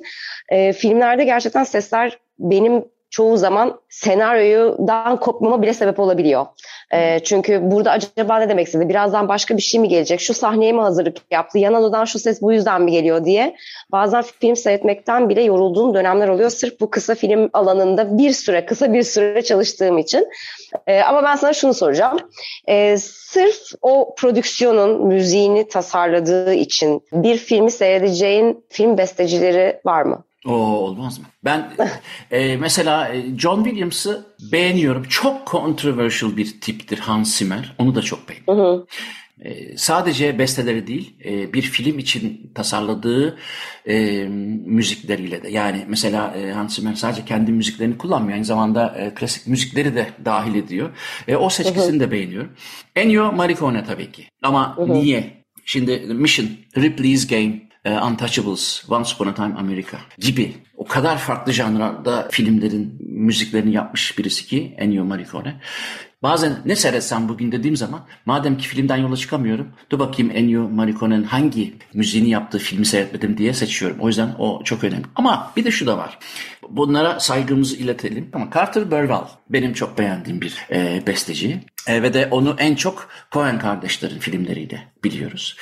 e, 0.48 0.72
filmlerde 0.72 1.24
gerçekten 1.24 1.64
sesler 1.64 2.18
benim 2.38 2.84
çoğu 3.10 3.36
zaman 3.36 3.80
senaryodan 3.88 5.20
kopmama 5.20 5.62
bile 5.62 5.74
sebep 5.74 6.00
olabiliyor. 6.00 6.46
E, 6.90 7.20
çünkü 7.20 7.60
burada 7.62 7.90
acaba 7.90 8.38
ne 8.38 8.48
demek 8.48 8.66
istedi? 8.66 8.88
Birazdan 8.88 9.28
başka 9.28 9.56
bir 9.56 9.62
şey 9.62 9.80
mi 9.80 9.88
gelecek? 9.88 10.20
Şu 10.20 10.34
sahneye 10.34 10.72
mi 10.72 10.80
hazırlık 10.80 11.16
yaptı? 11.30 11.58
Yan 11.58 11.74
odadan 11.74 12.04
şu 12.04 12.18
ses 12.18 12.42
bu 12.42 12.52
yüzden 12.52 12.82
mi 12.82 12.92
geliyor 12.92 13.24
diye. 13.24 13.56
Bazen 13.92 14.22
film 14.22 14.56
seyretmekten 14.56 15.28
bile 15.28 15.42
yorulduğum 15.42 15.94
dönemler 15.94 16.28
oluyor. 16.28 16.50
Sırf 16.50 16.80
bu 16.80 16.90
kısa 16.90 17.14
film 17.14 17.50
alanında 17.52 18.18
bir 18.18 18.32
süre, 18.32 18.66
kısa 18.66 18.92
bir 18.92 19.02
süre 19.02 19.42
çalıştığım 19.42 19.98
için. 19.98 20.28
E, 20.86 21.00
ama 21.00 21.22
ben 21.22 21.36
sana 21.36 21.52
şunu 21.52 21.74
soracağım. 21.74 22.18
E, 22.68 22.96
sırf 22.98 23.60
o 23.82 24.14
prodüksiyonun 24.14 25.06
müziğini 25.06 25.68
tasarladığı 25.68 26.54
için 26.54 27.02
bir 27.12 27.36
filmi 27.36 27.70
seyredeceğin 27.70 28.64
film 28.68 28.98
bestecileri 28.98 29.80
var 29.84 30.02
mı? 30.02 30.24
O 30.46 30.52
olmaz 30.52 31.18
mı? 31.18 31.24
Ben 31.44 31.72
e, 32.30 32.56
mesela 32.56 33.08
e, 33.08 33.38
John 33.38 33.64
Williams'ı 33.64 34.26
beğeniyorum. 34.52 35.02
Çok 35.02 35.46
controversial 35.50 36.36
bir 36.36 36.60
tiptir 36.60 36.98
Hans 36.98 37.36
Zimmer. 37.36 37.74
Onu 37.78 37.94
da 37.94 38.02
çok 38.02 38.20
beğeniyorum. 38.28 38.86
E, 39.40 39.76
sadece 39.76 40.38
besteleri 40.38 40.86
değil, 40.86 41.16
e, 41.24 41.52
bir 41.52 41.62
film 41.62 41.98
için 41.98 42.52
tasarladığı 42.54 43.38
e, 43.86 44.24
müzikleriyle 44.64 45.42
de. 45.42 45.50
Yani 45.50 45.84
mesela 45.88 46.34
e, 46.36 46.52
Hans 46.52 46.76
Zimmer 46.76 46.94
sadece 46.94 47.24
kendi 47.24 47.52
müziklerini 47.52 47.98
kullanmıyor. 47.98 48.34
Aynı 48.34 48.44
zamanda 48.44 48.96
e, 48.98 49.14
klasik 49.14 49.46
müzikleri 49.46 49.94
de 49.94 50.06
dahil 50.24 50.54
ediyor. 50.54 50.90
E, 51.28 51.36
o 51.36 51.50
seçkisini 51.50 51.92
hı 51.92 51.96
hı. 51.96 52.00
de 52.00 52.10
beğeniyorum. 52.10 52.52
Ennio 52.96 53.32
Morricone 53.32 53.84
tabii 53.84 54.12
ki. 54.12 54.24
Ama 54.42 54.76
hı 54.76 54.82
hı. 54.82 54.94
niye? 54.94 55.44
Şimdi 55.64 55.98
Mission, 55.98 56.48
Ripley's 56.76 57.26
Game, 57.26 57.69
Untouchables, 57.84 58.82
Once 58.88 59.14
Upon 59.14 59.26
a 59.26 59.34
Time 59.34 59.54
America 59.58 59.98
gibi 60.18 60.54
o 60.76 60.84
kadar 60.84 61.18
farklı 61.18 61.52
janrada 61.52 62.28
filmlerin 62.30 62.96
müziklerini 63.00 63.72
yapmış 63.72 64.18
birisi 64.18 64.46
ki 64.46 64.74
Ennio 64.78 65.04
Morricone. 65.04 65.60
Bazen 66.22 66.56
ne 66.64 66.76
seyretsem 66.76 67.28
bugün 67.28 67.52
dediğim 67.52 67.76
zaman 67.76 68.06
madem 68.26 68.58
ki 68.58 68.68
filmden 68.68 68.96
yola 68.96 69.16
çıkamıyorum 69.16 69.72
dur 69.90 69.98
bakayım 69.98 70.32
Ennio 70.34 70.68
Morricone'nin 70.68 71.24
hangi 71.24 71.74
müziğini 71.94 72.30
yaptığı 72.30 72.58
filmi 72.58 72.86
seyretmedim 72.86 73.38
diye 73.38 73.54
seçiyorum. 73.54 73.96
O 74.00 74.08
yüzden 74.08 74.34
o 74.38 74.64
çok 74.64 74.84
önemli. 74.84 75.04
Ama 75.14 75.52
bir 75.56 75.64
de 75.64 75.70
şu 75.70 75.86
da 75.86 75.98
var. 75.98 76.18
Bunlara 76.70 77.20
saygımızı 77.20 77.76
iletelim. 77.76 78.30
Ama 78.32 78.48
Carter 78.54 78.90
Burwell 78.90 79.28
benim 79.48 79.72
çok 79.72 79.98
beğendiğim 79.98 80.40
bir 80.40 80.66
e, 80.70 81.02
besteci. 81.06 81.60
E, 81.86 82.02
ve 82.02 82.14
de 82.14 82.28
onu 82.30 82.56
en 82.58 82.74
çok 82.74 83.08
Coen 83.32 83.58
kardeşlerin 83.58 84.18
filmleriyle 84.18 84.92
biliyoruz. 85.04 85.56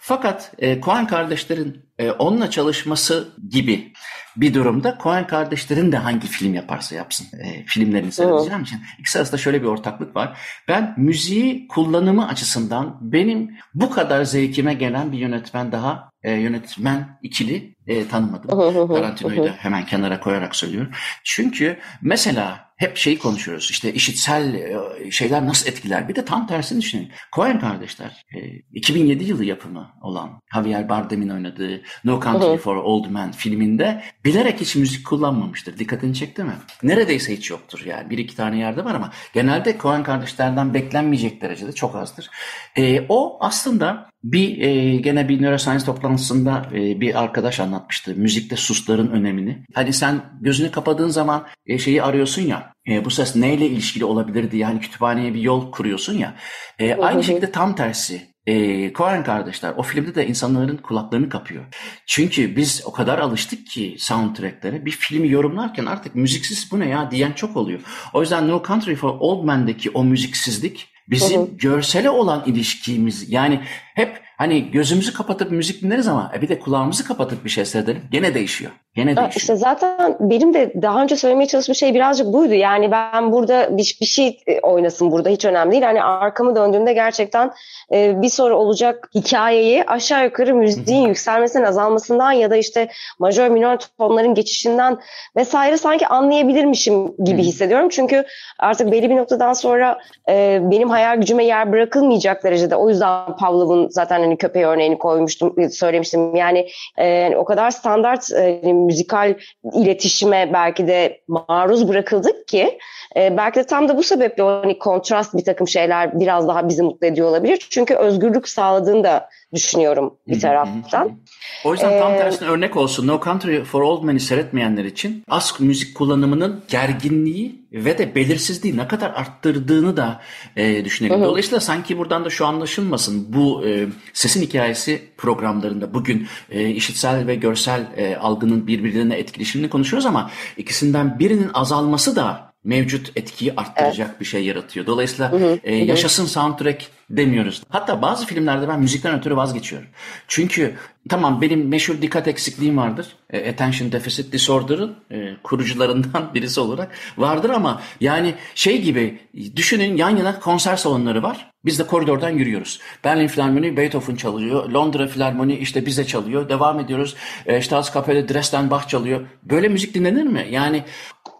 Fakat 0.00 0.52
e, 0.58 0.80
Coen 0.80 1.06
kardeşlerin 1.06 1.84
e, 1.98 2.10
onunla 2.10 2.50
çalışması 2.50 3.28
gibi 3.50 3.92
bir 4.36 4.54
durumda 4.54 4.98
Coen 5.02 5.26
kardeşlerin 5.26 5.92
de 5.92 5.96
hangi 5.96 6.26
film 6.26 6.54
yaparsa 6.54 6.94
yapsın 6.94 7.26
e, 7.38 7.64
filmlerini 7.66 8.12
seyredeceğim 8.12 8.62
için 8.62 8.80
ikisi 8.98 9.18
arasında 9.18 9.36
şöyle 9.36 9.62
bir 9.62 9.66
ortaklık 9.66 10.16
var. 10.16 10.38
Ben 10.68 10.94
müziği 10.96 11.68
kullanımı 11.68 12.28
açısından 12.28 12.98
benim 13.00 13.56
bu 13.74 13.90
kadar 13.90 14.24
zevkime 14.24 14.74
gelen 14.74 15.12
bir 15.12 15.18
yönetmen 15.18 15.72
daha 15.72 16.13
e, 16.24 16.32
yönetmen 16.32 17.18
ikili 17.22 17.74
e, 17.86 18.08
tanımadım. 18.08 18.50
Tarantino'yu 18.88 19.44
da 19.44 19.50
hemen 19.58 19.86
kenara 19.86 20.20
koyarak 20.20 20.56
söylüyorum. 20.56 20.90
Çünkü 21.24 21.78
mesela 22.02 22.74
hep 22.76 22.96
şeyi 22.96 23.18
konuşuyoruz. 23.18 23.70
İşte 23.70 23.92
işitsel 23.92 24.54
e, 24.54 25.10
şeyler 25.10 25.46
nasıl 25.46 25.68
etkiler? 25.68 26.08
Bir 26.08 26.14
de 26.14 26.24
tam 26.24 26.46
tersini 26.46 26.80
düşünün. 26.80 27.10
Coen 27.32 27.60
kardeşler 27.60 28.26
2007 28.72 29.24
e, 29.24 29.26
yılı 29.26 29.44
yapımı 29.44 29.90
olan 30.02 30.40
Javier 30.54 30.88
Bardem'in 30.88 31.28
oynadığı 31.28 31.82
No 32.04 32.20
Country 32.22 32.56
for 32.56 32.76
Old 32.76 33.06
Men 33.10 33.32
filminde 33.32 34.02
bilerek 34.24 34.60
hiç 34.60 34.76
müzik 34.76 35.06
kullanmamıştır. 35.06 35.78
Dikkatini 35.78 36.14
çekti 36.14 36.44
mi? 36.44 36.52
Neredeyse 36.82 37.36
hiç 37.36 37.50
yoktur 37.50 37.82
yani. 37.86 38.10
Bir 38.10 38.18
iki 38.18 38.36
tane 38.36 38.58
yerde 38.58 38.84
var 38.84 38.94
ama 38.94 39.12
genelde 39.34 39.78
Coen 39.78 40.02
kardeşlerden 40.02 40.74
beklenmeyecek 40.74 41.42
derecede 41.42 41.72
çok 41.72 41.94
azdır. 41.94 42.30
E, 42.76 43.06
o 43.08 43.38
aslında 43.40 44.13
bir 44.24 44.58
e, 44.58 44.96
gene 44.96 45.28
bir 45.28 45.42
neuroscience 45.42 45.84
toplantısında 45.84 46.66
e, 46.74 47.00
bir 47.00 47.22
arkadaş 47.22 47.60
anlatmıştı 47.60 48.14
müzikte 48.16 48.56
susların 48.56 49.08
önemini. 49.08 49.64
Hani 49.74 49.92
sen 49.92 50.20
gözünü 50.40 50.70
kapadığın 50.70 51.08
zaman 51.08 51.46
e, 51.66 51.78
şeyi 51.78 52.02
arıyorsun 52.02 52.42
ya 52.42 52.72
e, 52.88 53.04
bu 53.04 53.10
ses 53.10 53.36
neyle 53.36 53.66
ilişkili 53.66 54.04
olabilir 54.04 54.50
diye 54.50 54.64
hani 54.64 54.80
kütüphaneye 54.80 55.34
bir 55.34 55.40
yol 55.40 55.70
kuruyorsun 55.70 56.18
ya. 56.18 56.34
E, 56.78 56.94
aynı 56.94 57.24
şekilde 57.24 57.52
tam 57.52 57.74
tersi. 57.74 58.34
E, 58.46 58.92
Coen 58.92 59.24
kardeşler 59.24 59.72
o 59.76 59.82
filmde 59.82 60.14
de 60.14 60.26
insanların 60.26 60.76
kulaklarını 60.76 61.28
kapıyor. 61.28 61.64
Çünkü 62.06 62.56
biz 62.56 62.82
o 62.86 62.92
kadar 62.92 63.18
alıştık 63.18 63.66
ki 63.66 63.96
soundtracklere 63.98 64.86
bir 64.86 64.90
filmi 64.90 65.30
yorumlarken 65.30 65.86
artık 65.86 66.14
müziksiz 66.14 66.72
bu 66.72 66.80
ne 66.80 66.88
ya 66.88 67.10
diyen 67.10 67.32
çok 67.32 67.56
oluyor. 67.56 67.80
O 68.12 68.20
yüzden 68.20 68.48
No 68.48 68.62
Country 68.66 68.94
for 68.94 69.16
Old 69.20 69.44
Men'deki 69.44 69.90
o 69.90 70.04
müziksizlik 70.04 70.93
bizim 71.10 71.40
hı 71.40 71.44
hı. 71.44 71.56
görsele 71.56 72.10
olan 72.10 72.42
ilişkimiz 72.46 73.30
yani 73.30 73.60
hep 73.94 74.24
Hani 74.36 74.70
gözümüzü 74.70 75.12
kapatıp 75.12 75.50
müzik 75.50 75.82
dinleriz 75.82 76.08
ama 76.08 76.32
e 76.34 76.42
bir 76.42 76.48
de 76.48 76.58
kulağımızı 76.58 77.04
kapatıp 77.04 77.44
bir 77.44 77.50
şey 77.50 77.64
seyredelim. 77.64 78.02
Gene 78.10 78.34
değişiyor. 78.34 78.72
Gene 78.94 79.16
değişiyor. 79.16 79.32
İşte 79.36 79.56
zaten 79.56 80.16
benim 80.20 80.54
de 80.54 80.72
daha 80.82 81.02
önce 81.02 81.16
söylemeye 81.16 81.46
çalıştığım 81.46 81.74
şey 81.74 81.94
birazcık 81.94 82.26
buydu. 82.26 82.54
Yani 82.54 82.90
ben 82.90 83.32
burada 83.32 83.78
bir, 83.78 83.98
bir 84.00 84.06
şey 84.06 84.40
e, 84.46 84.60
oynasın 84.60 85.10
burada 85.10 85.28
hiç 85.28 85.44
önemli 85.44 85.72
değil. 85.72 85.82
Hani 85.82 86.02
arkamı 86.02 86.56
döndüğümde 86.56 86.92
gerçekten 86.92 87.50
e, 87.92 88.22
bir 88.22 88.28
soru 88.28 88.56
olacak 88.56 89.10
hikayeyi 89.14 89.84
aşağı 89.84 90.24
yukarı 90.24 90.54
müziğin 90.54 91.08
yükselmesinden 91.08 91.64
azalmasından 91.64 92.32
ya 92.32 92.50
da 92.50 92.56
işte 92.56 92.88
majör 93.18 93.48
minor 93.48 93.76
tonların 93.98 94.34
geçişinden 94.34 94.98
vesaire 95.36 95.76
sanki 95.76 96.06
anlayabilirmişim 96.06 97.16
gibi 97.24 97.42
hissediyorum. 97.42 97.88
Çünkü 97.88 98.24
artık 98.58 98.92
belli 98.92 99.10
bir 99.10 99.16
noktadan 99.16 99.52
sonra 99.52 99.98
e, 100.28 100.60
benim 100.62 100.90
hayal 100.90 101.16
gücüme 101.16 101.44
yer 101.44 101.72
bırakılmayacak 101.72 102.44
derecede. 102.44 102.76
O 102.76 102.88
yüzden 102.88 103.36
Pavlov'un 103.36 103.88
zaten 103.88 104.20
hani 104.20 104.36
köpeği 104.36 104.66
örneğini 104.66 104.98
koymuştum, 104.98 105.70
söylemiştim. 105.70 106.36
Yani 106.36 106.68
e, 106.98 107.36
o 107.36 107.44
kadar 107.44 107.70
standart 107.70 108.32
e, 108.32 108.60
müzikal 108.84 109.34
iletişime 109.74 110.50
belki 110.52 110.86
de 110.86 111.20
maruz 111.28 111.88
bırakıldık 111.88 112.48
ki 112.48 112.78
e, 113.16 113.36
belki 113.36 113.60
de 113.60 113.64
tam 113.64 113.88
da 113.88 113.96
bu 113.96 114.02
sebeple 114.02 114.42
hani 114.42 114.78
kontrast 114.78 115.34
bir 115.34 115.44
takım 115.44 115.68
şeyler 115.68 116.20
biraz 116.20 116.48
daha 116.48 116.68
bizi 116.68 116.82
mutlu 116.82 117.06
ediyor 117.06 117.28
olabilir. 117.28 117.66
Çünkü 117.70 117.94
özgürlük 117.94 118.48
sağladığını 118.48 119.04
da 119.04 119.28
düşünüyorum 119.54 120.14
bir 120.28 120.40
taraftan. 120.40 121.18
O 121.64 121.72
yüzden 121.72 122.00
tam 122.00 122.12
ee, 122.12 122.18
tersine 122.18 122.48
örnek 122.48 122.76
olsun. 122.76 123.06
No 123.06 123.20
Country 123.24 123.64
for 123.64 123.82
Old 123.82 124.04
Men'i 124.04 124.20
seyretmeyenler 124.20 124.84
için 124.84 125.24
ask 125.28 125.60
müzik 125.60 125.94
kullanımının 125.94 126.62
gerginliği 126.68 127.64
ve 127.72 127.98
de 127.98 128.14
belirsizliği 128.14 128.76
ne 128.76 128.88
kadar 128.88 129.10
arttırdığını 129.10 129.96
da 129.96 130.20
e, 130.56 130.84
düşünelim. 130.84 131.22
Dolayısıyla 131.22 131.60
sanki 131.60 131.98
buradan 131.98 132.24
da 132.24 132.30
şu 132.30 132.46
anlaşılmasın. 132.46 133.32
Bu 133.32 133.66
e, 133.66 133.86
sesin 134.12 134.42
hikayesi 134.42 135.02
programlarında 135.16 135.94
bugün 135.94 136.26
e, 136.50 136.68
işitsel 136.68 137.26
ve 137.26 137.34
görsel 137.34 137.86
e, 137.96 138.16
algının 138.16 138.66
birbirlerine 138.66 139.16
etkileşimini 139.16 139.70
konuşuyoruz 139.70 140.06
ama 140.06 140.30
ikisinden 140.56 141.18
birinin 141.18 141.50
azalması 141.54 142.16
da 142.16 142.54
mevcut 142.64 143.12
etkiyi 143.16 143.52
arttıracak 143.56 144.08
evet. 144.10 144.20
bir 144.20 144.24
şey 144.24 144.44
yaratıyor. 144.44 144.86
Dolayısıyla 144.86 145.32
hı 145.32 145.36
hı, 145.36 145.58
e, 145.64 145.74
yaşasın 145.76 146.26
soundtrack 146.26 146.86
demiyoruz. 147.16 147.62
Hatta 147.68 148.02
bazı 148.02 148.26
filmlerde 148.26 148.68
ben 148.68 148.80
müzikten 148.80 149.18
ötürü 149.18 149.36
vazgeçiyorum. 149.36 149.88
Çünkü 150.28 150.74
tamam 151.08 151.40
benim 151.40 151.68
meşhur 151.68 152.02
dikkat 152.02 152.28
eksikliğim 152.28 152.76
vardır. 152.76 153.06
E, 153.30 153.50
attention 153.50 153.92
Deficit 153.92 154.32
Disorder'ın 154.32 154.96
e, 155.10 155.36
kurucularından 155.42 156.30
birisi 156.34 156.60
olarak 156.60 156.90
vardır 157.18 157.50
ama 157.50 157.82
yani 158.00 158.34
şey 158.54 158.82
gibi 158.82 159.18
düşünün 159.56 159.96
yan 159.96 160.16
yana 160.16 160.40
konser 160.40 160.76
salonları 160.76 161.22
var. 161.22 161.50
Biz 161.64 161.78
de 161.78 161.86
koridordan 161.86 162.30
yürüyoruz. 162.30 162.80
Berlin 163.04 163.26
Filarmoni 163.26 163.76
Beethoven 163.76 164.16
çalıyor. 164.16 164.70
Londra 164.70 165.06
Filarmoni 165.06 165.56
işte 165.56 165.86
bize 165.86 166.06
çalıyor. 166.06 166.48
Devam 166.48 166.80
ediyoruz. 166.80 167.16
E, 167.46 167.62
Staatskapelle 167.62 168.28
Dresden 168.28 168.70
Bach 168.70 168.88
çalıyor. 168.88 169.20
Böyle 169.42 169.68
müzik 169.68 169.94
dinlenir 169.94 170.24
mi? 170.24 170.46
Yani 170.50 170.84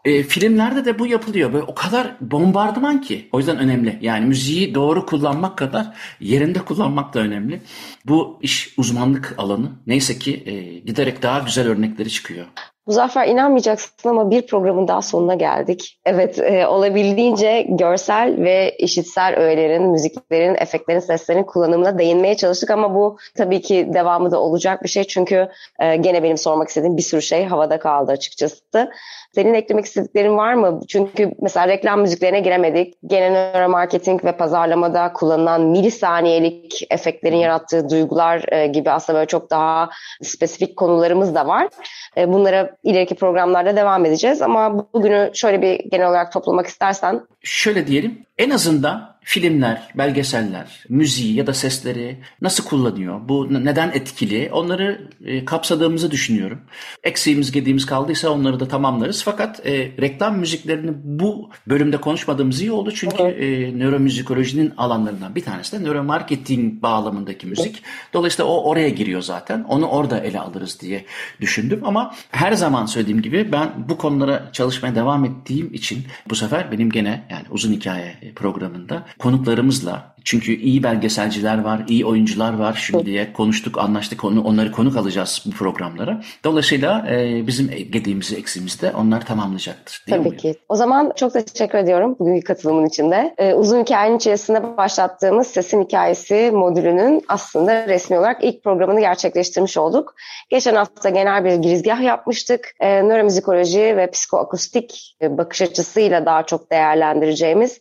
e, 0.04 0.22
filmlerde 0.22 0.84
de 0.84 0.98
bu 0.98 1.06
yapılıyor. 1.06 1.52
Böyle 1.52 1.64
o 1.64 1.74
kadar 1.74 2.16
bombardıman 2.20 3.00
ki. 3.00 3.28
O 3.32 3.38
yüzden 3.38 3.58
önemli. 3.58 3.98
Yani 4.00 4.26
müziği 4.26 4.74
doğru 4.74 5.06
kullanmak 5.06 5.58
kadar 5.66 5.86
yerinde 6.20 6.58
kullanmak 6.58 7.14
da 7.14 7.20
önemli. 7.20 7.60
Bu 8.06 8.38
iş 8.42 8.74
uzmanlık 8.78 9.34
alanı. 9.38 9.68
Neyse 9.86 10.18
ki 10.18 10.42
e, 10.46 10.78
giderek 10.78 11.22
daha 11.22 11.38
güzel 11.38 11.68
örnekleri 11.68 12.10
çıkıyor. 12.10 12.46
Muzaffer 12.86 13.28
inanmayacaksın 13.28 14.08
ama 14.08 14.30
bir 14.30 14.46
programın 14.46 14.88
daha 14.88 15.02
sonuna 15.02 15.34
geldik. 15.34 16.00
Evet 16.04 16.38
e, 16.38 16.66
olabildiğince 16.66 17.66
görsel 17.68 18.36
ve 18.38 18.76
işitsel 18.78 19.36
öğelerin, 19.36 19.82
müziklerin, 19.82 20.54
efektlerin, 20.54 21.00
seslerin 21.00 21.42
kullanımına 21.42 21.98
değinmeye 21.98 22.36
çalıştık 22.36 22.70
ama 22.70 22.94
bu 22.94 23.18
tabii 23.36 23.60
ki 23.60 23.88
devamı 23.94 24.30
da 24.30 24.40
olacak 24.40 24.82
bir 24.82 24.88
şey. 24.88 25.04
Çünkü 25.04 25.48
e, 25.78 25.96
gene 25.96 26.22
benim 26.22 26.38
sormak 26.38 26.68
istediğim 26.68 26.96
bir 26.96 27.02
sürü 27.02 27.22
şey 27.22 27.44
havada 27.44 27.78
kaldı 27.78 28.12
açıkçası. 28.12 28.90
Senin 29.34 29.54
eklemek 29.54 29.84
istediklerin 29.84 30.36
var 30.36 30.54
mı? 30.54 30.80
Çünkü 30.88 31.30
mesela 31.40 31.68
reklam 31.68 32.00
müziklerine 32.00 32.40
giremedik. 32.40 32.94
Genel 33.06 33.52
nöromarketing 33.54 34.24
ve 34.24 34.36
pazarlamada 34.36 35.12
kullanılan 35.12 35.60
milisaniyelik 35.60 36.86
efektlerin 36.90 37.36
yarattığı 37.36 37.90
duygular 37.90 38.52
e, 38.52 38.66
gibi 38.66 38.90
aslında 38.90 39.16
böyle 39.18 39.26
çok 39.26 39.50
daha 39.50 39.90
spesifik 40.22 40.76
konularımız 40.76 41.34
da 41.34 41.46
var. 41.46 41.68
E, 42.16 42.32
bunlara 42.32 42.76
ileriki 42.84 43.14
programlarda 43.14 43.76
devam 43.76 44.04
edeceğiz 44.04 44.42
ama 44.42 44.92
bugünü 44.94 45.30
şöyle 45.34 45.62
bir 45.62 45.90
genel 45.90 46.08
olarak 46.08 46.32
toplamak 46.32 46.66
istersen. 46.66 47.20
Şöyle 47.42 47.86
diyelim, 47.86 48.26
en 48.38 48.50
azından 48.50 49.13
filmler, 49.24 49.88
belgeseller, 49.94 50.84
müziği 50.88 51.34
ya 51.34 51.46
da 51.46 51.54
sesleri 51.54 52.18
nasıl 52.40 52.64
kullanıyor? 52.64 53.20
Bu 53.28 53.64
neden 53.64 53.90
etkili? 53.90 54.50
Onları 54.52 55.08
e, 55.24 55.44
kapsadığımızı 55.44 56.10
düşünüyorum. 56.10 56.60
Eksiğimiz, 57.02 57.52
gediğimiz 57.52 57.86
kaldıysa 57.86 58.28
onları 58.28 58.60
da 58.60 58.68
tamamlarız. 58.68 59.22
Fakat 59.24 59.66
e, 59.66 59.72
reklam 60.00 60.38
müziklerini 60.38 60.90
bu 60.94 61.50
bölümde 61.66 61.96
konuşmadığımız 61.96 62.60
iyi 62.60 62.72
oldu. 62.72 62.92
Çünkü 62.94 63.22
e, 63.22 63.78
nöromüzikolojinin 63.78 64.72
alanlarından 64.76 65.34
bir 65.34 65.44
tanesi 65.44 65.80
de 65.80 65.84
nöromarketing 65.84 66.82
bağlamındaki 66.82 67.46
müzik. 67.46 67.82
Dolayısıyla 68.12 68.50
o 68.50 68.70
oraya 68.70 68.88
giriyor 68.88 69.22
zaten. 69.22 69.64
Onu 69.68 69.86
orada 69.86 70.20
ele 70.20 70.40
alırız 70.40 70.80
diye 70.80 71.04
düşündüm. 71.40 71.80
Ama 71.84 72.14
her 72.30 72.52
zaman 72.52 72.86
söylediğim 72.86 73.22
gibi 73.22 73.52
ben 73.52 73.70
bu 73.88 73.98
konulara 73.98 74.48
çalışmaya 74.52 74.94
devam 74.94 75.24
ettiğim 75.24 75.74
için 75.74 76.04
bu 76.28 76.34
sefer 76.34 76.72
benim 76.72 76.90
gene 76.90 77.26
yani 77.30 77.44
uzun 77.50 77.72
hikaye 77.72 78.32
programında 78.36 79.06
konuklarımızla 79.18 80.14
çünkü 80.24 80.52
iyi 80.52 80.82
belgeselciler 80.82 81.60
var, 81.64 81.82
iyi 81.88 82.06
oyuncular 82.06 82.58
var. 82.58 82.74
Şimdiye 82.74 83.32
konuştuk, 83.32 83.78
anlaştık. 83.78 84.24
Onu, 84.24 84.44
onları 84.44 84.72
konuk 84.72 84.96
alacağız 84.96 85.42
bu 85.46 85.50
programlara. 85.50 86.20
Dolayısıyla 86.44 87.06
e, 87.10 87.46
bizim 87.46 87.70
gediğimizi, 87.90 88.36
eksiğimizi 88.36 88.82
de 88.82 88.92
onlar 88.92 89.26
tamamlayacaktır. 89.26 90.04
Tabii 90.10 90.20
muyum? 90.20 90.36
ki. 90.36 90.54
O 90.68 90.76
zaman 90.76 91.12
çok 91.16 91.32
teşekkür 91.32 91.78
ediyorum 91.78 92.16
bugünkü 92.18 92.44
katılımın 92.44 92.86
içinde. 92.86 93.34
E, 93.38 93.54
uzun 93.54 93.82
hikayenin 93.82 94.16
içerisinde 94.16 94.76
başlattığımız 94.76 95.46
Sesin 95.46 95.84
Hikayesi 95.84 96.50
modülünün 96.54 97.24
aslında 97.28 97.88
resmi 97.88 98.18
olarak 98.18 98.44
ilk 98.44 98.64
programını 98.64 99.00
gerçekleştirmiş 99.00 99.76
olduk. 99.76 100.14
Geçen 100.50 100.74
hafta 100.74 101.08
genel 101.08 101.44
bir 101.44 101.54
girizgah 101.54 102.02
yapmıştık. 102.02 102.74
E, 102.80 103.02
nöromüzikoloji 103.02 103.96
ve 103.96 104.10
psikoakustik 104.10 105.16
e, 105.22 105.38
bakış 105.38 105.62
açısıyla 105.62 106.26
daha 106.26 106.46
çok 106.46 106.70
değerlendireceğimiz 106.70 107.80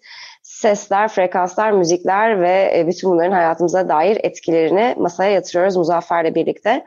sesler, 0.63 1.07
frekanslar, 1.07 1.71
müzikler 1.71 2.41
ve 2.41 2.73
e, 2.77 2.87
bütün 2.87 3.09
bunların 3.09 3.31
hayatımıza 3.31 3.89
dair 3.89 4.17
etkilerini 4.23 4.95
masaya 4.97 5.31
yatırıyoruz 5.31 5.75
Muzaffer'le 5.75 6.35
birlikte. 6.35 6.85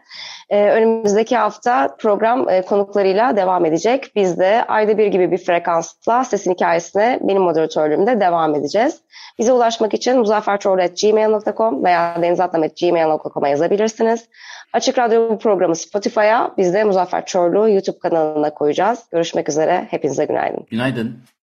Ee, 0.50 0.70
önümüzdeki 0.70 1.36
hafta 1.36 1.96
program 1.98 2.48
e, 2.48 2.62
konuklarıyla 2.62 3.36
devam 3.36 3.64
edecek. 3.64 4.12
Biz 4.16 4.38
de 4.38 4.64
ayda 4.64 4.98
bir 4.98 5.06
gibi 5.06 5.30
bir 5.30 5.38
frekansla 5.38 6.24
sesin 6.24 6.54
hikayesine 6.54 7.18
benim 7.22 7.42
moderatörlüğümde 7.42 8.20
devam 8.20 8.54
edeceğiz. 8.54 9.00
Bize 9.38 9.52
ulaşmak 9.52 9.94
için 9.94 10.18
muzafferçorlu.gmail.com 10.18 11.84
veya 11.84 12.22
denizatlam.gmail.com'a 12.22 13.48
yazabilirsiniz. 13.48 14.28
Açık 14.72 14.98
Radyo 14.98 15.30
bu 15.30 15.38
programı 15.38 15.76
Spotify'a, 15.76 16.54
biz 16.58 16.74
de 16.74 16.84
Muzaffer 16.84 17.26
Çorlu 17.26 17.68
YouTube 17.68 17.98
kanalına 17.98 18.54
koyacağız. 18.54 18.98
Görüşmek 19.12 19.48
üzere, 19.48 19.86
hepinize 19.90 20.24
günaydın. 20.24 20.66
Günaydın. 20.70 21.35